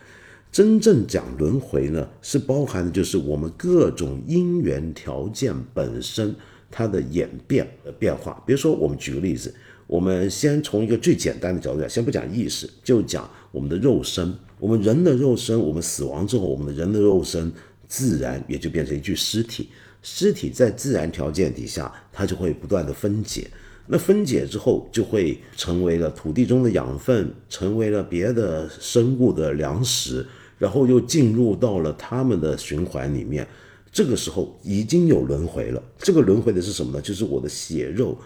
[0.51, 6.35] 真正讲轮回呢，是包含的就是我们各种因缘条件本身
[6.69, 8.43] 它的演变和变化。
[8.45, 9.51] 比如说，我们举个例子。
[9.87, 14.33] 我们先从一个最简单的角度讲，先不讲意识，就讲我们的肉身。
[14.59, 17.51] 我们人的肉身，我们死亡之后，我们的人的肉身
[17.87, 19.69] 自然也就变成一具尸体。
[20.01, 23.47] 尸体在自然条件底下，它就会不断的分解。
[23.87, 30.25] 那分解之后，就会成为了土地中的养分，成为了别的生物的粮食，
[30.57, 33.47] 然后又进入到了它们的循环里面。
[33.91, 35.83] 这个时候已经有轮回了。
[35.99, 37.01] 这个轮回的是什么呢？
[37.01, 38.17] 就是我的血肉。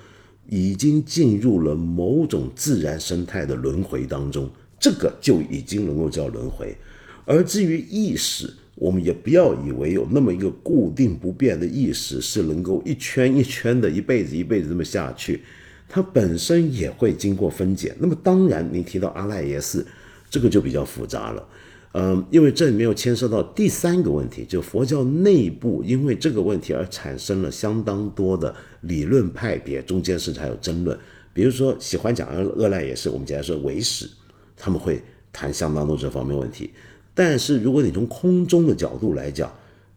[0.49, 4.49] 已经进入了某种自然生态的轮回当中，
[4.79, 6.75] 这个就已经能够叫轮回。
[7.25, 15.41] 而至于意识，我们也不要以为有那么一个固定不变的意识是能够一圈一圈的，一辈子一辈子这么下去，
[15.87, 17.95] 它本身也会经过分解。
[17.99, 19.85] 那么当然，你提到阿赖耶识，
[20.29, 21.47] 这个就比较复杂了。
[21.93, 30.97] 嗯，因为这里面又牵涉到第三个问题，就佛教内部因为这个问题而产生了相当多的理论派别，中间甚至还有争论。
[31.33, 34.07] 比如说喜欢讲阿阿赖耶识，我们简单说唯识，
[34.55, 35.01] 他们会
[35.33, 36.69] 谈相当多这方面问题。
[37.15, 39.51] 但是如果你从空中的角度来讲，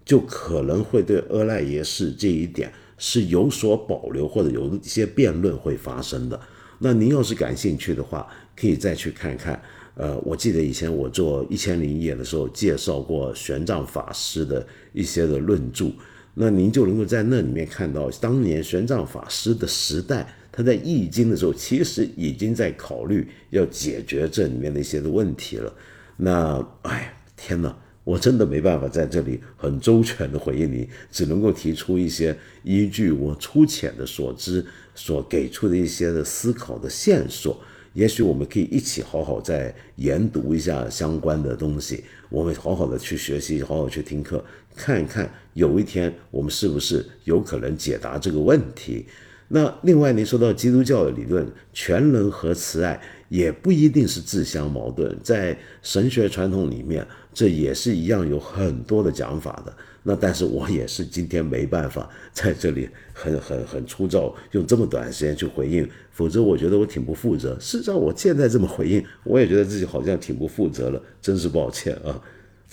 [0.05, 6.40] 就可能会对阿赖耶识这一点是有所保留，或者有一些辩论会发生的。
[6.78, 9.62] 那您要是感兴趣的话，可以再去看看。
[9.94, 15.90] 呃，我记得以前我做一千零一夜的时候，介绍过玄奘法师的一些的论著，
[16.35, 25.70] 那您就能够在那里面看到，当年玄奘法师的时代，他在易经的时候，其实已经在考虑要解决这里面的一些的问题了。
[26.16, 34.64] 那，哎，天哪，我真的没办法在这里很周全的回应你，只能够提出一些依据我粗浅的所知
[34.94, 37.60] 所给出的一些的思考的线索。
[37.94, 44.44] 也许我们可以一起好好再研读一下相关的东西，我们好好的去学习，好好去听课，
[44.74, 49.06] 看一看有一天我们是不是有可能解答这个问题。
[49.48, 52.98] 那另外，您说到基督教的理论，全能和慈爱
[53.28, 59.73] 也不一定是自相矛盾，在神学传统里面，这也是一样有很多的讲法的。
[60.05, 67.57] 那但是我也是今天没办法在这里很 很很粗糙用这么短时间去回应，否则我觉得我挺不负责。
[67.61, 72.21] 事实上，我现在这么回应，我也觉得自己好像挺不负责了，真是抱歉啊！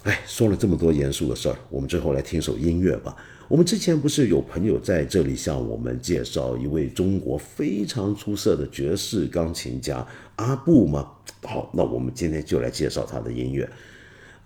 [0.03, 3.15] 哎，说了这么多严肃的事儿，我们最后来听首音乐吧。
[3.47, 10.05] 我们之前不是有朋友在这里向我们介绍一位中国非常出色的爵士钢琴家
[10.37, 11.11] 阿布吗？
[11.43, 13.69] 好，那我们今天就来介绍他的音乐。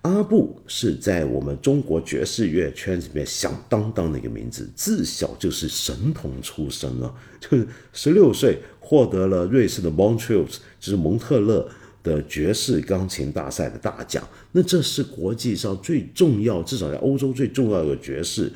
[0.03, 11.67] 阿布是在我们中国爵士乐圈子里面响当当的一个名字，自小就是神童出身啊， 就是十六岁获得了瑞士的 Montreal，就是蒙特勒
[12.03, 14.23] 的爵士钢琴大赛的大奖。
[14.51, 18.51] 那这是国际上最重要，至少在欧洲最重要的爵士。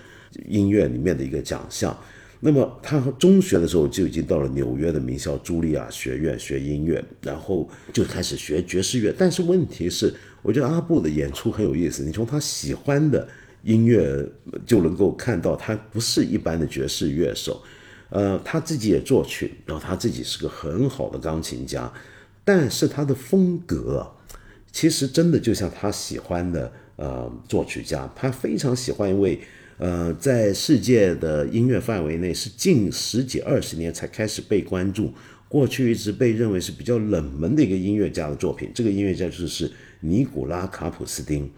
[0.49, 1.97] 音乐里面的一个奖项，
[2.41, 9.11] 那么他中学的时候就已经到了纽约的名校茱莉亚学院学音乐，然后就开始学爵士乐。
[9.17, 10.13] 但是问题是，
[10.47, 13.27] 我觉得阿布的演出很有意思，你从他喜欢的
[13.63, 14.25] 音乐
[14.65, 17.61] 就能够看到，他不是一般的爵士乐手。
[18.11, 21.91] 呃，他自己也作曲，然后他自己是个很好的钢琴家，
[22.45, 24.09] 但是他的风格
[24.71, 29.37] 其实真的就像他喜欢的呃作曲家，他非常喜欢一位。
[29.79, 35.13] 呃，在世界的音乐范围内，是近十几二十年才开始被关注。
[35.49, 38.71] 过去一直被认为是比较冷门的一个音乐家的作品。
[38.73, 41.51] 这个音乐家就是尼古拉卡普斯丁，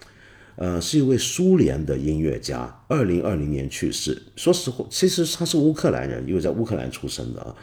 [0.56, 4.22] 呃，是一位苏联的音乐家，二零二零年去世。
[4.36, 7.56] 说实话，其实他是乌克兰人，因为在乌克兰出生的啊。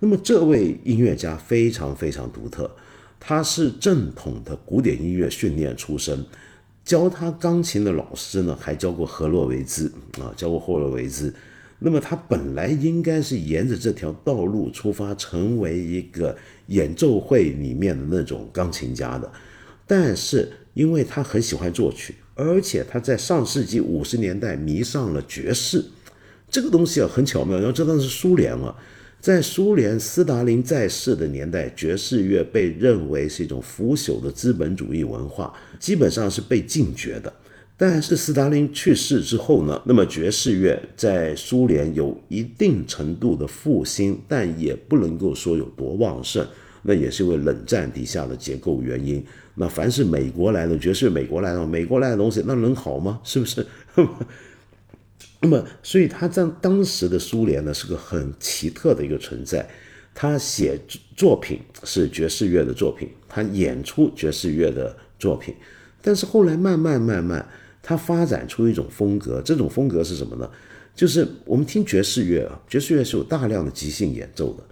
[0.00, 2.70] 那么这位音乐家非常非常独特，
[3.18, 6.24] 他是正统的古典音乐训练出身。
[6.84, 11.34] 教他钢琴的老师呢，还教过荷洛维兹啊，教过霍洛维兹。
[11.80, 16.36] 那么他本来应该是沿着这条道路出发，成为一个
[16.68, 19.30] 演奏会里面的那种钢琴家的。
[19.88, 25.84] 但是因为他很喜欢作曲，而且他在上世纪五十年代迷上了爵士，
[26.48, 27.60] 这个东西啊很巧妙。
[27.60, 28.72] 要知道是苏联啊。
[29.20, 37.32] 在苏联斯大林在世的年代，爵士乐被认为是一种腐朽的资本主义文化，基本上是被禁绝的。
[37.76, 46.46] 但是斯大林去世之后呢，那么爵士乐在苏联有一定程度的复兴，但也不能够说有多旺盛。
[46.82, 49.24] 那也是因为冷战底下的结构原因。
[49.54, 53.20] 那凡是美国来的爵士，美国来的，美国来的东西，那能好吗？
[53.24, 53.66] 是不是？
[55.40, 59.68] 那么，所以他在当时的苏联呢，是个很奇特的一个存在。
[60.14, 60.76] 他写
[61.16, 65.54] 作品是爵士乐的作品，他演出爵士乐的作品。
[66.02, 67.48] 但是后来慢慢慢慢，
[67.82, 69.40] 他发展出一种风格。
[69.42, 70.50] 这种风格是什么呢？
[70.94, 74.64] 就是我们听爵士乐啊，爵士乐是有大量的即兴演奏的，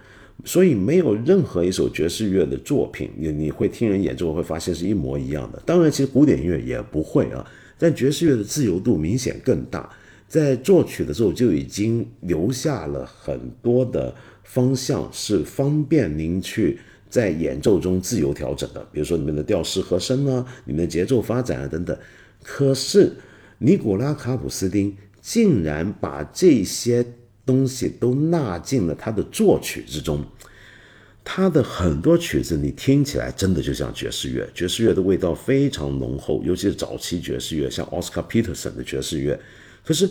[0.44, 5.60] 所以没有任何一首爵士乐的作品，你你会听人演奏会发现是一模一样的。
[5.66, 7.44] 当然，其实古典音乐也不会啊，
[7.78, 9.90] 但爵士乐的自由度明显更大。
[10.28, 18.84] 在作曲的时候就已经留下了很多的方向，是方便您去在演奏中自由调整的。
[18.92, 21.96] 比如说你们的调式和声啊，你们的节奏发展啊等等。
[22.42, 23.12] 可是
[23.58, 27.04] 尼古拉卡普斯丁竟然把这些
[27.46, 30.22] 东西都纳进了他的作曲之中。
[31.28, 39.40] 他的很多曲子你听起来真的就像爵士乐，爵士乐的味道非常浓厚，尤其是早期爵士乐，像奥斯卡·皮特森的爵士乐。
[39.84, 40.08] 可是，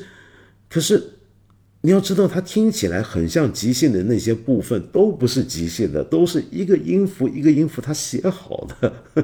[0.70, 1.02] 可是，
[1.80, 9.24] 你要知道，他听起来很像即兴的那些部分都不是即兴的，都是一个音符一个音符他写好的，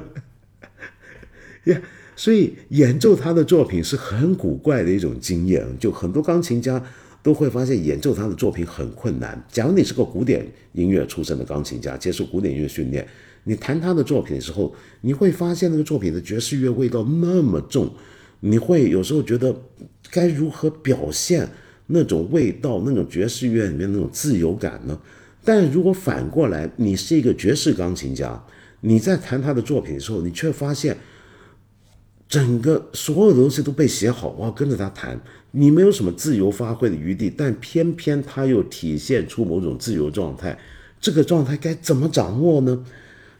[1.64, 1.82] 呀，
[2.16, 5.66] 所以演奏他的作品是很古怪的一种经验。
[5.78, 6.82] 就很多钢琴家
[7.22, 9.40] 都会发现演奏他的作品很困难。
[9.50, 13.06] 假如你是个古典音乐出身的钢琴家，接受古典音乐训练，
[13.44, 17.90] 你弹他的作品的时候，你会发现那个作品的爵士乐味道那么重。
[18.40, 19.54] 你会有时候觉得
[20.10, 21.48] 该如何表现
[21.86, 25.00] 那种味道，那种爵士乐里面那种自由感呢？
[25.44, 28.44] 但如果反过来，你是一个爵士钢琴家，
[28.80, 30.96] 你在弹他的作品的时候，你却发现
[32.28, 35.20] 整个所有的东西都被写好，我要跟着他弹，
[35.52, 40.58] 你没有什么自由发挥的余地，但偏偏他又体现出某种自由状态，
[41.00, 42.84] 这个状态该怎么掌握呢？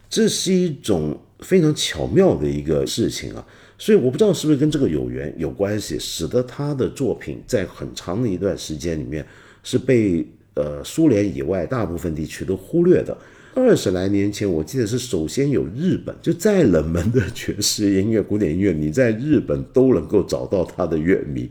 [0.09, 3.45] 这是一种非常巧妙的一个事情啊。
[3.79, 9.25] 所以我不知道是不是跟这个有缘有关系，使得他的作品在很长的一段时间里面
[9.63, 13.17] 是被呃苏联以外大部分地区都忽略的。
[13.55, 21.49] 二十来年前，我记得是首先有日本，就再冷门的爵士音乐、古典音乐，你在日本都能够找到他的乐迷。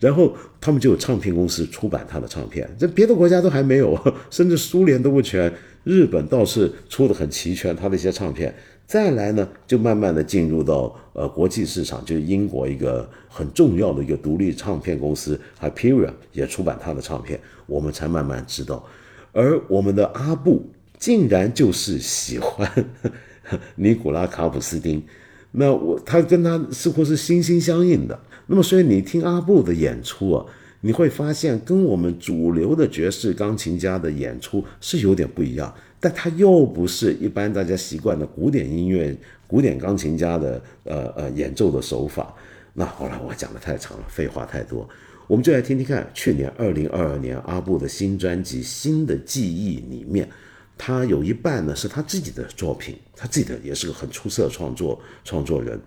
[0.00, 3.96] 然后他们就有唱片公司出版他的唱片，这别的国家都还没有，
[4.30, 5.52] 甚至苏联都不全，
[5.84, 8.52] 日本倒是出的很齐全，他的一些唱片。
[8.86, 18.84] 再来呢，就慢慢的进入到呃国际市场，就是英国一个很重要的一个独立唱片公司 Hyperion 也出版他的唱片，我们才慢慢知道。
[19.32, 20.68] 而我们的阿布
[20.98, 22.68] 竟然就是喜欢
[23.76, 25.00] 尼古拉卡普斯丁，
[25.52, 28.18] 那我他跟他似乎是心心相印的。
[28.52, 30.44] 那么，所以你听阿布的演出啊，
[30.80, 39.16] 你会发现跟我们主流的爵士钢琴家的演出是有点不一样，但他又不是一般大家习惯的古典音乐、
[39.46, 42.34] 古典钢琴家的呃呃演奏的手法。
[42.74, 44.88] 那好了，我讲的太长了，废话太多，
[45.28, 46.10] 我们就来听听看。
[46.12, 50.28] 去年二零二二年阿布的新专辑《新的记忆》里面，
[50.76, 55.80] 他有一半呢是他自己的作品，他自己的也是个很出色的创作创作人。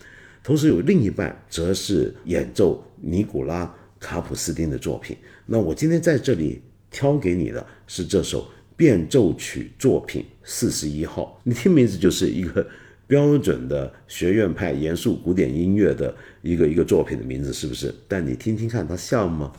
[0.44, 5.16] 同时有另一半则是演奏尼古拉卡普斯丁的作品。
[5.46, 6.62] 那我今天在这里
[6.92, 8.46] 挑给你的是这首
[8.76, 11.40] 变奏曲作品四十一号。
[11.44, 12.68] 你听名字就是一个
[13.08, 17.94] 标准的学院派严肃古典音乐的一个一个作品的名字，是不是？
[18.10, 19.54] 但你听听看，它像吗？